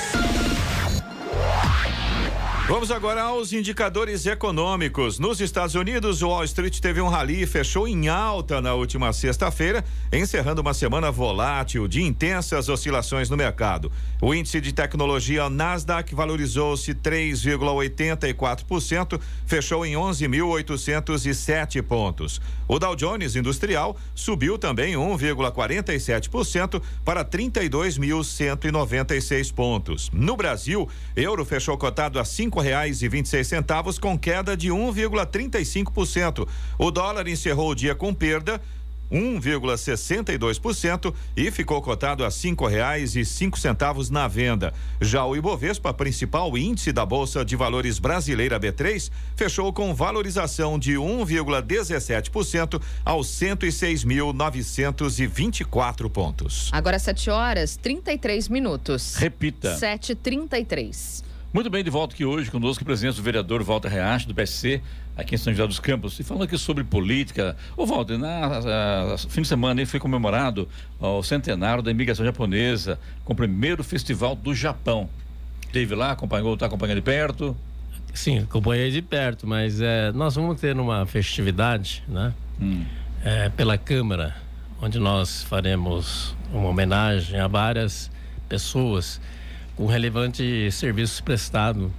Vamos 2.71 2.89
agora 2.89 3.21
aos 3.23 3.51
indicadores 3.51 4.25
econômicos. 4.25 5.19
Nos 5.19 5.41
Estados 5.41 5.75
Unidos, 5.75 6.21
o 6.21 6.29
Wall 6.29 6.45
Street 6.45 6.79
teve 6.79 7.01
um 7.01 7.09
rally 7.09 7.43
e 7.43 7.45
fechou 7.45 7.85
em 7.85 8.07
alta 8.07 8.61
na 8.61 8.73
última 8.73 9.11
sexta-feira, 9.11 9.83
encerrando 10.09 10.61
uma 10.61 10.73
semana 10.73 11.11
volátil 11.11 11.85
de 11.85 12.01
intensas 12.01 12.69
oscilações 12.69 13.29
no 13.29 13.35
mercado. 13.35 13.91
O 14.21 14.33
índice 14.33 14.61
de 14.61 14.71
tecnologia 14.71 15.49
Nasdaq 15.49 16.15
valorizou-se 16.15 16.93
3,84%, 16.93 19.19
fechou 19.45 19.85
em 19.85 19.95
11.807 19.95 21.83
pontos. 21.83 22.39
O 22.69 22.79
Dow 22.79 22.95
Jones 22.95 23.35
Industrial 23.35 23.97
subiu 24.15 24.57
também 24.57 24.93
1,47% 24.93 26.81
para 27.03 27.25
32.196 27.25 29.53
pontos. 29.53 30.09
No 30.13 30.37
Brasil, 30.37 30.87
euro 31.17 31.43
fechou 31.43 31.77
cotado 31.77 32.17
a 32.17 32.23
cinco 32.23 32.60
reais 32.61 33.01
e 33.01 33.09
vinte 33.09 33.25
e 33.25 33.29
seis 33.29 33.47
centavos 33.47 33.99
com 33.99 34.17
queda 34.17 34.55
de 34.55 34.69
1,35%. 34.69 36.47
O 36.77 36.91
dólar 36.91 37.27
encerrou 37.27 37.71
o 37.71 37.75
dia 37.75 37.93
com 37.93 38.13
perda 38.13 38.61
1,62% 39.11 41.13
e 41.35 41.51
ficou 41.51 41.81
cotado 41.81 42.23
a 42.23 42.31
cinco 42.31 42.65
reais 42.65 43.13
e 43.15 43.25
cinco 43.25 43.59
centavos 43.59 44.09
na 44.09 44.25
venda. 44.27 44.73
Já 45.01 45.25
o 45.25 45.35
Ibovespa, 45.35 45.93
principal 45.93 46.57
índice 46.57 46.93
da 46.93 47.05
Bolsa 47.05 47.43
de 47.43 47.55
Valores 47.55 47.97
brasileira 47.99 48.59
B3, 48.59 49.11
fechou 49.35 49.71
com 49.73 49.93
valorização 49.93 50.79
de 50.79 50.93
1,17% 50.93 52.81
aos 53.03 53.27
106.924 53.27 56.09
pontos. 56.09 56.69
Agora 56.71 56.97
7 56.97 57.29
horas 57.29 57.75
33 57.75 58.47
minutos. 58.47 59.15
Repita. 59.15 59.77
7h33. 59.77 61.29
Muito 61.53 61.69
bem, 61.69 61.83
de 61.83 61.89
volta 61.89 62.13
aqui 62.13 62.23
hoje 62.23 62.49
conosco, 62.49 62.85
presença 62.85 63.17
do 63.17 63.23
vereador 63.23 63.61
Walter 63.61 63.89
Reache, 63.89 64.25
do 64.25 64.33
PSC, 64.33 64.81
aqui 65.17 65.35
em 65.35 65.37
São 65.37 65.51
José 65.51 65.67
dos 65.67 65.81
Campos. 65.81 66.17
E 66.17 66.23
falando 66.23 66.43
aqui 66.43 66.57
sobre 66.57 66.81
política. 66.81 67.57
Ô, 67.75 67.85
Walter, 67.85 68.17
na, 68.17 68.61
na, 68.61 69.17
fim 69.17 69.41
de 69.41 69.49
semana 69.49 69.81
aí 69.81 69.85
foi 69.85 69.99
comemorado 69.99 70.65
ó, 70.97 71.19
o 71.19 71.23
centenário 71.23 71.83
da 71.83 71.91
imigração 71.91 72.25
japonesa, 72.25 72.97
com 73.25 73.33
o 73.33 73.35
primeiro 73.35 73.83
festival 73.83 74.33
do 74.33 74.55
Japão. 74.55 75.09
Teve 75.73 75.93
lá, 75.93 76.11
acompanhou, 76.11 76.53
está 76.53 76.67
acompanhando 76.67 76.99
de 76.99 77.01
perto? 77.01 77.53
Sim, 78.13 78.39
acompanhei 78.39 78.89
de 78.89 79.01
perto, 79.01 79.45
mas 79.45 79.81
é, 79.81 80.13
nós 80.13 80.35
vamos 80.35 80.57
ter 80.57 80.79
uma 80.79 81.05
festividade, 81.05 82.01
né? 82.07 82.33
Hum. 82.61 82.85
É, 83.25 83.49
pela 83.49 83.77
Câmara, 83.77 84.37
onde 84.81 84.99
nós 84.99 85.43
faremos 85.43 86.33
uma 86.53 86.69
homenagem 86.69 87.37
a 87.37 87.47
várias 87.49 88.09
pessoas 88.47 89.19
com 89.75 89.85
relevante 89.85 90.69
serviço 90.71 91.23
prestado 91.23 91.91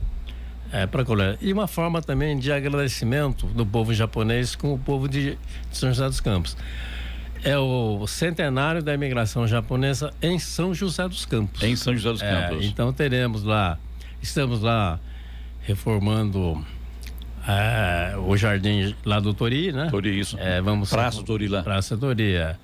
é, 0.72 0.87
para 0.87 1.02
a 1.02 1.04
colônia. 1.04 1.38
E 1.40 1.52
uma 1.52 1.66
forma 1.66 2.00
também 2.00 2.38
de 2.38 2.50
agradecimento 2.52 3.46
do 3.46 3.64
povo 3.66 3.92
japonês 3.92 4.54
com 4.54 4.72
o 4.72 4.78
povo 4.78 5.08
de, 5.08 5.37
de 5.70 5.76
São 5.76 5.90
José 5.90 6.06
dos 6.06 6.20
Campos. 6.20 6.56
É 7.44 7.58
o 7.58 8.06
centenário 8.06 8.82
da 8.82 8.94
imigração 8.94 9.46
japonesa 9.48 10.12
em 10.22 10.38
São 10.38 10.72
José 10.72 11.08
dos 11.08 11.24
Campos. 11.26 11.62
Em 11.62 11.74
São 11.74 11.92
José 11.94 12.11
dos 12.12 12.22
É, 12.22 12.48
Campos. 12.48 12.64
então 12.64 12.92
teremos 12.92 13.42
lá, 13.42 13.78
estamos 14.22 14.61
lá 14.61 15.00
reformando 15.62 16.64
é, 17.48 18.14
o 18.16 18.37
jardim 18.37 18.94
lá 19.04 19.18
do 19.18 19.35
Tori, 19.35 19.72
né? 19.72 19.88
Tori, 19.90 20.18
isso. 20.18 20.37
É, 20.38 20.61
vamos 20.61 20.90
Praça 20.90 21.22
Tori 21.24 21.48
lá. 21.48 21.62
Praça 21.62 21.96
Tori, 21.96 22.35
é. 22.35 22.56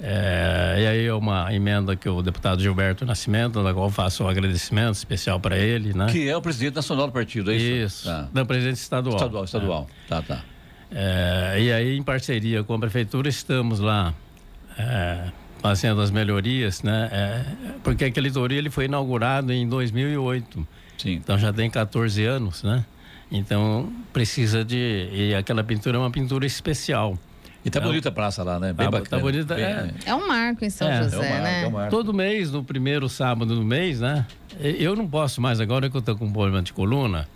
É, 0.00 0.76
e 0.78 0.86
aí 0.86 1.06
é 1.06 1.14
uma 1.14 1.52
emenda 1.54 1.96
que 1.96 2.08
o 2.08 2.20
deputado 2.20 2.60
Gilberto 2.60 3.06
Nascimento, 3.06 3.62
da 3.64 3.72
qual 3.72 3.90
faço 3.90 4.24
um 4.24 4.28
agradecimento 4.28 4.94
especial 4.94 5.40
para 5.40 5.56
ele, 5.58 5.94
né? 5.94 6.06
Que 6.10 6.28
é 6.28 6.36
o 6.36 6.42
presidente 6.42 6.74
nacional 6.74 7.06
do 7.06 7.12
partido, 7.12 7.50
é 7.50 7.56
isso? 7.56 7.86
Isso, 8.00 8.04
Tá. 8.08 8.28
da 8.32 8.44
presidente 8.44 8.76
estadual. 8.76 9.16
Estadual, 9.16 9.44
estadual. 9.44 9.86
Tá, 10.08 10.20
tá. 10.22 10.42
É, 10.90 11.56
e 11.60 11.72
aí, 11.72 11.96
em 11.96 12.02
parceria 12.02 12.62
com 12.62 12.74
a 12.74 12.78
prefeitura, 12.78 13.28
estamos 13.28 13.80
lá 13.80 14.12
é, 14.78 15.30
fazendo 15.60 16.00
as 16.00 16.10
melhorias, 16.10 16.82
né? 16.82 17.08
É, 17.10 17.44
porque 17.82 18.04
aquele 18.04 18.30
Tori 18.30 18.56
ele 18.56 18.70
foi 18.70 18.84
inaugurado 18.84 19.52
em 19.52 19.66
2008. 19.68 20.66
Sim. 20.98 21.12
Então 21.14 21.38
já 21.38 21.52
tem 21.52 21.68
14 21.70 22.24
anos, 22.24 22.62
né? 22.62 22.84
Então 23.30 23.92
precisa 24.12 24.64
de. 24.64 25.08
E 25.12 25.34
aquela 25.34 25.64
pintura 25.64 25.96
é 25.96 26.00
uma 26.00 26.10
pintura 26.10 26.46
especial. 26.46 27.18
E 27.66 27.70
tá 27.70 27.80
Então, 27.80 27.90
bonita 27.90 28.10
a 28.10 28.12
praça 28.12 28.44
lá, 28.44 28.60
né? 28.60 28.72
Bem 28.72 28.86
tá- 28.86 28.90
bacana. 28.92 29.08
tá 29.10 29.18
bonita, 29.18 29.54
Bem- 29.56 29.64
é. 29.64 29.90
É 30.06 30.14
um 30.14 30.28
marco 30.28 30.64
em 30.64 30.70
São 30.70 30.88
É, 30.88 30.98
é 30.98 31.00
um 31.00 31.04
José, 31.04 31.16
marco, 31.28 31.42
né? 31.42 31.62
é 31.64 31.66
um 31.66 31.70
marco. 31.72 31.90
Todo 31.90 32.14
mês, 32.14 32.52
no 32.52 32.62
primeiro 32.62 33.08
sábado 33.08 33.56
do 33.56 33.64
mês, 33.64 34.00
né? 34.00 34.24
Eu 34.60 34.94
não 34.94 35.08
posso 35.08 35.40
mais 35.40 35.58
agora 35.60 35.90
que 35.90 35.96
eu 35.96 36.00
tô 36.00 36.14
com 36.16 36.26
um 36.26 36.32
problema 36.32 36.62
de 36.62 36.72
coluna, 36.72 37.26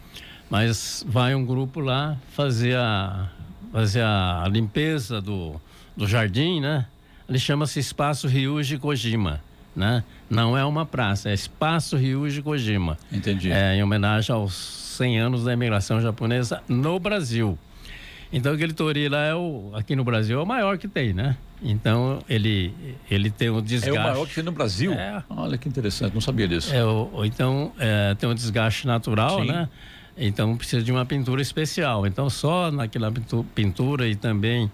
mas 0.49 1.05
vai 1.09 1.35
um 1.35 1.45
grupo 1.45 1.81
lá 1.81 2.16
fazer 2.33 2.77
a, 2.77 3.29
fazer 3.73 4.03
a 4.03 4.45
limpeza 4.49 5.21
do, 5.21 5.61
do 5.97 6.07
jardim, 6.07 6.61
né? 6.61 6.87
Ele 7.29 7.38
chama-se 7.38 7.81
Espaço 7.81 8.29
Ryuji 8.29 8.79
Kojima, 8.79 9.40
né? 9.75 10.05
Não 10.31 10.57
é 10.57 10.64
uma 10.64 10.87
praça, 10.87 11.29
é 11.31 11.35
Espaço 11.35 11.97
Ryuji 11.97 12.40
Kojima. 12.40 12.97
Entendi. 13.11 13.51
É, 13.51 13.75
em 13.75 13.83
homenagem 13.83 14.33
aos 14.33 14.55
100 14.55 15.19
anos 15.19 15.43
da 15.45 15.53
imigração 15.53 16.01
japonesa 16.01 16.62
no 16.69 17.01
Brasil. 17.01 17.59
Então 18.33 18.53
aquele 18.53 18.73
tori 18.73 19.09
lá 19.09 19.25
é 19.25 19.35
o, 19.35 19.71
aqui 19.75 19.97
no 19.97 20.05
Brasil 20.05 20.38
é 20.38 20.43
o 20.43 20.47
maior 20.47 20.79
que 20.79 20.87
tem, 20.87 21.12
né? 21.12 21.37
Então 21.62 22.21
ele 22.29 22.73
ele 23.11 23.31
tem 23.31 23.51
um 23.51 23.59
É 23.59 23.62
desgaste. 23.62 23.99
o 23.99 24.03
maior 24.03 24.27
que 24.27 24.35
tem 24.35 24.45
no 24.45 24.53
Brasil? 24.53 24.93
É. 24.93 25.23
Olha 25.29 25.59
que 25.59 25.69
interessante, 25.69 26.14
não 26.14 26.21
sabia 26.21 26.47
disso. 26.49 26.73
É, 26.75 26.81
então 27.27 27.73
é, 27.79 28.14
tem 28.14 28.29
um 28.29 28.35
desgaste 28.35 28.87
natural, 28.87 29.40
Sim. 29.40 29.49
né? 29.49 29.69
Então 30.16 30.57
precisa 30.57 30.83
de 30.83 30.93
uma 30.93 31.05
pintura 31.05 31.43
especial. 31.43 32.07
Então 32.07 32.31
só 32.31 32.71
naquela 32.71 33.11
pintu- 33.11 33.45
pintura 33.55 34.07
e 34.09 34.14
também 34.14 34.71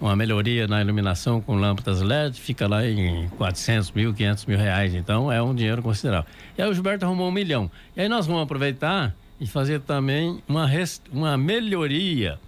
uma 0.00 0.14
melhoria 0.14 0.66
na 0.66 0.80
iluminação 0.80 1.40
com 1.40 1.54
lâmpadas 1.56 2.00
LED 2.00 2.40
fica 2.40 2.66
lá 2.68 2.86
em 2.86 3.28
400 3.30 3.90
mil, 3.92 4.12
500 4.14 4.46
mil 4.46 4.58
reais. 4.58 4.94
Então 4.94 5.30
é 5.30 5.40
um 5.42 5.54
dinheiro 5.54 5.82
considerável. 5.82 6.28
E 6.56 6.62
aí 6.62 6.68
o 6.68 6.74
Gilberto 6.74 7.04
arrumou 7.04 7.28
um 7.28 7.32
milhão. 7.32 7.70
E 7.96 8.00
aí 8.00 8.08
nós 8.08 8.26
vamos 8.26 8.42
aproveitar 8.42 9.14
e 9.40 9.46
fazer 9.46 9.80
também 9.80 10.40
uma, 10.48 10.68
uma 11.12 11.36
melhoria 11.36 12.38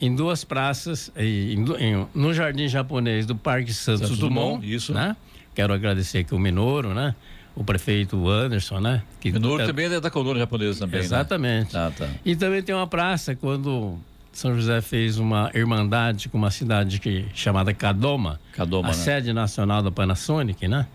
em 0.00 0.14
duas 0.14 0.44
praças, 0.44 1.10
em- 1.16 1.64
em 1.78 2.06
no 2.14 2.32
Jardim 2.34 2.68
Japonês 2.68 3.24
do 3.26 3.34
Parque 3.36 3.72
Santos, 3.72 4.02
Santos 4.02 4.18
Dumont, 4.18 4.56
Dumont, 4.60 4.74
isso. 4.74 4.92
né? 4.92 5.16
Quero 5.54 5.72
agradecer 5.72 6.18
aqui 6.18 6.34
o 6.34 6.38
Minoro, 6.38 6.92
né? 6.94 7.14
O 7.54 7.64
prefeito 7.64 8.28
Anderson, 8.28 8.78
né? 8.80 9.02
Que 9.20 9.32
Minoro 9.32 9.62
é- 9.62 9.66
também 9.66 9.86
é 9.86 9.98
da 10.00 10.10
colônia 10.10 10.40
japonesa 10.40 10.80
também, 10.80 11.00
Exatamente. 11.00 11.72
né? 11.74 11.90
Tá, 11.90 11.90
tá. 11.90 12.08
E 12.24 12.36
também 12.36 12.62
tem 12.62 12.74
uma 12.74 12.86
praça, 12.86 13.34
quando 13.34 13.98
São 14.32 14.54
José 14.54 14.82
fez 14.82 15.18
uma 15.18 15.50
irmandade 15.54 16.28
com 16.28 16.36
uma 16.36 16.50
cidade 16.50 16.98
que, 17.00 17.24
chamada 17.32 17.72
Kadoma, 17.72 18.38
Kadoma 18.52 18.88
a 18.88 18.90
né? 18.90 18.96
sede 18.98 19.32
nacional 19.32 19.82
da 19.82 19.90
Panasonic, 19.90 20.68
né? 20.68 20.86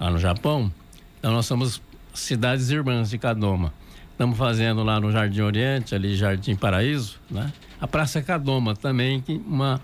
Lá 0.00 0.10
no 0.10 0.18
Japão. 0.18 0.72
Então 1.18 1.30
nós 1.32 1.44
somos 1.44 1.82
cidades 2.14 2.70
irmãs 2.70 3.10
de 3.10 3.18
Kadoma. 3.18 3.70
Estamos 4.16 4.38
fazendo 4.38 4.82
lá 4.82 4.98
no 4.98 5.12
Jardim 5.12 5.42
Oriente, 5.42 5.94
ali 5.94 6.16
Jardim 6.16 6.56
Paraíso, 6.56 7.20
né? 7.30 7.52
A 7.78 7.86
Praça 7.86 8.22
Kadoma 8.22 8.74
também, 8.74 9.20
que 9.20 9.34
uma, 9.46 9.78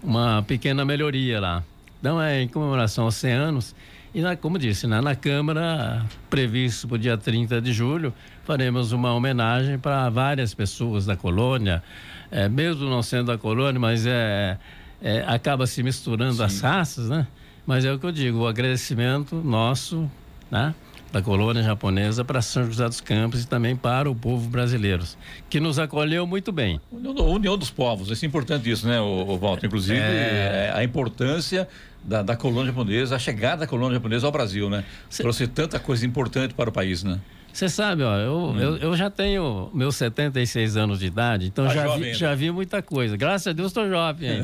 uma 0.00 0.40
pequena 0.44 0.84
melhoria 0.84 1.40
lá. 1.40 1.64
Então 1.98 2.22
é 2.22 2.40
em 2.40 2.46
comemoração 2.46 3.06
aos 3.06 3.16
100 3.16 3.32
anos. 3.32 3.74
E 4.14 4.20
na, 4.20 4.36
como 4.36 4.56
disse, 4.56 4.86
né, 4.86 5.00
na 5.00 5.16
Câmara, 5.16 6.06
previsto 6.30 6.86
para 6.86 6.94
o 6.94 6.98
dia 6.98 7.18
30 7.18 7.60
de 7.60 7.72
julho, 7.72 8.14
faremos 8.44 8.92
uma 8.92 9.12
homenagem 9.12 9.80
para 9.80 10.08
várias 10.10 10.54
pessoas 10.54 11.04
da 11.04 11.16
colônia, 11.16 11.82
é, 12.30 12.48
mesmo 12.48 12.88
não 12.88 13.02
sendo 13.02 13.32
da 13.32 13.36
colônia, 13.36 13.80
mas 13.80 14.06
é, 14.06 14.58
é 15.02 15.24
acaba 15.26 15.66
se 15.66 15.82
misturando 15.82 16.36
Sim. 16.36 16.44
as 16.44 16.60
raças, 16.60 17.08
né? 17.08 17.26
Mas 17.66 17.84
é 17.84 17.92
o 17.92 17.98
que 17.98 18.06
eu 18.06 18.12
digo, 18.12 18.42
o 18.42 18.46
agradecimento 18.46 19.34
nosso, 19.34 20.08
né? 20.48 20.72
Da 21.12 21.20
colônia 21.20 21.62
japonesa 21.62 22.24
para 22.24 22.40
São 22.40 22.64
José 22.64 22.88
dos 22.88 23.00
Campos 23.00 23.42
e 23.42 23.46
também 23.46 23.76
para 23.76 24.10
o 24.10 24.14
povo 24.14 24.48
brasileiro, 24.48 25.04
que 25.50 25.60
nos 25.60 25.78
acolheu 25.78 26.26
muito 26.26 26.50
bem. 26.50 26.80
União 26.90 27.58
dos 27.58 27.70
povos, 27.70 28.10
isso 28.10 28.24
é 28.24 28.28
importante 28.28 28.70
isso, 28.70 28.88
né, 28.88 28.98
Walter? 29.38 29.66
Inclusive, 29.66 30.00
é... 30.00 30.70
é... 30.70 30.72
a 30.74 30.82
importância 30.82 31.68
da, 32.02 32.22
da, 32.22 32.34
colônia 32.34 32.72
japonesa, 32.72 33.14
a 33.14 33.18
chegada 33.18 33.58
da 33.58 33.66
colônia 33.66 33.94
japonesa 33.96 34.26
ao 34.26 34.32
Brasil, 34.32 34.70
né? 34.70 34.84
Cê... 35.10 35.22
Trouxe 35.22 35.46
tanta 35.46 35.78
coisa 35.78 36.06
importante 36.06 36.54
para 36.54 36.70
o 36.70 36.72
país, 36.72 37.04
né? 37.04 37.20
Você 37.52 37.68
sabe, 37.68 38.02
ó, 38.02 38.16
eu, 38.16 38.34
hum. 38.34 38.58
eu, 38.58 38.76
eu, 38.78 38.96
já 38.96 39.10
tenho 39.10 39.70
meus 39.74 39.96
76 39.96 40.78
anos 40.78 41.00
de 41.00 41.06
idade, 41.06 41.46
então 41.46 41.66
tá 41.66 41.74
já 41.74 41.96
vi, 41.96 42.14
já 42.14 42.34
vi 42.34 42.50
muita 42.50 42.80
coisa. 42.80 43.14
Graças 43.14 43.48
a 43.48 43.52
Deus 43.52 43.68
estou 43.68 43.86
jovem. 43.86 44.42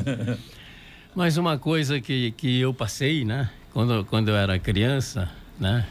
Mas 1.15 1.35
uma 1.35 1.57
coisa 1.57 1.99
que, 1.99 2.29
que 2.31 2.59
eu 2.59 2.71
passei, 2.71 3.25
né? 3.25 3.49
Quando, 3.73 4.05
quando 4.05 4.29
eu 4.29 4.35
era 4.35 4.59
criança, 4.59 5.27
né? 5.59 5.87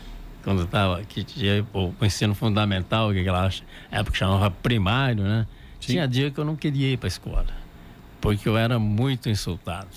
Quando 0.48 0.62
estava 0.62 1.02
que 1.02 1.22
tinha 1.22 1.62
o, 1.74 1.92
ensino 2.02 2.34
fundamental, 2.34 3.12
que 3.12 3.20
aquela 3.20 3.50
época 3.90 4.16
chamava 4.16 4.50
primário, 4.50 5.22
né? 5.22 5.46
Sim. 5.78 5.92
Tinha 5.92 6.08
dia 6.08 6.30
que 6.30 6.38
eu 6.40 6.44
não 6.44 6.56
queria 6.56 6.90
ir 6.90 6.96
para 6.96 7.06
a 7.06 7.08
escola, 7.08 7.46
porque 8.18 8.48
eu 8.48 8.56
era 8.56 8.78
muito 8.78 9.28
insultado. 9.28 9.88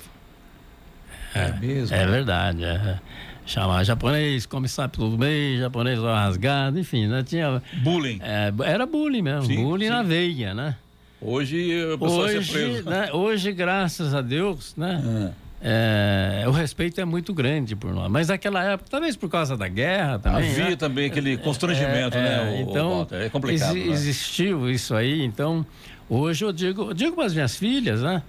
É, 1.33 1.45
é 1.45 1.53
mesmo? 1.53 1.95
É 1.95 2.05
verdade. 2.05 2.65
É. 2.65 2.99
Chamar 3.45 3.85
japonês, 3.85 4.45
come 4.45 4.67
sabe 4.67 4.91
tudo 4.91 5.15
bem, 5.15 5.57
japonês 5.57 5.97
rasgado, 5.99 6.77
enfim, 6.77 7.07
né? 7.07 7.23
Tinha. 7.23 7.63
Bullying. 7.81 8.19
É, 8.21 8.51
era 8.65 8.85
bullying 8.85 9.21
mesmo, 9.21 9.45
sim, 9.45 9.55
bullying 9.55 9.85
sim. 9.85 9.91
na 9.91 10.03
veia, 10.03 10.53
né? 10.53 10.75
Hoje 11.21 11.85
o 11.85 11.97
pessoal 11.97 12.21
hoje, 12.23 12.51
preso. 12.51 12.89
Né, 12.89 13.09
hoje, 13.13 13.53
graças 13.53 14.13
a 14.13 14.19
Deus, 14.19 14.75
né? 14.75 15.33
É 15.63 16.43
o 16.47 16.51
respeito 16.51 16.99
é 16.99 17.05
muito 17.05 17.33
grande 17.33 17.75
por 17.75 17.93
nós. 17.93 18.09
Mas 18.11 18.27
naquela 18.29 18.63
época, 18.63 18.89
talvez 18.89 19.15
por 19.15 19.29
causa 19.29 19.55
da 19.55 19.67
guerra 19.67 20.17
também. 20.17 20.49
Havia 20.49 20.69
né? 20.71 20.75
também 20.75 21.05
aquele 21.05 21.37
constrangimento, 21.37 22.17
é, 22.17 22.21
né? 22.21 22.57
É, 22.57 22.61
então, 22.61 23.07
o, 23.09 23.15
é 23.15 23.29
complicado. 23.29 23.77
Ex 23.77 23.87
né? 23.87 23.93
Existiu 23.93 24.69
isso 24.69 24.95
aí. 24.95 25.23
Então, 25.23 25.65
hoje 26.09 26.43
eu 26.43 26.51
digo, 26.51 26.89
eu 26.89 26.93
digo 26.93 27.15
para 27.15 27.25
as 27.25 27.33
minhas 27.33 27.55
filhas, 27.55 28.01
né? 28.01 28.23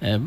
É, 0.00 0.14
é, 0.14 0.20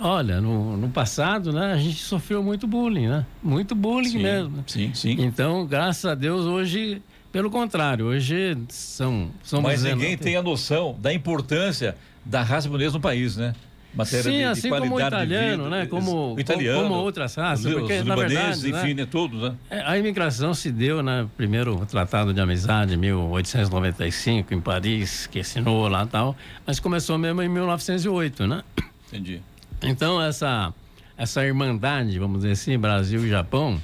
olha, 0.00 0.40
no, 0.40 0.76
no, 0.76 0.88
passado, 0.88 1.52
né, 1.52 1.74
a 1.74 1.76
gente 1.76 2.02
sofreu 2.02 2.42
muito 2.42 2.66
bullying, 2.66 3.08
né? 3.08 3.26
Muito 3.42 3.74
bullying 3.74 4.08
sim, 4.08 4.22
mesmo. 4.22 4.64
Sim, 4.66 4.90
sim. 4.94 5.16
Então, 5.20 5.66
graças 5.66 6.04
a 6.04 6.14
Deus, 6.14 6.46
hoje, 6.46 7.02
pelo 7.30 7.50
contrário, 7.50 8.06
hoje 8.06 8.56
são. 8.68 9.30
Mas 9.62 9.82
ninguém 9.84 10.16
tem 10.16 10.36
a 10.36 10.42
noção 10.42 10.96
da 10.98 11.12
importância 11.12 11.94
da 12.24 12.42
raça 12.42 12.68
japonesa 12.68 12.94
no 12.94 13.00
país, 13.00 13.36
né? 13.36 13.54
Matéria 13.94 14.22
Sim, 14.22 14.30
de, 14.30 14.36
de 14.38 14.44
assim 14.44 14.70
como 14.70 14.94
o 14.94 15.00
italiano, 15.00 15.64
vida, 15.64 15.76
né? 15.76 15.86
Como, 15.86 16.36
italiano, 16.38 16.82
como 16.82 16.94
outras 16.94 17.34
raças. 17.34 17.66
Os, 17.66 17.74
porque, 17.74 17.98
os 17.98 18.04
na 18.04 18.16
verdade, 18.16 18.70
enfim, 18.70 18.94
né? 18.94 19.06
todos, 19.06 19.42
né? 19.42 19.54
É, 19.70 19.82
a 19.82 19.98
imigração 19.98 20.54
se 20.54 20.70
deu, 20.70 21.02
né? 21.02 21.26
Primeiro 21.36 21.76
o 21.76 21.86
Tratado 21.86 22.32
de 22.32 22.40
Amizade, 22.40 22.94
em 22.94 22.96
1895, 22.96 24.54
em 24.54 24.60
Paris, 24.60 25.26
que 25.26 25.40
assinou 25.40 25.88
lá 25.88 26.04
e 26.04 26.08
tal, 26.08 26.36
mas 26.66 26.80
começou 26.80 27.18
mesmo 27.18 27.42
em 27.42 27.48
1908, 27.48 28.46
né? 28.46 28.62
Entendi. 29.08 29.40
Então, 29.82 30.22
essa, 30.22 30.72
essa 31.16 31.44
irmandade, 31.44 32.18
vamos 32.18 32.38
dizer 32.38 32.52
assim, 32.52 32.78
Brasil 32.78 33.24
e 33.24 33.28
Japão, 33.28 33.80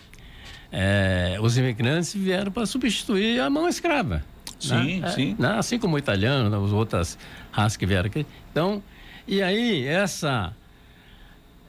é, 0.73 1.37
os 1.41 1.59
imigrantes 1.59 2.15
vieram 2.15 2.53
para 2.53 2.67
substituir 2.67 3.41
a 3.41 3.51
mão 3.51 3.69
escrava. 3.69 4.23
Sim, 4.59 5.01
né? 5.01 5.11
sim. 5.11 5.37
É, 5.39 5.43
né? 5.43 5.59
Assim 5.59 5.79
como 5.79 5.97
o 5.97 5.99
italiano, 5.99 6.51
né? 6.51 6.65
as 6.65 6.73
outras 6.73 7.19
raças 7.51 7.77
que 7.77 7.87
vieram 7.87 8.07
aqui. 8.07 8.27
Então, 8.51 8.83
e 9.29 9.43
aí, 9.43 9.87
essa 9.87 10.53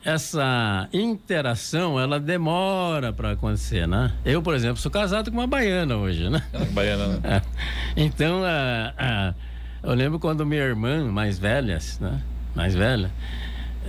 essa 0.04 0.88
interação, 0.94 2.00
ela 2.00 2.20
demora 2.20 3.12
para 3.12 3.32
acontecer, 3.32 3.88
né? 3.88 4.12
Eu, 4.24 4.42
por 4.42 4.56
exemplo, 4.56 4.78
sou 4.78 4.90
casado 4.90 5.30
com 5.30 5.38
uma 5.38 5.48
baiana 5.48 5.98
hoje, 5.98 6.30
né? 6.30 6.42
É 6.54 6.66
baiana, 6.66 7.08
né? 7.08 7.20
É. 7.30 7.42
Então, 7.98 8.44
a, 8.44 8.94
a, 8.98 9.34
eu 9.84 9.94
lembro 9.94 10.18
quando 10.18 10.46
minha 10.46 10.62
irmã, 10.62 11.04
mais 11.12 11.38
velha, 11.38 11.78
né? 12.00 12.22
Mais 12.56 12.74
velha, 12.74 13.12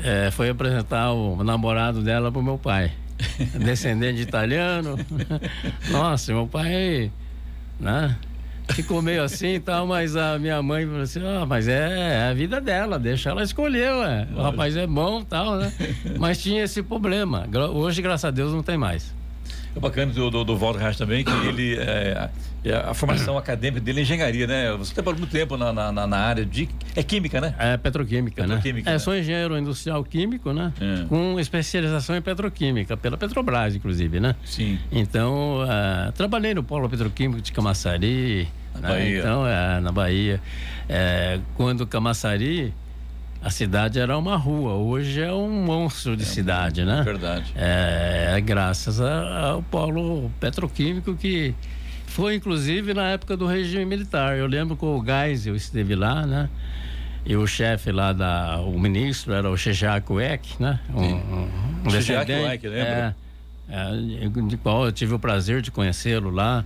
é, 0.02 0.30
foi 0.30 0.48
apresentar 0.50 1.12
o 1.12 1.42
namorado 1.44 2.02
dela 2.02 2.30
pro 2.30 2.42
meu 2.42 2.58
pai. 2.58 2.92
Descendente 3.64 4.16
de 4.16 4.22
italiano. 4.22 4.98
Nossa, 5.90 6.32
meu 6.32 6.46
pai, 6.46 7.12
né? 7.78 8.16
Ficou 8.74 9.02
meio 9.02 9.22
assim 9.22 9.54
e 9.54 9.60
tal, 9.60 9.86
mas 9.86 10.16
a 10.16 10.38
minha 10.38 10.62
mãe 10.62 10.86
falou 10.86 11.02
assim, 11.02 11.20
ah, 11.24 11.44
mas 11.46 11.68
é, 11.68 12.26
é, 12.26 12.28
a 12.30 12.34
vida 12.34 12.60
dela, 12.60 12.98
deixa 12.98 13.30
ela 13.30 13.42
escolher, 13.42 13.92
ué. 13.92 14.28
O 14.34 14.42
rapaz 14.42 14.76
é 14.76 14.86
bom 14.86 15.22
tal, 15.22 15.56
né? 15.56 15.72
Mas 16.18 16.42
tinha 16.42 16.64
esse 16.64 16.82
problema. 16.82 17.46
Hoje, 17.72 18.02
graças 18.02 18.24
a 18.24 18.30
Deus, 18.30 18.52
não 18.52 18.62
tem 18.62 18.76
mais. 18.76 19.14
É 19.74 19.78
bacana 19.78 20.12
do, 20.12 20.30
do, 20.30 20.44
do 20.44 20.56
Walter 20.56 20.80
Reich 20.80 20.98
também, 20.98 21.24
que 21.24 21.30
ele. 21.46 21.76
É, 21.78 22.28
a, 22.72 22.90
a, 22.90 22.94
formação 22.94 23.38
acadêmica 23.38 23.80
dele 23.80 24.00
é 24.00 24.02
engenharia, 24.02 24.46
né? 24.46 24.72
Você 24.76 24.92
trabalhou 24.92 25.20
muito 25.20 25.30
tempo 25.30 25.56
na, 25.56 25.72
na, 25.72 26.06
na, 26.06 26.18
área 26.18 26.44
de. 26.44 26.68
É 26.96 27.02
química, 27.02 27.40
né? 27.40 27.54
É 27.58 27.76
petroquímica, 27.76 28.42
né? 28.46 28.56
petroquímica 28.56 28.90
né? 28.90 28.96
É, 28.96 28.98
sou 28.98 29.16
engenheiro 29.16 29.56
industrial 29.56 30.02
químico, 30.02 30.52
né? 30.52 30.72
É. 30.80 31.04
Com 31.04 31.38
especialização 31.38 32.16
em 32.16 32.22
petroquímica, 32.22 32.96
pela 32.96 33.16
Petrobras, 33.16 33.76
inclusive, 33.76 34.18
né? 34.18 34.34
Sim. 34.44 34.78
Então, 34.90 35.62
uh, 35.62 36.12
trabalhei 36.12 36.52
no 36.52 36.64
Polo 36.64 36.88
Petroquímico 36.88 37.40
de 37.40 37.52
Camaçari. 37.52 38.48
Na 38.74 38.80
né? 38.80 38.88
Bahia. 38.88 39.18
Então, 39.18 39.46
é, 39.46 39.80
na 39.80 39.92
Bahia. 39.92 40.40
É, 40.88 41.40
quando 41.56 41.86
Camaçari 41.86 42.74
a 43.42 43.48
cidade 43.48 43.98
era 43.98 44.18
uma 44.18 44.36
rua, 44.36 44.74
hoje 44.74 45.22
é 45.22 45.32
um 45.32 45.64
monstro 45.64 46.14
de 46.14 46.24
é, 46.24 46.26
cidade, 46.26 46.84
né? 46.84 47.02
Verdade. 47.02 47.52
É, 47.56 48.34
é 48.36 48.40
graças 48.40 49.00
ao 49.00 49.62
polo 49.62 50.30
petroquímico 50.38 51.16
que 51.16 51.54
foi 52.06 52.34
inclusive 52.34 52.92
na 52.92 53.08
época 53.08 53.36
do 53.36 53.46
regime 53.46 53.86
militar. 53.86 54.36
Eu 54.36 54.46
lembro 54.46 54.76
que 54.76 54.84
o 54.84 55.02
Geisel 55.02 55.56
esteve 55.56 55.94
lá, 55.94 56.26
né? 56.26 56.50
E 57.24 57.36
o 57.36 57.46
chefe 57.46 57.92
lá 57.92 58.12
da, 58.12 58.60
o 58.60 58.78
ministro 58.78 59.32
era 59.32 59.48
o 59.48 59.56
Shejaku 59.56 60.20
Ek, 60.20 60.56
né? 60.60 60.80
Um, 60.92 61.02
um, 61.02 61.48
um 61.84 61.88
descendente. 61.88 62.66
lembra? 62.66 63.16
É, 63.68 64.24
é, 64.26 64.28
de 64.28 64.56
qual 64.56 64.84
eu 64.84 64.92
tive 64.92 65.14
o 65.14 65.18
prazer 65.18 65.62
de 65.62 65.70
conhecê-lo 65.70 66.30
lá. 66.30 66.64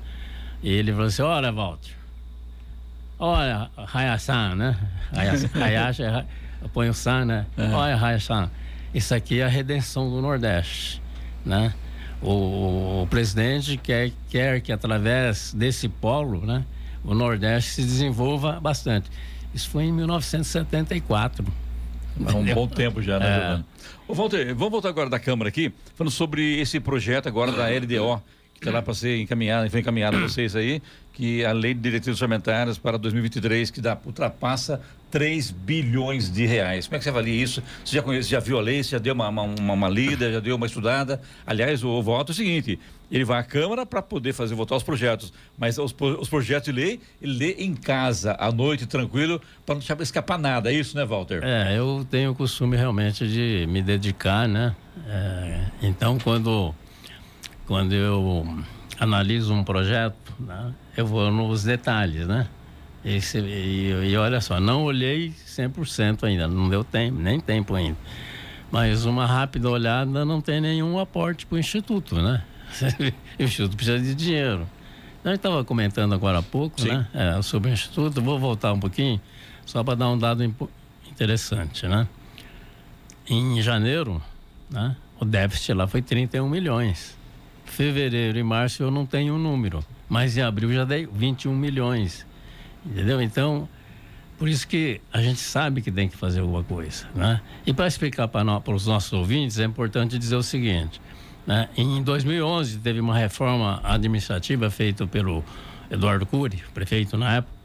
E 0.65 0.73
ele 0.73 0.93
falou 0.93 1.07
assim: 1.09 1.21
Olha, 1.21 1.53
Walter, 1.53 1.93
olha, 3.19 3.71
Hayasan, 3.93 4.55
né? 4.55 4.79
Hayashi, 5.55 6.03
põe 6.73 6.89
o 6.89 6.95
San, 6.95 7.27
né? 7.27 7.47
Uhum. 7.59 7.75
Olha, 7.75 7.95
Raichan, 7.95 8.51
isso 8.95 9.15
aqui 9.15 9.41
é 9.41 9.45
a 9.45 9.49
redenção 9.49 10.09
do 10.09 10.23
Nordeste, 10.23 11.03
né? 11.45 11.75
O, 12.23 13.03
o, 13.03 13.07
presidente 13.11 13.77
quer, 13.77 14.11
quer 14.31 14.63
que 14.63 14.73
através 14.73 15.53
desse 15.53 15.87
polo, 15.87 16.47
né, 16.47 16.65
o 17.05 17.15
Nordeste 17.15 17.73
se 17.73 17.83
desenvolva 17.83 18.59
bastante. 18.59 19.11
Isso 19.53 19.69
foi 19.69 19.85
em 19.85 19.93
1974. 19.93 21.45
Há 22.27 22.35
um 22.35 22.55
bom 22.55 22.67
tempo 22.67 23.03
já, 23.03 23.19
né, 23.19 23.63
é. 24.09 24.15
Walter, 24.15 24.55
vamos 24.55 24.71
voltar 24.71 24.89
agora 24.89 25.11
da 25.11 25.19
Câmara 25.19 25.51
aqui, 25.51 25.71
falando 25.95 26.13
sobre 26.13 26.59
esse 26.59 26.81
projeto 26.81 27.29
agora 27.29 27.53
da 27.53 27.69
LDO 27.69 28.23
que 28.55 28.61
está 28.61 28.71
lá 28.71 28.83
para 28.83 28.95
ser 28.95 29.21
encaminhada, 29.21 29.69
foi 29.69 29.81
encaminhada 29.81 30.17
a 30.17 30.21
vocês 30.27 30.57
aí, 30.57 30.81
que 31.13 31.45
a 31.45 31.53
Lei 31.53 31.75
de 31.75 31.81
Diretrizes 31.81 32.21
Orçamentárias 32.21 32.79
para 32.79 32.97
2023, 32.97 33.71
que 33.71 33.81
dá, 33.81 33.97
ultrapassa 34.05 34.81
3 35.15 35.53
bilhões 35.53 36.29
de 36.29 36.45
reais. 36.45 36.89
Como 36.89 36.97
é 36.97 36.99
que 36.99 37.05
você 37.05 37.11
avalia 37.11 37.41
isso? 37.41 37.63
Você 37.85 37.95
já 37.95 38.03
conhece, 38.03 38.29
já 38.29 38.41
viu 38.41 38.59
a 38.59 38.61
lei, 38.61 38.83
você 38.83 38.91
já 38.91 38.99
deu 38.99 39.15
uma, 39.15 39.29
uma, 39.29 39.43
uma 39.45 39.89
lida, 39.89 40.33
já 40.33 40.41
deu 40.41 40.57
uma 40.57 40.67
estudada? 40.67 41.21
Aliás, 41.47 41.85
o, 41.85 42.03
voto 42.03 42.31
é 42.31 42.33
o 42.33 42.35
seguinte, 42.35 42.81
ele 43.13 43.25
vai 43.25 43.39
à 43.39 43.45
Câmara 43.45 43.87
para 43.87 44.03
poder 44.03 44.33
fazer 44.33 44.57
votar 44.57 44.77
os 44.77 44.83
projetos, 44.83 45.33
mas 45.57 45.79
os, 45.79 45.95
os 46.19 46.29
projetos 46.29 46.65
de 46.65 46.73
lei, 46.73 47.01
ele 47.23 47.39
lê 47.39 47.53
em 47.61 47.75
casa, 47.75 48.35
à 48.41 48.51
noite, 48.51 48.87
tranquilo, 48.87 49.41
para 49.65 49.77
não 49.77 49.79
deixar 49.79 50.01
escapar 50.01 50.37
nada, 50.37 50.73
é 50.73 50.75
isso, 50.75 50.97
né, 50.97 51.05
Walter? 51.05 51.45
É, 51.45 51.79
eu 51.79 52.05
tenho 52.11 52.33
o 52.33 52.35
costume 52.35 52.77
realmente 52.77 53.25
de 53.29 53.67
me 53.69 53.83
dedicar, 53.83 54.49
né? 54.49 54.75
É, 55.07 55.61
então, 55.81 56.19
quando 56.19 56.75
quando 57.67 57.93
eu 57.95 58.47
analiso 58.99 59.53
um 59.53 59.65
projeto, 59.65 60.35
né, 60.39 60.73
eu 60.97 61.07
vou 61.07 61.31
nos 61.31 61.65
detalhes, 61.65 62.27
né? 62.27 62.47
Esse, 63.05 63.39
e, 63.39 64.11
e 64.11 64.17
olha 64.17 64.41
só, 64.41 64.59
não 64.59 64.85
olhei 64.85 65.31
100% 65.47 66.25
ainda, 66.25 66.49
não 66.49 66.71
deu 66.71 66.83
tempo, 66.83 67.19
nem 67.19 67.39
tempo 67.39 67.75
ainda. 67.75 67.99
Mas 68.71 69.05
uma 69.05 69.27
rápida 69.27 69.69
olhada 69.69 70.25
não 70.25 70.41
tem 70.41 70.61
nenhum 70.61 70.99
aporte 70.99 71.45
para 71.45 71.57
o 71.57 71.59
Instituto, 71.59 72.17
né? 72.17 72.43
o 73.39 73.43
Instituto 73.43 73.77
precisa 73.77 74.01
de 74.01 74.15
dinheiro. 74.15 74.67
A 75.23 75.29
gente 75.29 75.37
estava 75.37 75.63
comentando 75.65 76.15
agora 76.15 76.39
há 76.39 76.43
pouco, 76.43 76.81
Sim. 76.81 76.89
né? 76.89 77.07
É, 77.13 77.43
sobre 77.43 77.71
o 77.71 77.73
Instituto, 77.73 78.23
vou 78.23 78.39
voltar 78.39 78.73
um 78.73 78.81
pouquinho, 78.81 79.21
só 79.67 79.85
para 79.85 79.95
dar 79.95 80.09
um 80.09 80.19
dado 80.19 80.43
interessante, 81.11 81.87
né? 81.87 82.09
Em 83.29 83.61
janeiro, 83.61 84.21
né? 84.71 84.97
O 85.21 85.25
déficit 85.25 85.75
lá 85.75 85.87
foi 85.87 86.01
31 86.03 86.49
milhões. 86.49 87.17
Fevereiro 87.75 88.39
e 88.39 88.43
março 88.45 88.85
eu 88.85 88.91
não 88.91 89.05
tenho 89.05 89.35
o 89.35 89.37
um 89.37 89.41
número, 89.41 89.85
mas 90.09 90.37
em 90.37 90.43
abril 90.43 90.73
já 90.73 90.85
dei 90.85 91.07
21 91.07 91.53
milhões. 91.57 92.25
Entendeu? 92.87 93.21
Então, 93.21 93.69
por 94.39 94.49
isso 94.49 94.69
que 94.69 95.01
a 95.13 95.21
gente 95.21 95.41
sabe 95.41 95.83
que 95.83 95.91
tem 95.91 96.09
que 96.09 96.17
fazer 96.17 96.39
alguma 96.39 96.63
coisa, 96.63 97.05
né? 97.17 97.41
E 97.67 97.73
para 97.73 97.89
explicar 97.89 98.29
para 98.29 98.73
os 98.73 98.87
nossos 98.87 99.13
ouvintes, 99.13 99.59
é 99.59 99.65
importante 99.65 100.17
dizer 100.17 100.37
o 100.37 100.43
seguinte, 100.43 101.03
né? 101.45 101.69
Em 101.77 102.01
2011 102.01 102.79
teve 102.79 103.01
uma 103.01 103.19
reforma 103.19 103.81
administrativa 103.83 104.71
feita 104.71 105.05
pelo 105.05 105.45
Eduardo 105.91 106.25
Cury, 106.25 106.63
prefeito 106.73 107.19
na 107.19 107.39
época, 107.39 107.57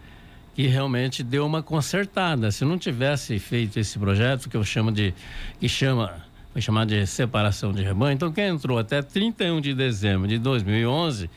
que 0.56 0.66
realmente 0.66 1.22
deu 1.22 1.46
uma 1.46 1.62
consertada. 1.62 2.50
Se 2.50 2.66
não 2.66 2.80
tivesse 2.80 3.38
feito 3.38 3.80
esse 3.80 4.00
projeto 4.00 4.50
que 4.50 4.58
eu 4.58 4.64
chamo 4.64 4.92
de 4.92 5.14
que 5.60 5.70
chama 5.70 6.28
foi 6.52 6.62
chamado 6.62 6.90
de 6.90 7.06
separação 7.06 7.72
de 7.72 7.84
rebanho, 7.84 8.16
então 8.16 8.32
quem 8.32 8.48
entrou 8.48 8.80
até 8.80 9.02
31 9.02 9.62
de 9.62 9.74
dezembro 9.74 10.28
de 10.28 10.38
2011 10.40 11.30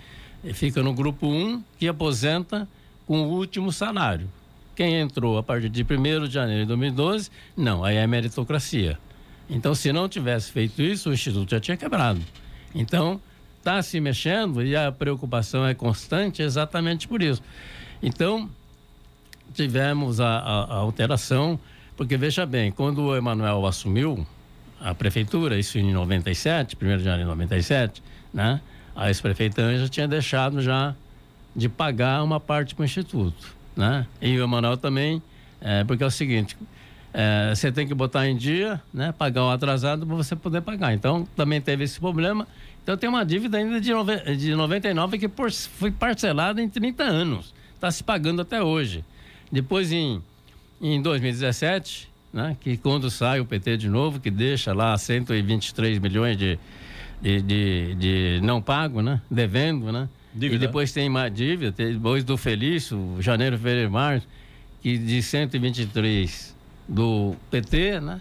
fica 0.54 0.82
no 0.82 0.92
grupo 0.92 1.26
1 1.26 1.62
que 1.78 1.86
aposenta 1.86 2.68
com 3.06 3.22
o 3.22 3.28
último 3.28 3.70
salário. 3.70 4.28
Quem 4.74 4.96
entrou 4.96 5.36
a 5.36 5.42
partir 5.42 5.68
de 5.68 5.82
1 5.82 6.26
de 6.26 6.32
janeiro 6.32 6.62
de 6.62 6.68
2012, 6.68 7.30
não, 7.56 7.84
aí 7.84 7.96
é 7.96 8.06
meritocracia. 8.06 8.98
Então, 9.48 9.74
se 9.74 9.92
não 9.92 10.08
tivesse 10.08 10.50
feito 10.50 10.80
isso, 10.80 11.10
o 11.10 11.12
Instituto 11.12 11.50
já 11.50 11.60
tinha 11.60 11.76
quebrado. 11.76 12.20
Então, 12.74 13.20
está 13.58 13.82
se 13.82 14.00
mexendo 14.00 14.64
e 14.64 14.74
a 14.74 14.90
preocupação 14.90 15.66
é 15.66 15.74
constante 15.74 16.42
exatamente 16.42 17.06
por 17.06 17.22
isso. 17.22 17.42
Então, 18.02 18.48
tivemos 19.52 20.20
a, 20.20 20.38
a, 20.38 20.64
a 20.64 20.74
alteração, 20.76 21.60
porque 21.96 22.16
veja 22.16 22.46
bem, 22.46 22.72
quando 22.72 23.02
o 23.02 23.16
Emanuel 23.16 23.66
assumiu 23.66 24.26
a 24.82 24.94
prefeitura, 24.94 25.58
isso 25.58 25.78
em 25.78 25.92
97, 25.92 26.76
1 26.76 26.78
de 26.98 27.04
janeiro 27.04 27.22
de 27.22 27.36
97, 27.36 28.02
né? 28.34 28.60
A 28.94 29.08
ex-prefeita 29.08 29.76
já 29.78 29.88
tinha 29.88 30.08
deixado 30.08 30.60
já 30.60 30.94
de 31.54 31.68
pagar 31.68 32.22
uma 32.22 32.40
parte 32.40 32.74
para 32.74 32.82
o 32.82 32.84
Instituto. 32.84 33.54
Né? 33.76 34.06
E 34.20 34.38
o 34.38 34.42
Emanuel 34.42 34.76
também, 34.76 35.22
é, 35.60 35.84
porque 35.84 36.02
é 36.02 36.06
o 36.06 36.10
seguinte, 36.10 36.56
é, 37.14 37.54
você 37.54 37.70
tem 37.72 37.86
que 37.86 37.94
botar 37.94 38.28
em 38.28 38.36
dia, 38.36 38.82
né? 38.92 39.12
pagar 39.12 39.44
o 39.44 39.50
atrasado 39.50 40.06
para 40.06 40.16
você 40.16 40.36
poder 40.36 40.60
pagar. 40.60 40.92
Então, 40.92 41.26
também 41.36 41.60
teve 41.60 41.84
esse 41.84 41.98
problema. 41.98 42.46
Então, 42.82 42.96
tem 42.96 43.08
uma 43.08 43.24
dívida 43.24 43.58
ainda 43.58 43.80
de, 43.80 43.92
nove, 43.92 44.36
de 44.36 44.54
99 44.54 45.18
que 45.18 45.28
por, 45.28 45.50
foi 45.50 45.90
parcelada 45.90 46.60
em 46.60 46.68
30 46.68 47.02
anos. 47.04 47.54
Está 47.74 47.90
se 47.90 48.02
pagando 48.02 48.42
até 48.42 48.62
hoje. 48.62 49.04
Depois, 49.50 49.92
em, 49.92 50.22
em 50.80 51.00
2017, 51.00 52.11
né? 52.32 52.56
que 52.60 52.76
quando 52.76 53.10
sai 53.10 53.40
o 53.40 53.44
PT 53.44 53.76
de 53.76 53.88
novo, 53.88 54.18
que 54.20 54.30
deixa 54.30 54.72
lá 54.72 54.96
123 54.96 55.98
milhões 55.98 56.36
de, 56.36 56.58
de, 57.20 57.42
de, 57.42 57.94
de 57.94 58.40
não 58.42 58.62
pago, 58.62 59.02
né? 59.02 59.20
devendo, 59.30 59.92
né? 59.92 60.08
Dívida. 60.34 60.54
E 60.54 60.58
depois 60.66 60.92
tem 60.92 61.10
mais 61.10 61.32
dívida, 61.32 61.72
depois 61.72 62.24
do 62.24 62.38
Felício, 62.38 63.16
janeiro, 63.20 63.58
fevereiro, 63.58 63.90
março, 63.90 64.26
que 64.80 64.96
de 64.96 65.22
123 65.22 66.56
do 66.88 67.36
PT, 67.50 68.00
né? 68.00 68.20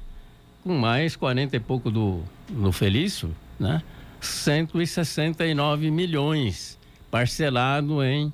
Com 0.61 0.77
mais 0.77 1.15
40 1.15 1.55
e 1.55 1.59
pouco 1.59 1.89
do, 1.89 2.21
do 2.49 2.71
Felício, 2.71 3.33
né? 3.57 3.81
169 4.19 5.89
milhões 5.89 6.77
parcelado 7.09 8.03
em 8.03 8.31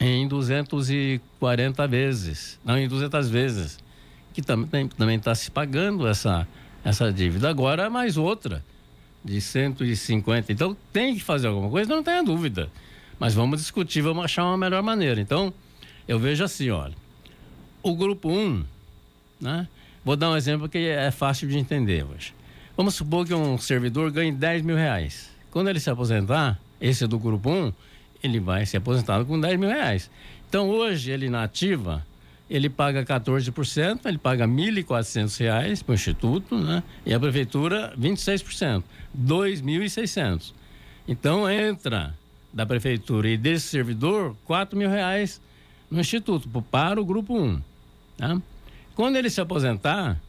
em 0.00 0.26
240 0.26 1.86
vezes, 1.86 2.58
não 2.64 2.76
em 2.76 2.88
200 2.88 3.28
vezes, 3.30 3.78
que 4.34 4.42
também 4.42 4.88
também 4.88 5.16
está 5.16 5.34
se 5.34 5.50
pagando 5.50 6.06
essa 6.06 6.46
essa 6.84 7.10
dívida. 7.10 7.48
Agora 7.48 7.88
mais 7.88 8.18
outra 8.18 8.62
de 9.24 9.40
150. 9.40 10.52
Então 10.52 10.76
tem 10.92 11.14
que 11.14 11.22
fazer 11.22 11.46
alguma 11.46 11.70
coisa, 11.70 11.88
não 11.88 12.02
tenha 12.02 12.22
dúvida. 12.22 12.70
Mas 13.18 13.32
vamos 13.32 13.60
discutir, 13.60 14.02
vamos 14.02 14.24
achar 14.24 14.44
uma 14.44 14.58
melhor 14.58 14.82
maneira. 14.82 15.20
Então, 15.20 15.52
eu 16.06 16.18
vejo 16.18 16.44
assim, 16.44 16.68
olha. 16.70 16.94
O 17.82 17.94
grupo 17.94 18.28
1, 18.28 18.64
né? 19.40 19.68
Vou 20.04 20.16
dar 20.16 20.30
um 20.30 20.36
exemplo 20.36 20.68
que 20.68 20.78
é 20.78 21.10
fácil 21.10 21.48
de 21.48 21.56
entender. 21.56 22.04
Vamos 22.76 22.94
supor 22.94 23.26
que 23.26 23.32
um 23.32 23.56
servidor 23.56 24.10
ganhe 24.10 24.32
10 24.32 24.62
mil 24.62 24.76
reais. 24.76 25.30
Quando 25.50 25.68
ele 25.68 25.80
se 25.80 25.88
aposentar, 25.88 26.60
esse 26.80 27.04
é 27.04 27.06
do 27.06 27.18
grupo 27.18 27.50
1, 27.50 27.72
ele 28.22 28.40
vai 28.40 28.66
ser 28.66 28.78
aposentado 28.78 29.24
com 29.24 29.38
10 29.40 29.58
mil 29.58 29.68
reais. 29.68 30.10
Então, 30.48 30.68
hoje, 30.68 31.10
ele 31.10 31.30
na 31.30 31.44
ativa, 31.44 32.04
ele 32.54 32.70
paga 32.70 33.04
14%, 33.04 34.06
ele 34.06 34.16
paga 34.16 34.46
R$ 34.46 34.52
1.400 34.52 35.82
para 35.82 35.90
o 35.90 35.94
Instituto, 35.94 36.56
né? 36.56 36.84
E 37.04 37.12
a 37.12 37.18
Prefeitura, 37.18 37.92
26%, 37.98 38.76
R$ 38.78 38.84
2.600. 39.26 40.52
Então, 41.08 41.50
entra 41.50 42.14
da 42.52 42.64
Prefeitura 42.64 43.28
e 43.28 43.36
desse 43.36 43.66
servidor, 43.66 44.36
R$ 44.48 44.86
reais 44.86 45.40
no 45.90 46.00
Instituto, 46.00 46.48
para 46.70 47.00
o 47.00 47.04
Grupo 47.04 47.36
1. 47.36 47.60
Tá? 48.16 48.40
Quando 48.94 49.16
ele 49.16 49.28
se 49.28 49.40
aposentar, 49.40 50.20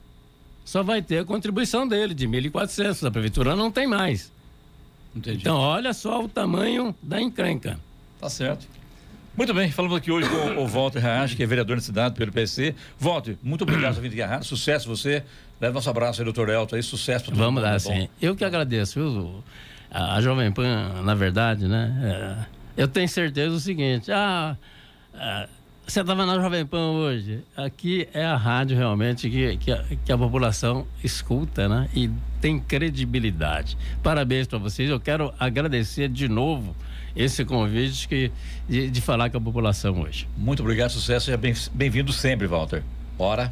só 0.65 0.82
vai 0.82 1.03
ter 1.03 1.19
a 1.19 1.26
contribuição 1.26 1.88
dele, 1.88 2.15
de 2.15 2.28
1.400. 2.28 3.03
Da 3.03 3.11
Prefeitura 3.11 3.55
não 3.55 3.69
tem 3.69 3.86
mais. 3.86 4.32
Entendi. 5.15 5.41
Então, 5.41 5.57
olha 5.57 5.93
só 5.93 6.23
o 6.23 6.28
tamanho 6.28 6.93
da 7.03 7.21
encrenca. 7.21 7.80
Tá 8.19 8.30
certo. 8.32 8.67
Muito 9.38 9.53
bem, 9.53 9.69
falamos 9.69 9.97
aqui 9.97 10.09
hoje 10.09 10.29
com 10.29 10.63
o 10.63 10.65
Walter 10.65 10.99
Reach, 10.99 11.36
que 11.36 11.43
é 11.43 11.45
vereador 11.45 11.75
na 11.75 11.81
cidade 11.81 12.15
pelo 12.15 12.31
PC. 12.31 12.73
Walter, 12.97 13.36
muito 13.43 13.63
obrigado 13.63 13.95
por 13.95 14.01
vir 14.01 14.07
aqui 14.07 14.21
à 14.21 14.27
rádio. 14.27 14.45
Sucesso 14.45 14.88
você. 14.88 15.23
Leva 15.59 15.73
nosso 15.73 15.89
abraço 15.89 16.21
aí, 16.21 16.23
doutor 16.23 16.47
Elton. 16.47 16.77
Aí, 16.77 16.81
sucesso 16.81 17.25
para 17.25 17.36
Vamos 17.36 17.61
lá, 17.61 17.73
tá 17.73 17.79
sim. 17.79 18.07
Eu 18.21 18.33
que 18.33 18.45
agradeço, 18.45 18.97
viu? 18.97 19.43
A, 19.91 20.15
a 20.15 20.21
Jovem 20.21 20.53
Pan, 20.53 21.01
na 21.03 21.13
verdade, 21.13 21.67
né? 21.67 22.47
É, 22.77 22.81
eu 22.83 22.88
tenho 22.88 23.09
certeza 23.09 23.49
do 23.49 23.59
seguinte. 23.59 24.09
Ah, 24.09 24.55
ah 25.13 25.47
você 25.86 25.99
estava 25.99 26.25
na 26.25 26.36
Jovem 26.36 26.65
Pan 26.65 26.91
hoje. 26.91 27.43
Aqui 27.57 28.07
é 28.13 28.25
a 28.25 28.38
rádio 28.38 28.77
realmente 28.77 29.29
que, 29.29 29.57
que, 29.57 29.71
a, 29.71 29.83
que 30.05 30.11
a 30.13 30.17
população 30.17 30.88
escuta, 31.03 31.67
né? 31.67 31.89
E 31.93 32.09
tem 32.39 32.57
credibilidade. 32.57 33.77
Parabéns 34.01 34.47
para 34.47 34.57
vocês. 34.59 34.89
Eu 34.89 34.99
quero 34.99 35.33
agradecer 35.38 36.07
de 36.07 36.29
novo 36.29 36.73
esse 37.16 37.45
convite 37.45 38.07
que, 38.07 38.32
de, 38.68 38.89
de 38.89 39.01
falar 39.01 39.30
com 39.30 39.38
a 39.38 39.41
população 39.41 40.01
hoje. 40.01 40.28
Muito 40.38 40.61
obrigado, 40.61 40.91
sucesso 40.91 41.32
e 41.32 41.38
bem-vindo 41.74 42.11
sempre, 42.11 42.47
Walter. 42.47 42.84
Bora. 43.18 43.51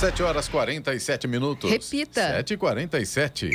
7 0.00 0.22
horas 0.22 0.48
47 0.48 1.28
minutos. 1.28 1.70
Repita. 1.70 2.26
7 2.28 2.54
e 2.54 2.56
47 2.56 3.50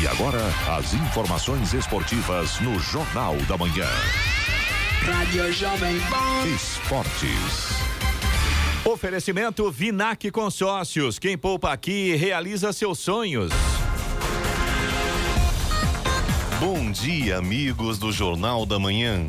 E 0.00 0.06
agora, 0.06 0.40
as 0.74 0.94
informações 0.94 1.74
esportivas 1.74 2.58
no 2.60 2.78
Jornal 2.78 3.36
da 3.46 3.58
Manhã. 3.58 3.86
Rádio 5.02 5.52
Jovem 5.52 6.00
Pan. 6.08 6.46
Esportes. 6.48 7.72
Oferecimento 8.86 9.70
Vinac 9.70 10.30
Consórcios. 10.30 11.18
Quem 11.18 11.36
poupa 11.36 11.70
aqui 11.70 12.14
realiza 12.14 12.72
seus 12.72 13.00
sonhos. 13.00 13.52
Bom 16.58 16.90
dia, 16.90 17.36
amigos 17.36 17.98
do 17.98 18.10
Jornal 18.10 18.64
da 18.64 18.78
Manhã. 18.78 19.26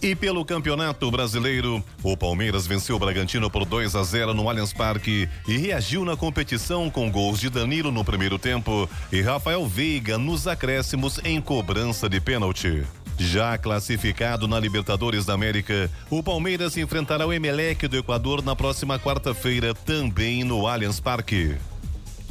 E 0.00 0.14
pelo 0.14 0.44
Campeonato 0.44 1.10
Brasileiro, 1.10 1.82
o 2.04 2.16
Palmeiras 2.16 2.68
venceu 2.68 2.94
o 2.94 2.98
Bragantino 3.00 3.50
por 3.50 3.64
2 3.64 3.96
a 3.96 4.04
0 4.04 4.32
no 4.32 4.48
Allianz 4.48 4.72
Parque 4.72 5.28
e 5.46 5.56
reagiu 5.56 6.04
na 6.04 6.16
competição 6.16 6.88
com 6.88 7.10
gols 7.10 7.40
de 7.40 7.50
Danilo 7.50 7.90
no 7.90 8.04
primeiro 8.04 8.38
tempo 8.38 8.88
e 9.10 9.20
Rafael 9.20 9.66
Veiga 9.66 10.16
nos 10.16 10.46
acréscimos 10.46 11.18
em 11.24 11.40
cobrança 11.40 12.08
de 12.08 12.20
pênalti. 12.20 12.84
Já 13.18 13.58
classificado 13.58 14.46
na 14.46 14.60
Libertadores 14.60 15.26
da 15.26 15.34
América, 15.34 15.90
o 16.08 16.22
Palmeiras 16.22 16.76
enfrentará 16.76 17.26
o 17.26 17.32
Emelec 17.32 17.88
do 17.88 17.96
Equador 17.96 18.40
na 18.40 18.54
próxima 18.54 19.00
quarta-feira, 19.00 19.74
também 19.74 20.44
no 20.44 20.68
Allianz 20.68 21.00
Parque. 21.00 21.56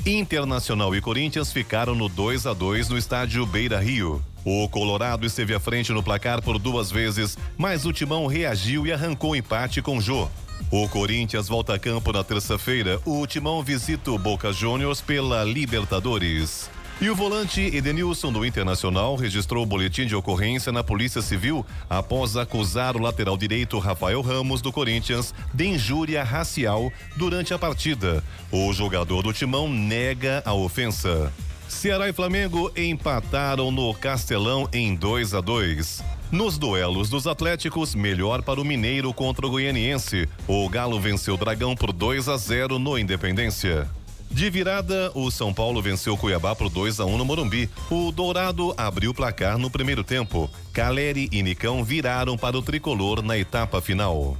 Internacional 0.05 0.95
e 0.95 1.01
Corinthians 1.01 1.51
ficaram 1.51 1.93
no 1.93 2.07
2 2.07 2.47
a 2.47 2.53
2 2.53 2.87
no 2.87 2.97
estádio 2.97 3.45
Beira 3.45 3.81
Rio. 3.81 4.23
O 4.49 4.69
Colorado 4.69 5.25
esteve 5.25 5.53
à 5.53 5.59
frente 5.59 5.91
no 5.91 6.01
placar 6.01 6.41
por 6.41 6.57
duas 6.57 6.89
vezes, 6.89 7.37
mas 7.57 7.85
o 7.85 7.91
Timão 7.91 8.27
reagiu 8.27 8.87
e 8.87 8.93
arrancou 8.93 9.35
empate 9.35 9.81
com 9.81 9.99
Jô. 9.99 10.29
O 10.71 10.87
Corinthians 10.87 11.49
volta 11.49 11.73
a 11.73 11.77
campo 11.79 12.13
na 12.13 12.23
terça-feira. 12.23 12.97
O 13.03 13.27
Timão 13.27 13.61
visita 13.61 14.09
o 14.09 14.17
Boca 14.17 14.53
Juniors 14.53 15.01
pela 15.01 15.43
Libertadores. 15.43 16.69
E 17.01 17.09
o 17.09 17.15
volante 17.15 17.59
Edenilson 17.59 18.31
do 18.31 18.45
Internacional 18.45 19.17
registrou 19.17 19.63
o 19.63 19.67
boletim 19.67 20.05
de 20.05 20.15
ocorrência 20.15 20.71
na 20.71 20.81
Polícia 20.81 21.21
Civil 21.21 21.65
após 21.89 22.37
acusar 22.37 22.95
o 22.95 23.01
lateral 23.01 23.35
direito 23.35 23.77
Rafael 23.79 24.21
Ramos 24.21 24.61
do 24.61 24.71
Corinthians 24.71 25.33
de 25.53 25.67
injúria 25.67 26.23
racial 26.23 26.89
durante 27.17 27.53
a 27.53 27.59
partida. 27.59 28.23
O 28.49 28.71
jogador 28.71 29.23
do 29.23 29.33
Timão 29.33 29.67
nega 29.67 30.41
a 30.45 30.53
ofensa. 30.53 31.33
Ceará 31.67 32.07
e 32.07 32.13
Flamengo 32.13 32.71
empataram 32.75 33.71
no 33.71 33.93
Castelão 33.93 34.67
em 34.71 34.95
2 34.95 35.33
a 35.33 35.41
2. 35.41 36.03
Nos 36.31 36.57
duelos 36.57 37.09
dos 37.09 37.27
Atléticos, 37.27 37.93
melhor 37.93 38.41
para 38.41 38.59
o 38.59 38.65
Mineiro 38.65 39.13
contra 39.13 39.45
o 39.45 39.49
Goianiense. 39.49 40.27
O 40.47 40.67
Galo 40.69 40.99
venceu 40.99 41.35
o 41.35 41.37
Dragão 41.37 41.75
por 41.75 41.91
2 41.91 42.29
a 42.29 42.37
0 42.37 42.79
no 42.79 42.97
Independência. 42.97 43.87
De 44.29 44.49
virada, 44.49 45.11
o 45.15 45.31
São 45.31 45.53
Paulo 45.53 45.81
venceu 45.81 46.13
o 46.13 46.17
Cuiabá 46.17 46.55
por 46.55 46.69
2 46.69 46.99
a 46.99 47.05
1 47.05 47.17
no 47.17 47.25
Morumbi. 47.25 47.69
O 47.89 48.11
Dourado 48.11 48.73
abriu 48.77 49.11
o 49.11 49.13
placar 49.13 49.57
no 49.57 49.69
primeiro 49.69 50.03
tempo. 50.03 50.49
Caleri 50.73 51.29
e 51.31 51.41
Nicão 51.41 51.83
viraram 51.83 52.37
para 52.37 52.57
o 52.57 52.61
tricolor 52.61 53.21
na 53.21 53.37
etapa 53.37 53.81
final. 53.81 54.37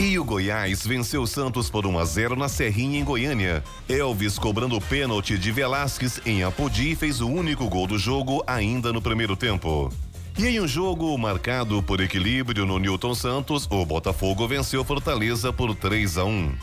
E 0.00 0.16
o 0.16 0.22
Goiás 0.22 0.86
venceu 0.86 1.22
o 1.22 1.26
Santos 1.26 1.68
por 1.68 1.84
1 1.84 1.98
a 1.98 2.04
0 2.04 2.36
na 2.36 2.48
Serrinha 2.48 3.00
em 3.00 3.04
Goiânia. 3.04 3.64
Elvis 3.88 4.38
cobrando 4.38 4.80
pênalti 4.80 5.36
de 5.36 5.50
Velasquez 5.50 6.20
em 6.24 6.44
Apodi 6.44 6.94
fez 6.94 7.20
o 7.20 7.26
único 7.26 7.68
gol 7.68 7.84
do 7.84 7.98
jogo 7.98 8.44
ainda 8.46 8.92
no 8.92 9.02
primeiro 9.02 9.36
tempo. 9.36 9.92
E 10.38 10.46
em 10.46 10.60
um 10.60 10.68
jogo 10.68 11.18
marcado 11.18 11.82
por 11.82 12.00
equilíbrio 12.00 12.64
no 12.64 12.78
Newton 12.78 13.12
Santos, 13.12 13.66
o 13.68 13.84
Botafogo 13.84 14.46
venceu 14.46 14.84
Fortaleza 14.84 15.52
por 15.52 15.74
3 15.74 16.18
a 16.18 16.24
1. 16.24 16.54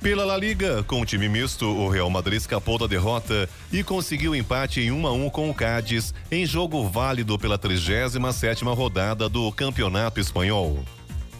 Pela 0.00 0.24
La 0.24 0.36
Liga, 0.36 0.84
com 0.84 1.00
o 1.00 1.04
time 1.04 1.28
misto, 1.28 1.66
o 1.66 1.88
Real 1.88 2.08
Madrid 2.08 2.38
escapou 2.38 2.78
da 2.78 2.86
derrota 2.86 3.48
e 3.72 3.82
conseguiu 3.82 4.32
empate 4.32 4.80
em 4.80 4.92
1 4.92 5.06
a 5.08 5.12
1 5.12 5.30
com 5.30 5.50
o 5.50 5.54
Cádiz 5.54 6.14
em 6.30 6.46
jogo 6.46 6.88
válido 6.88 7.36
pela 7.36 7.58
37ª 7.58 8.72
rodada 8.76 9.28
do 9.28 9.50
Campeonato 9.50 10.20
Espanhol. 10.20 10.78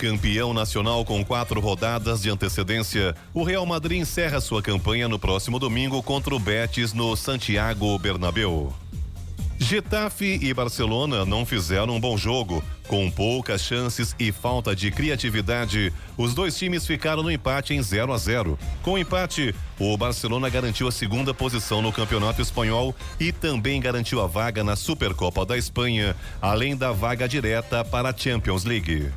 Campeão 0.00 0.54
nacional 0.54 1.04
com 1.04 1.22
quatro 1.22 1.60
rodadas 1.60 2.22
de 2.22 2.30
antecedência, 2.30 3.14
o 3.34 3.44
Real 3.44 3.66
Madrid 3.66 4.00
encerra 4.00 4.40
sua 4.40 4.62
campanha 4.62 5.06
no 5.06 5.18
próximo 5.18 5.58
domingo 5.58 6.02
contra 6.02 6.34
o 6.34 6.38
Betis 6.38 6.94
no 6.94 7.14
Santiago 7.14 7.98
Bernabéu. 7.98 8.72
Getafe 9.58 10.38
e 10.40 10.54
Barcelona 10.54 11.26
não 11.26 11.44
fizeram 11.44 11.96
um 11.96 12.00
bom 12.00 12.16
jogo. 12.16 12.64
Com 12.88 13.10
poucas 13.10 13.60
chances 13.60 14.16
e 14.18 14.32
falta 14.32 14.74
de 14.74 14.90
criatividade, 14.90 15.92
os 16.16 16.32
dois 16.32 16.56
times 16.56 16.86
ficaram 16.86 17.22
no 17.22 17.30
empate 17.30 17.74
em 17.74 17.82
0 17.82 18.14
a 18.14 18.16
0. 18.16 18.58
Com 18.82 18.92
o 18.92 18.98
empate, 18.98 19.54
o 19.78 19.94
Barcelona 19.98 20.48
garantiu 20.48 20.88
a 20.88 20.92
segunda 20.92 21.34
posição 21.34 21.82
no 21.82 21.92
Campeonato 21.92 22.40
Espanhol 22.40 22.96
e 23.20 23.32
também 23.32 23.78
garantiu 23.82 24.22
a 24.22 24.26
vaga 24.26 24.64
na 24.64 24.76
Supercopa 24.76 25.44
da 25.44 25.58
Espanha, 25.58 26.16
além 26.40 26.74
da 26.74 26.90
vaga 26.90 27.28
direta 27.28 27.84
para 27.84 28.08
a 28.08 28.16
Champions 28.16 28.64
League. 28.64 29.10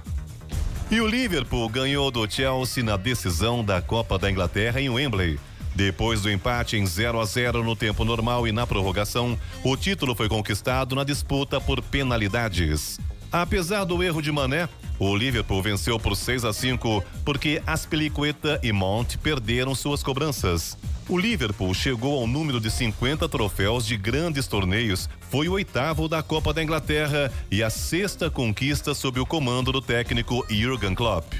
E 0.93 1.01
o 1.01 1.07
Liverpool 1.07 1.67
ganhou 1.69 2.11
do 2.11 2.29
Chelsea 2.29 2.83
na 2.83 2.95
decisão 2.95 3.65
da 3.65 3.81
Copa 3.81 4.19
da 4.19 4.29
Inglaterra 4.29 4.79
em 4.79 4.91
Wembley. 4.91 5.39
Depois 5.73 6.21
do 6.21 6.29
empate 6.29 6.77
em 6.77 6.85
0 6.85 7.19
a 7.19 7.25
0 7.25 7.63
no 7.63 7.75
tempo 7.75 8.05
normal 8.05 8.47
e 8.47 8.51
na 8.51 8.67
prorrogação, 8.67 9.35
o 9.63 9.75
título 9.75 10.13
foi 10.13 10.29
conquistado 10.29 10.95
na 10.95 11.03
disputa 11.03 11.59
por 11.59 11.81
penalidades. 11.81 12.99
Apesar 13.31 13.85
do 13.85 14.03
erro 14.03 14.21
de 14.21 14.31
Mané, 14.31 14.69
o 14.99 15.15
Liverpool 15.15 15.63
venceu 15.63 15.99
por 15.99 16.15
6 16.15 16.45
a 16.45 16.53
5 16.53 17.03
porque 17.25 17.59
Aspilicueta 17.65 18.59
e 18.61 18.71
Mount 18.71 19.17
perderam 19.17 19.73
suas 19.73 20.03
cobranças. 20.03 20.77
O 21.09 21.17
Liverpool 21.17 21.73
chegou 21.73 22.19
ao 22.19 22.25
número 22.25 22.61
de 22.61 22.71
50 22.71 23.27
troféus 23.27 23.85
de 23.85 23.97
grandes 23.97 24.47
torneios, 24.47 25.09
foi 25.29 25.49
o 25.49 25.53
oitavo 25.53 26.07
da 26.07 26.23
Copa 26.23 26.53
da 26.53 26.63
Inglaterra 26.63 27.31
e 27.51 27.61
a 27.61 27.69
sexta 27.69 28.29
conquista 28.29 28.93
sob 28.93 29.19
o 29.19 29.25
comando 29.25 29.71
do 29.71 29.81
técnico 29.81 30.45
Jurgen 30.49 30.95
Klopp. 30.95 31.33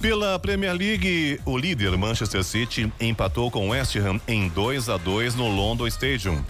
Pela 0.00 0.38
Premier 0.38 0.72
League, 0.72 1.38
o 1.44 1.56
líder 1.58 1.96
Manchester 1.96 2.42
City 2.42 2.90
empatou 2.98 3.50
com 3.50 3.68
West 3.68 3.94
Ham 3.96 4.18
em 4.26 4.48
2 4.48 4.88
a 4.88 4.96
2 4.96 5.34
no 5.34 5.46
London 5.46 5.86
Stadium. 5.86 6.42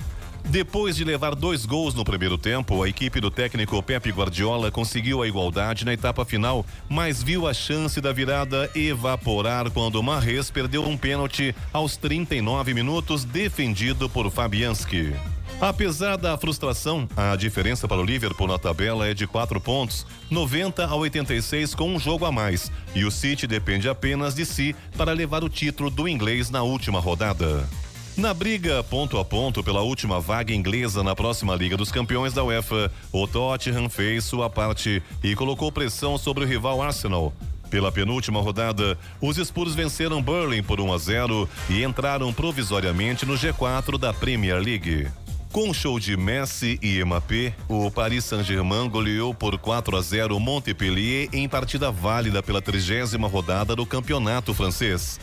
Depois 0.49 0.97
de 0.97 1.05
levar 1.05 1.35
dois 1.35 1.65
gols 1.65 1.95
no 1.95 2.05
primeiro 2.05 2.37
tempo, 2.37 2.83
a 2.83 2.89
equipe 2.89 3.21
do 3.21 3.31
técnico 3.31 3.83
Pep 3.83 4.11
Guardiola 4.11 4.71
conseguiu 4.71 5.23
a 5.23 5.29
igualdade 5.29 5.85
na 5.85 5.93
etapa 5.93 6.25
final, 6.25 6.67
mas 6.89 7.23
viu 7.23 7.47
a 7.47 7.55
chance 7.55 8.01
da 8.01 8.13
virada 8.13 8.71
evaporar 8.75 9.71
quando 9.71 10.03
Marres 10.03 10.51
perdeu 10.51 10.87
um 10.87 10.97
pênalti 10.97 11.55
aos 11.73 11.97
39 11.97 12.75
minutos, 12.75 13.25
defendido 13.25 14.09
por 14.11 14.31
Fabianski. 14.31 15.15
Apesar 15.61 16.17
da 16.17 16.37
frustração, 16.37 17.09
a 17.17 17.37
diferença 17.37 17.87
para 17.87 18.01
o 18.01 18.05
Liverpool 18.05 18.49
na 18.49 18.59
tabela 18.59 19.07
é 19.07 19.15
de 19.15 19.29
quatro 19.29 19.61
pontos, 19.61 20.05
90 20.29 20.85
a 20.85 20.95
86 20.95 21.75
com 21.75 21.95
um 21.95 22.01
jogo 22.01 22.27
a 22.27 22.33
mais, 22.33 22.71
e 22.95 23.05
o 23.05 23.11
City 23.11 23.47
depende 23.47 23.89
apenas 23.89 24.35
de 24.35 24.45
si 24.45 24.75
para 24.97 25.13
levar 25.13 25.45
o 25.45 25.49
título 25.49 25.89
do 25.89 26.09
inglês 26.09 26.51
na 26.51 26.63
última 26.63 26.99
rodada. 26.99 27.69
Na 28.17 28.35
briga 28.35 28.85
ponto 28.85 29.19
a 29.19 29.25
ponto 29.25 29.65
pela 29.65 29.81
última 29.81 30.21
vaga 30.21 30.53
inglesa 30.53 31.03
na 31.03 31.17
próxima 31.17 31.55
Liga 31.55 31.79
dos 31.79 31.91
Campeões 31.91 32.35
da 32.35 32.45
UEFA, 32.45 32.93
o 33.11 33.27
Tottenham 33.27 33.89
fez 33.89 34.25
sua 34.25 34.51
parte 34.51 35.03
e 35.25 35.35
colocou 35.35 35.73
pressão 35.73 36.19
sobre 36.19 36.45
o 36.45 36.47
rival 36.47 36.83
Arsenal. 36.83 37.33
Pela 37.71 37.91
penúltima 37.91 38.39
rodada, 38.39 38.99
os 39.19 39.39
Spurs 39.39 39.75
venceram 39.75 40.21
Burling 40.21 40.63
por 40.63 40.79
1 40.79 40.93
a 40.93 40.99
0 40.99 41.49
e 41.71 41.83
entraram 41.83 42.31
provisoriamente 42.35 43.25
no 43.25 43.33
G4 43.33 43.97
da 43.97 44.13
Premier 44.13 44.61
League. 44.63 45.09
Com 45.51 45.73
show 45.73 45.99
de 45.99 46.15
Messi 46.15 46.79
e 46.83 47.03
Mbappé, 47.03 47.55
o 47.67 47.91
Paris 47.91 48.27
Saint-Germain 48.27 48.91
goleou 48.91 49.33
por 49.33 49.59
4 49.59 49.97
a 49.97 50.03
0 50.03 50.39
Montpellier 50.39 51.31
em 51.33 51.49
partida 51.49 51.91
válida 51.91 52.43
pela 52.43 52.61
trigésima 52.61 53.27
rodada 53.27 53.75
do 53.75 53.87
Campeonato 53.87 54.53
Francês. 54.53 55.19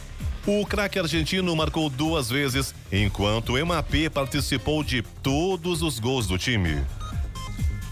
O 0.48 0.66
craque 0.66 0.98
argentino 0.98 1.56
marcou 1.56 1.90
duas 1.90 2.30
vezes, 2.30 2.74
enquanto 2.92 3.54
Mbappé 3.54 4.10
participou 4.10 4.84
de 4.84 5.02
todos 5.02 5.82
os 5.82 6.00
gols 6.00 6.28
do 6.28 6.38
time. 6.38 6.84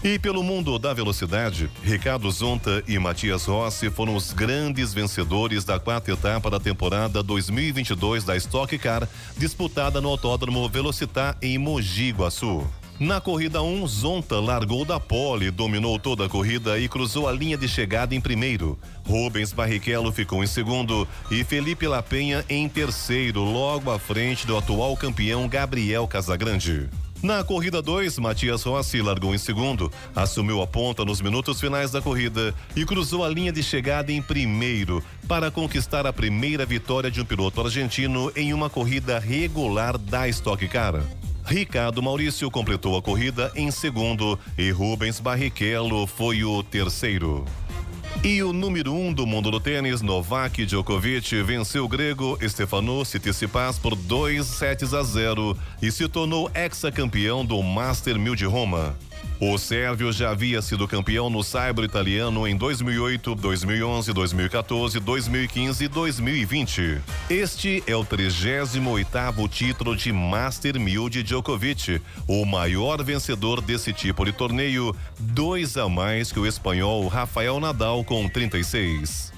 E 0.02 0.16
pelo 0.16 0.44
mundo 0.44 0.78
da 0.78 0.94
velocidade, 0.94 1.68
Ricardo 1.82 2.30
Zonta 2.30 2.84
e 2.86 2.98
Matias 3.00 3.46
Rossi 3.46 3.90
foram 3.90 4.14
os 4.14 4.32
grandes 4.32 4.94
vencedores 4.94 5.64
da 5.64 5.80
quarta 5.80 6.12
etapa 6.12 6.48
da 6.48 6.60
temporada 6.60 7.20
2022 7.20 8.22
da 8.22 8.36
Stock 8.36 8.78
Car, 8.78 9.08
disputada 9.36 10.00
no 10.00 10.08
Autódromo 10.08 10.68
Velocitar 10.68 11.36
em 11.42 11.58
Mogi 11.58 12.12
Guaçu. 12.12 12.64
Na 13.00 13.20
corrida 13.20 13.62
1, 13.62 13.82
um, 13.82 13.86
Zonta 13.86 14.40
largou 14.40 14.84
da 14.84 14.98
pole, 14.98 15.52
dominou 15.52 16.00
toda 16.00 16.26
a 16.26 16.28
corrida 16.28 16.80
e 16.80 16.88
cruzou 16.88 17.28
a 17.28 17.32
linha 17.32 17.56
de 17.56 17.68
chegada 17.68 18.12
em 18.12 18.20
primeiro. 18.20 18.76
Rubens 19.06 19.52
Barrichello 19.52 20.10
ficou 20.10 20.42
em 20.42 20.48
segundo 20.48 21.06
e 21.30 21.44
Felipe 21.44 21.86
Lapenha 21.86 22.44
em 22.48 22.68
terceiro, 22.68 23.44
logo 23.44 23.92
à 23.92 24.00
frente 24.00 24.48
do 24.48 24.56
atual 24.56 24.96
campeão 24.96 25.46
Gabriel 25.46 26.08
Casagrande. 26.08 26.90
Na 27.22 27.44
corrida 27.44 27.80
2, 27.80 28.18
Matias 28.18 28.64
Rossi 28.64 29.00
largou 29.00 29.32
em 29.32 29.38
segundo, 29.38 29.92
assumiu 30.14 30.60
a 30.60 30.66
ponta 30.66 31.04
nos 31.04 31.20
minutos 31.20 31.60
finais 31.60 31.92
da 31.92 32.02
corrida 32.02 32.52
e 32.74 32.84
cruzou 32.84 33.24
a 33.24 33.28
linha 33.28 33.52
de 33.52 33.62
chegada 33.62 34.10
em 34.10 34.20
primeiro 34.20 35.04
para 35.28 35.52
conquistar 35.52 36.04
a 36.04 36.12
primeira 36.12 36.66
vitória 36.66 37.12
de 37.12 37.20
um 37.20 37.24
piloto 37.24 37.60
argentino 37.60 38.32
em 38.34 38.52
uma 38.52 38.68
corrida 38.68 39.20
regular 39.20 39.96
da 39.96 40.28
Stock 40.28 40.66
Car. 40.66 41.00
Ricardo 41.48 42.02
Maurício 42.02 42.50
completou 42.50 42.94
a 42.94 43.00
corrida 43.00 43.50
em 43.56 43.70
segundo 43.70 44.38
e 44.58 44.70
Rubens 44.70 45.18
Barrichello 45.18 46.06
foi 46.06 46.44
o 46.44 46.62
terceiro. 46.62 47.42
E 48.22 48.42
o 48.42 48.52
número 48.52 48.92
um 48.92 49.10
do 49.10 49.26
mundo 49.26 49.50
do 49.50 49.58
tênis, 49.58 50.02
Novak 50.02 50.66
Djokovic, 50.66 51.42
venceu 51.42 51.86
o 51.86 51.88
grego 51.88 52.38
Stefanos 52.46 53.08
Tsitsipas 53.08 53.78
por 53.78 53.96
2 53.96 54.44
sets 54.44 54.92
a 54.92 55.02
0 55.02 55.56
e 55.80 55.90
se 55.90 56.06
tornou 56.06 56.50
ex-campeão 56.54 57.46
do 57.46 57.62
Master 57.62 58.18
1000 58.18 58.34
de 58.34 58.44
Roma. 58.44 58.94
O 59.40 59.56
sérvio 59.56 60.12
já 60.12 60.30
havia 60.30 60.60
sido 60.60 60.88
campeão 60.88 61.30
no 61.30 61.44
Saibro 61.44 61.84
italiano 61.84 62.44
em 62.44 62.56
2008, 62.56 63.36
2011, 63.36 64.12
2014, 64.12 64.98
2015 64.98 65.84
e 65.84 65.86
2020. 65.86 67.00
Este 67.30 67.80
é 67.86 67.94
o 67.94 68.04
38º 68.04 69.48
título 69.48 69.94
de 69.94 70.12
Master 70.12 70.80
1000 70.80 71.08
de 71.08 71.22
Djokovic, 71.22 72.02
o 72.26 72.44
maior 72.44 73.00
vencedor 73.04 73.60
desse 73.60 73.92
tipo 73.92 74.24
de 74.24 74.32
torneio, 74.32 74.92
dois 75.20 75.76
a 75.76 75.88
mais 75.88 76.32
que 76.32 76.40
o 76.40 76.46
espanhol 76.46 77.06
Rafael 77.06 77.60
Nadal 77.60 78.02
com 78.02 78.28
36. 78.28 79.32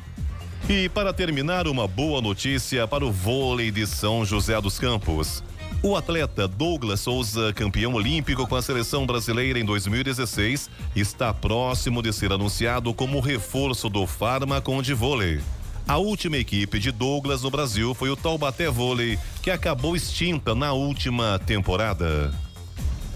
E 0.66 0.88
para 0.88 1.12
terminar, 1.12 1.66
uma 1.66 1.86
boa 1.86 2.22
notícia 2.22 2.88
para 2.88 3.04
o 3.04 3.12
vôlei 3.12 3.70
de 3.70 3.86
São 3.86 4.24
José 4.24 4.58
dos 4.62 4.78
Campos. 4.78 5.42
O 5.82 5.96
atleta 5.96 6.46
Douglas 6.46 7.00
Souza, 7.00 7.54
campeão 7.54 7.94
olímpico 7.94 8.46
com 8.46 8.54
a 8.54 8.60
seleção 8.60 9.06
brasileira 9.06 9.58
em 9.58 9.64
2016, 9.64 10.68
está 10.94 11.32
próximo 11.32 12.02
de 12.02 12.12
ser 12.12 12.30
anunciado 12.32 12.92
como 12.92 13.18
reforço 13.18 13.88
do 13.88 14.06
Farmacon 14.06 14.82
de 14.82 14.92
vôlei. 14.92 15.40
A 15.88 15.96
última 15.96 16.36
equipe 16.36 16.78
de 16.78 16.92
Douglas 16.92 17.42
no 17.42 17.50
Brasil 17.50 17.94
foi 17.94 18.10
o 18.10 18.16
Taubaté 18.16 18.70
Vôlei, 18.70 19.18
que 19.42 19.50
acabou 19.50 19.96
extinta 19.96 20.54
na 20.54 20.72
última 20.72 21.38
temporada. 21.38 22.30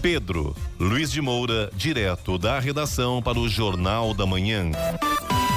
Pedro 0.01 0.55
Luiz 0.79 1.11
de 1.11 1.21
Moura, 1.21 1.69
direto 1.75 2.37
da 2.37 2.59
redação 2.59 3.21
para 3.21 3.39
o 3.39 3.47
Jornal 3.47 4.11
da 4.13 4.25
Manhã. 4.25 4.71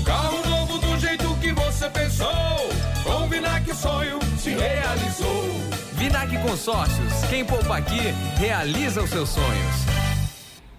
Carro 0.00 0.48
novo 0.48 0.78
do 0.78 0.98
jeito 0.98 1.34
que 1.36 1.52
você 1.52 1.88
pensou. 1.90 2.28
Com 3.04 3.28
Vinac 3.28 3.70
o 3.70 3.74
sonho 3.74 4.18
se 4.38 4.50
realizou. 4.50 5.60
Vinac 5.92 6.36
Consórcios. 6.38 7.12
Quem 7.28 7.44
poupa 7.44 7.76
aqui 7.76 8.14
realiza 8.38 9.02
os 9.02 9.10
seus 9.10 9.28
sonhos. 9.28 10.11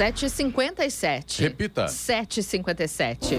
7h57. 0.00 1.42
Repita. 1.42 1.84
7h57. 1.84 3.36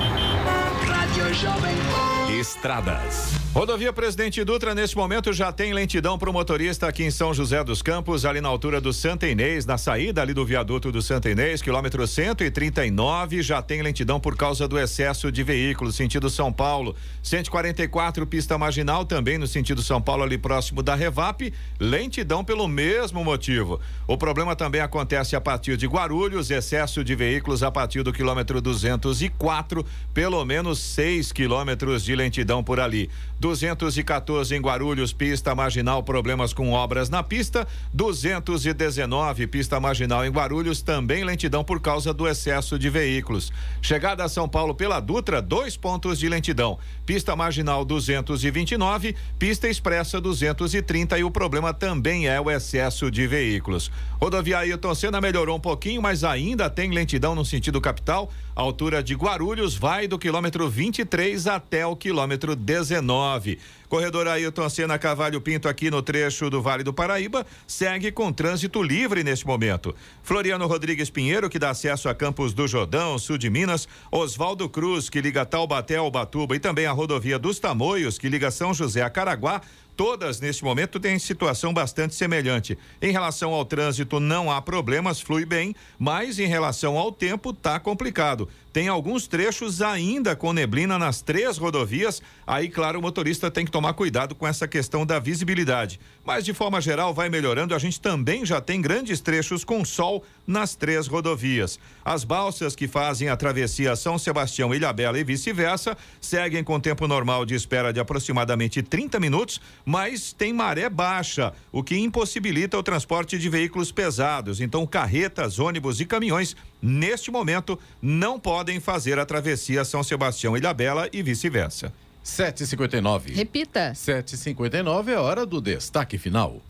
Estradas. 2.40 3.42
Rodovia 3.54 3.92
Presidente 3.92 4.42
Dutra, 4.46 4.74
neste 4.74 4.96
momento, 4.96 5.34
já 5.34 5.52
tem 5.52 5.74
lentidão 5.74 6.18
para 6.18 6.30
o 6.30 6.34
motorista 6.34 6.88
aqui 6.88 7.04
em 7.04 7.12
São 7.12 7.34
José 7.34 7.62
dos 7.66 7.82
Campos, 7.82 8.24
ali 8.24 8.40
na 8.40 8.48
altura 8.48 8.80
do 8.80 8.94
Santa 8.94 9.28
Inês, 9.28 9.66
na 9.66 9.78
saída 9.78 10.22
ali 10.22 10.34
do 10.34 10.46
viaduto 10.46 10.90
do 10.90 11.02
Santa 11.02 11.30
Inês, 11.30 11.62
quilômetro 11.62 12.08
139, 12.08 13.42
já 13.44 13.62
tem 13.62 13.82
lentidão 13.82 14.22
por 14.22 14.38
causa 14.38 14.70
do 14.70 14.80
excesso 14.80 15.30
de 15.30 15.44
veículos, 15.44 15.98
sentido 15.98 16.30
São 16.30 16.54
Paulo. 16.54 16.96
144, 17.22 18.26
pista 18.26 18.58
marginal, 18.58 19.04
também 19.04 19.38
no 19.38 19.46
sentido 19.46 19.84
São 19.84 20.02
Paulo, 20.02 20.24
ali 20.24 20.38
próximo 20.38 20.82
da 20.82 20.96
Revap, 20.96 21.54
lentidão 21.78 22.46
pelo 22.46 22.70
mesmo 22.70 23.22
motivo. 23.22 23.82
O 24.08 24.18
problema 24.18 24.56
também 24.56 24.80
acontece 24.80 25.36
a 25.36 25.42
partir 25.42 25.76
de 25.76 25.88
Guarulhos, 25.88 26.50
excesso 26.50 27.04
de 27.04 27.14
veículos 27.16 27.64
a 27.64 27.70
partir 27.70 28.02
do 28.02 28.14
quilômetro 28.14 28.62
204, 28.62 29.86
pelo 30.14 30.46
menos 30.46 30.80
6 30.80 31.34
quilômetros 31.34 32.02
de 32.06 32.21
lentidão 32.22 32.64
por 32.64 32.80
ali. 32.80 33.10
214 33.40 34.56
em 34.56 34.62
Guarulhos, 34.62 35.12
pista 35.12 35.56
marginal, 35.56 36.04
problemas 36.04 36.54
com 36.54 36.72
obras 36.72 37.10
na 37.10 37.24
pista. 37.24 37.68
219, 37.94 39.48
pista 39.48 39.80
marginal 39.80 40.24
em 40.24 40.30
Guarulhos, 40.30 40.84
também 40.84 41.24
lentidão 41.24 41.64
por 41.64 41.82
causa 41.82 42.14
do 42.14 42.28
excesso 42.28 42.78
de 42.78 42.90
veículos. 42.90 43.52
Chegada 43.82 44.24
a 44.24 44.30
São 44.30 44.48
Paulo 44.48 44.76
pela 44.76 45.00
Dutra, 45.00 45.42
dois 45.42 45.76
pontos 45.76 46.20
de 46.20 46.30
lentidão. 46.30 46.78
Pista 47.06 47.36
marginal 47.36 47.84
229, 47.84 49.16
pista 49.40 49.68
expressa 49.68 50.22
230 50.22 51.18
e 51.18 51.24
o 51.24 51.32
problema 51.32 51.74
também 51.74 52.28
é 52.28 52.40
o 52.40 52.52
excesso 52.52 53.10
de 53.10 53.26
veículos. 53.26 53.92
Rodovia 54.22 54.60
Ailton 54.60 54.94
Senna 54.94 55.20
melhorou 55.20 55.58
um 55.58 55.60
pouquinho, 55.60 56.02
mas 56.02 56.24
ainda 56.24 56.70
tem 56.70 56.92
lentidão 56.92 57.34
no 57.34 57.44
sentido 57.44 57.82
capital. 57.82 58.32
Altura 58.54 59.02
de 59.02 59.16
Guarulhos 59.16 59.76
vai 59.76 60.08
do 60.08 60.20
quilômetro 60.20 60.70
23 60.70 61.48
até 61.48 61.86
o 61.86 61.96
quilômetro 61.96 62.54
19. 62.56 63.58
Corredor 63.88 64.28
Ailton 64.28 64.70
Senna 64.70 64.98
Cavalho 64.98 65.42
Pinto 65.42 65.68
aqui 65.68 65.90
no 65.90 66.02
trecho 66.02 66.50
do 66.50 66.62
Vale 66.62 66.84
do 66.84 66.94
Paraíba 66.94 67.46
segue 67.68 68.12
com 68.12 68.32
trânsito 68.32 68.82
livre 68.82 69.24
neste 69.24 69.46
momento. 69.46 69.96
Floriano 70.22 70.68
Rodrigues 70.68 71.10
Pinheiro, 71.10 71.50
que 71.50 71.60
dá 71.60 71.70
acesso 71.70 72.08
a 72.08 72.16
Campos 72.16 72.54
do 72.54 72.68
Jordão, 72.68 73.18
sul 73.18 73.38
de 73.38 73.50
Minas, 73.50 73.88
Oswaldo 74.12 74.70
Cruz, 74.70 75.10
que 75.10 75.22
liga 75.22 75.46
Taubaté 75.46 75.98
ao 75.98 76.12
Batuba 76.12 76.56
e 76.56 76.60
também 76.60 76.86
a 76.86 76.92
rodovia 76.92 77.40
dos 77.40 77.60
Tamoios, 77.60 78.18
que 78.18 78.30
liga 78.30 78.52
São 78.52 78.74
José 78.74 79.02
a 79.02 79.10
Caraguá, 79.10 79.62
todas 79.96 80.40
neste 80.40 80.64
momento 80.64 81.00
têm 81.00 81.20
situação 81.20 81.74
bastante 81.74 82.16
semelhante. 82.16 82.78
Em 83.02 83.12
relação 83.12 83.54
ao 83.54 83.66
trânsito, 83.66 84.20
não 84.20 84.52
há 84.52 84.62
problemas, 84.62 85.22
flui 85.22 85.46
bem, 85.46 85.76
mas 85.98 86.40
em 86.40 86.48
relação 86.48 86.98
ao 86.98 87.12
tempo, 87.12 87.54
tá 87.54 87.80
complicado. 87.80 88.50
Tem 88.74 88.88
alguns 88.88 89.28
trechos 89.28 89.82
ainda 89.82 90.34
com 90.36 90.54
neblina 90.54 90.98
nas 90.98 91.22
três 91.22 91.58
rodovias. 91.58 92.22
Aí, 92.48 92.70
claro, 92.70 93.00
o 93.00 93.02
motorista 93.02 93.52
tem 93.52 93.66
que 93.66 93.72
tomar 93.72 93.94
cuidado 93.94 94.34
com 94.34 94.48
essa 94.48 94.66
questão 94.66 95.06
da 95.06 95.20
visibilidade. 95.20 96.00
Mas, 96.24 96.46
de 96.46 96.54
forma 96.54 96.80
geral, 96.80 97.14
vai 97.14 97.30
melhorando. 97.30 97.76
A 97.76 97.80
gente 97.80 98.00
também 98.00 98.46
já 98.46 98.62
tem 98.62 98.82
grandes 98.82 99.20
trechos 99.20 99.66
com 99.66 99.84
sol 99.84 100.24
nas 100.52 100.76
três 100.76 101.08
rodovias. 101.08 101.80
As 102.04 102.24
balsas 102.24 102.76
que 102.76 102.88
fazem 102.88 103.30
a 103.30 103.38
travessia 103.38 103.96
São 103.96 104.18
Sebastião, 104.18 104.76
Ilhabela 104.76 105.18
e 105.18 105.24
vice-versa 105.24 105.98
seguem 106.20 106.64
com 106.64 106.80
tempo 106.80 107.08
normal 107.08 107.46
de 107.46 107.56
espera 107.56 107.94
de 107.94 108.00
aproximadamente 108.00 108.84
30 108.84 109.20
minutos, 109.20 109.62
mas 109.86 110.34
tem 110.34 110.54
maré 110.54 110.90
baixa, 110.90 111.54
o 111.72 111.82
que 111.82 111.98
impossibilita 111.98 112.78
o 112.78 112.84
transporte 112.84 113.40
de 113.40 113.50
veículos 113.50 113.92
pesados. 113.92 114.60
Então, 114.60 114.86
carretas, 114.86 115.58
ônibus 115.58 116.00
e 116.02 116.06
caminhões, 116.06 116.56
neste 116.82 117.32
momento, 117.32 117.80
não 118.02 118.40
podem 118.40 118.80
fazer 118.80 119.18
a 119.18 119.26
travessia 119.26 119.86
São 119.86 120.04
Sebastião, 120.04 120.58
Ilhabela 120.58 121.08
e 121.14 121.24
vice-versa. 121.24 121.94
7h59. 122.24 123.34
Repita. 123.34 123.94
7h59 123.94 125.08
é 125.08 125.18
hora 125.18 125.46
do 125.46 125.60
destaque 125.60 126.18
final. 126.18 126.62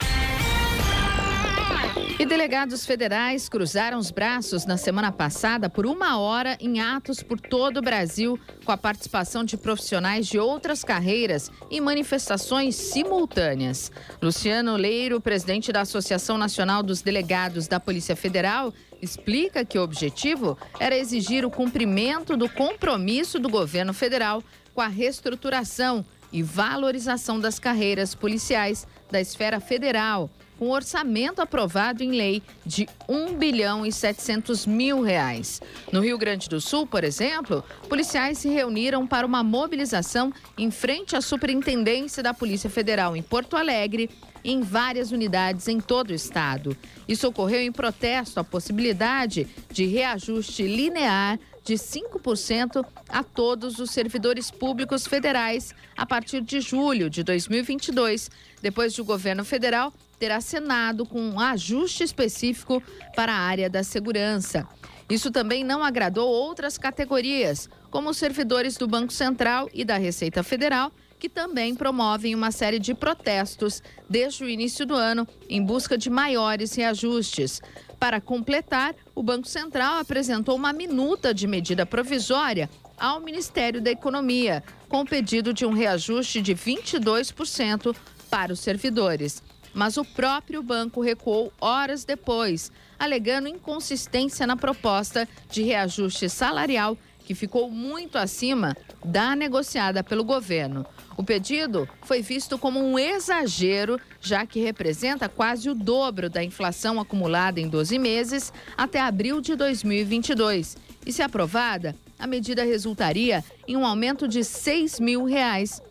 E 2.22 2.26
delegados 2.28 2.86
federais 2.86 3.50
cruzaram 3.50 3.98
os 3.98 4.12
braços 4.12 4.64
na 4.64 4.78
semana 4.78 5.12
passada 5.12 5.68
por 5.68 5.88
uma 5.88 6.20
hora 6.20 6.56
em 6.62 6.80
atos 6.80 7.24
por 7.24 7.42
todo 7.42 7.78
o 7.78 7.82
Brasil, 7.82 8.40
com 8.64 8.72
a 8.72 8.78
participação 8.78 9.44
de 9.44 9.58
profissionais 9.58 10.28
de 10.28 10.38
outras 10.38 10.84
carreiras 10.84 11.50
em 11.72 11.82
manifestações 11.82 12.76
simultâneas. 12.76 13.92
Luciano 14.22 14.76
Leiro, 14.76 15.20
presidente 15.20 15.72
da 15.72 15.82
Associação 15.82 16.38
Nacional 16.38 16.84
dos 16.84 17.02
Delegados 17.02 17.68
da 17.68 17.80
Polícia 17.80 18.16
Federal, 18.16 18.72
explica 19.02 19.66
que 19.66 19.80
o 19.80 19.84
objetivo 19.84 20.56
era 20.80 20.96
exigir 20.96 21.44
o 21.44 21.50
cumprimento 21.50 22.38
do 22.38 22.48
compromisso 22.48 23.40
do 23.40 23.50
governo 23.50 23.96
federal 23.96 24.44
com 24.76 24.82
a 24.82 24.88
reestruturação 24.88 26.06
e 26.32 26.44
valorização 26.44 27.40
das 27.40 27.58
carreiras 27.58 28.14
policiais 28.14 28.86
da 29.10 29.20
esfera 29.20 29.60
federal 29.60 30.30
com 30.62 30.70
orçamento 30.70 31.42
aprovado 31.42 32.04
em 32.04 32.12
lei 32.12 32.44
de 32.64 32.88
1 33.10 33.34
bilhão 33.34 33.84
e 33.84 33.92
700 33.92 34.68
mil 34.68 35.02
reais. 35.02 35.60
No 35.92 36.02
Rio 36.02 36.20
Grande 36.20 36.48
do 36.48 36.62
Sul, 36.62 36.86
por 36.86 37.04
exemplo, 37.04 37.64
policiais 37.90 38.38
se 38.38 38.48
reuniram 38.48 39.08
para 39.08 39.26
uma 39.26 39.42
mobilização 39.42 40.32
em 40.56 40.70
frente 40.70 41.16
à 41.16 41.22
Superintendência 41.22 42.22
da 42.22 42.32
Polícia 42.32 42.70
Federal 42.70 43.18
em 43.18 43.24
Porto 43.24 43.58
Alegre 43.58 44.08
em 44.44 44.62
várias 44.62 45.12
unidades 45.12 45.68
em 45.68 45.80
todo 45.80 46.12
o 46.12 46.14
estado. 46.14 46.78
Isso 47.08 47.28
ocorreu 47.28 47.62
em 47.62 47.72
protesto 47.72 48.40
à 48.40 48.44
possibilidade 48.44 49.48
de 49.72 49.88
reajuste 49.88 50.62
linear 50.62 51.40
de 51.66 51.74
5% 51.74 52.86
a 53.10 53.24
todos 53.24 53.80
os 53.80 53.90
servidores 53.90 54.52
públicos 54.52 55.08
federais 55.08 55.74
a 55.98 56.06
partir 56.06 56.42
de 56.42 56.62
julho 56.62 57.10
de 57.10 57.24
2022, 57.24 58.30
depois 58.62 58.94
de 58.94 59.02
o 59.02 59.06
governo 59.06 59.44
federal 59.44 59.92
ter 60.22 60.32
assinado 60.32 61.04
com 61.04 61.20
um 61.20 61.40
ajuste 61.40 62.04
específico 62.04 62.80
para 63.16 63.34
a 63.34 63.40
área 63.40 63.68
da 63.68 63.82
segurança. 63.82 64.68
Isso 65.10 65.32
também 65.32 65.64
não 65.64 65.84
agradou 65.84 66.30
outras 66.30 66.78
categorias, 66.78 67.68
como 67.90 68.12
os 68.12 68.18
servidores 68.18 68.78
do 68.78 68.88
Banco 68.88 69.12
Central 69.12 69.68
e 69.74 69.84
da 69.84 69.98
Receita 69.98 70.44
Federal, 70.44 70.92
que 71.20 71.28
também 71.28 71.74
promovem 71.74 72.36
uma 72.36 72.52
série 72.52 72.78
de 72.78 72.94
protestos 72.94 73.82
desde 74.08 74.44
o 74.44 74.50
início 74.50 74.86
do 74.86 74.94
ano 74.94 75.28
em 75.50 75.66
busca 75.66 75.98
de 75.98 76.08
maiores 76.08 76.76
reajustes. 76.76 77.60
Para 78.00 78.22
completar, 78.22 78.94
o 79.16 79.24
Banco 79.24 79.48
Central 79.48 79.98
apresentou 79.98 80.56
uma 80.56 80.72
minuta 80.72 81.34
de 81.34 81.48
medida 81.48 81.84
provisória 81.84 82.70
ao 82.96 83.22
Ministério 83.22 83.82
da 83.82 83.90
Economia, 83.90 84.64
com 84.88 85.04
pedido 85.04 85.52
de 85.52 85.66
um 85.66 85.74
reajuste 85.74 86.44
de 86.44 86.54
22% 86.54 87.96
para 88.30 88.54
os 88.54 88.60
servidores. 88.60 89.42
Mas 89.74 89.98
o 89.98 90.04
próprio 90.04 90.62
banco 90.62 91.02
recuou 91.02 91.52
horas 91.60 92.04
depois, 92.04 92.72
alegando 93.00 93.48
inconsistência 93.48 94.46
na 94.46 94.56
proposta 94.56 95.28
de 95.50 95.64
reajuste 95.64 96.30
salarial 96.30 96.98
que 97.32 97.36
ficou 97.36 97.70
muito 97.70 98.18
acima 98.18 98.76
da 99.06 99.36
negociada 99.36 100.04
pelo 100.04 100.24
governo. 100.24 100.86
O 101.16 101.24
pedido 101.24 101.88
foi 102.02 102.22
visto 102.22 102.58
como 102.58 102.80
um 102.80 102.98
exagero, 102.98 104.00
já 104.20 104.46
que 104.46 104.60
representa 104.60 105.30
quase 105.30 105.70
o 105.70 105.76
dobro 105.76 106.30
da 106.30 106.44
inflação 106.44 107.00
acumulada 107.00 107.60
em 107.60 107.70
12 107.70 107.98
meses 108.00 108.52
até 108.76 109.00
abril 109.00 109.40
de 109.40 109.56
2022. 109.56 110.76
E 111.06 111.14
se 111.14 111.22
aprovada, 111.22 111.96
a 112.20 112.28
medida 112.28 112.64
resultaria 112.64 113.44
em 113.68 113.76
um 113.76 113.86
aumento 113.86 114.28
de 114.28 114.44
6 114.44 115.00
mil 115.00 115.24
reais. 115.24 115.82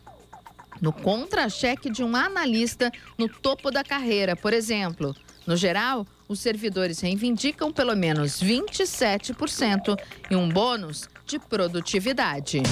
No 0.81 0.93
contra-cheque 0.93 1.91
de 1.91 2.03
um 2.03 2.17
analista 2.17 2.91
no 3.19 3.29
topo 3.29 3.71
da 3.71 3.85
carreira, 3.85 4.35
por 4.35 4.53
exemplo. 4.53 5.15
No 5.47 5.57
geral, 5.57 6.07
os 6.29 6.41
servidores 6.41 7.01
reivindicam 7.01 7.73
pelo 7.73 7.95
menos 7.97 8.43
27% 8.43 9.99
e 10.31 10.37
um 10.37 10.49
bônus 10.49 11.09
de 11.27 11.39
produtividade. 11.39 12.63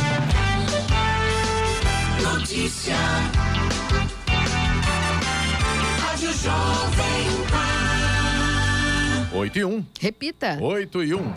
Notícia. 2.23 2.95
Rádio 6.01 6.33
Jovem 6.33 7.27
Pan. 7.51 9.39
8 9.39 9.59
e 9.59 9.65
1. 9.65 9.87
Repita. 10.01 10.59
8 10.61 11.05
e 11.05 11.15
1. 11.15 11.33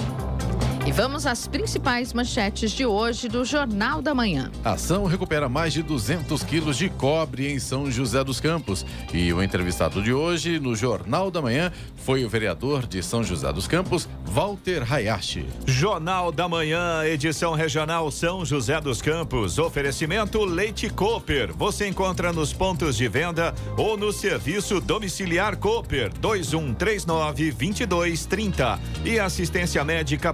E 0.84 0.92
vamos 0.92 1.28
às 1.28 1.48
principais 1.48 2.12
manchetes 2.12 2.72
de 2.72 2.88
hoje 2.88 3.28
do 3.30 3.46
Jornal 3.46 4.02
da 4.02 4.16
Manhã. 4.16 4.52
A 4.64 4.72
ação 4.72 5.06
recupera 5.06 5.48
mais 5.48 5.74
de 5.74 5.84
200 5.84 6.44
quilos 6.44 6.76
de 6.76 6.90
cobre 6.90 7.52
em 7.52 7.60
São 7.60 7.92
José 7.92 8.24
dos 8.24 8.40
Campos. 8.40 8.84
E 9.14 9.32
o 9.32 9.44
entrevistado 9.44 10.02
de 10.02 10.12
hoje 10.12 10.60
no 10.60 10.76
Jornal 10.76 11.30
da 11.30 11.40
Manhã 11.40 11.72
foi 11.98 12.26
o 12.26 12.30
vereador 12.30 12.88
de 12.88 13.04
São 13.04 13.24
José 13.24 13.54
dos 13.54 13.68
Campos, 13.68 14.10
Walter 14.26 14.84
Hayashi. 14.92 15.46
Jornal 15.68 16.32
da 16.32 16.48
Manhã, 16.48 17.06
edição 17.06 17.54
regional 17.54 18.10
São 18.10 18.44
José 18.44 18.82
dos 18.82 19.04
Campos. 19.04 19.60
Oferecimento 19.60 20.44
Leite 20.44 20.90
Cooper. 20.90 21.54
Você 21.56 21.88
encontra 21.88 22.34
nos 22.34 22.54
pontos 22.54 22.98
de 22.98 23.08
venda 23.08 23.54
ou 23.78 23.96
no 23.96 24.12
serviço 24.12 24.82
domiciliar 24.82 25.58
Cooper 25.58 26.12
2139 26.20 27.52
2230. 27.52 28.80
E 29.06 29.20
assistência 29.20 29.84
médica 29.84 30.34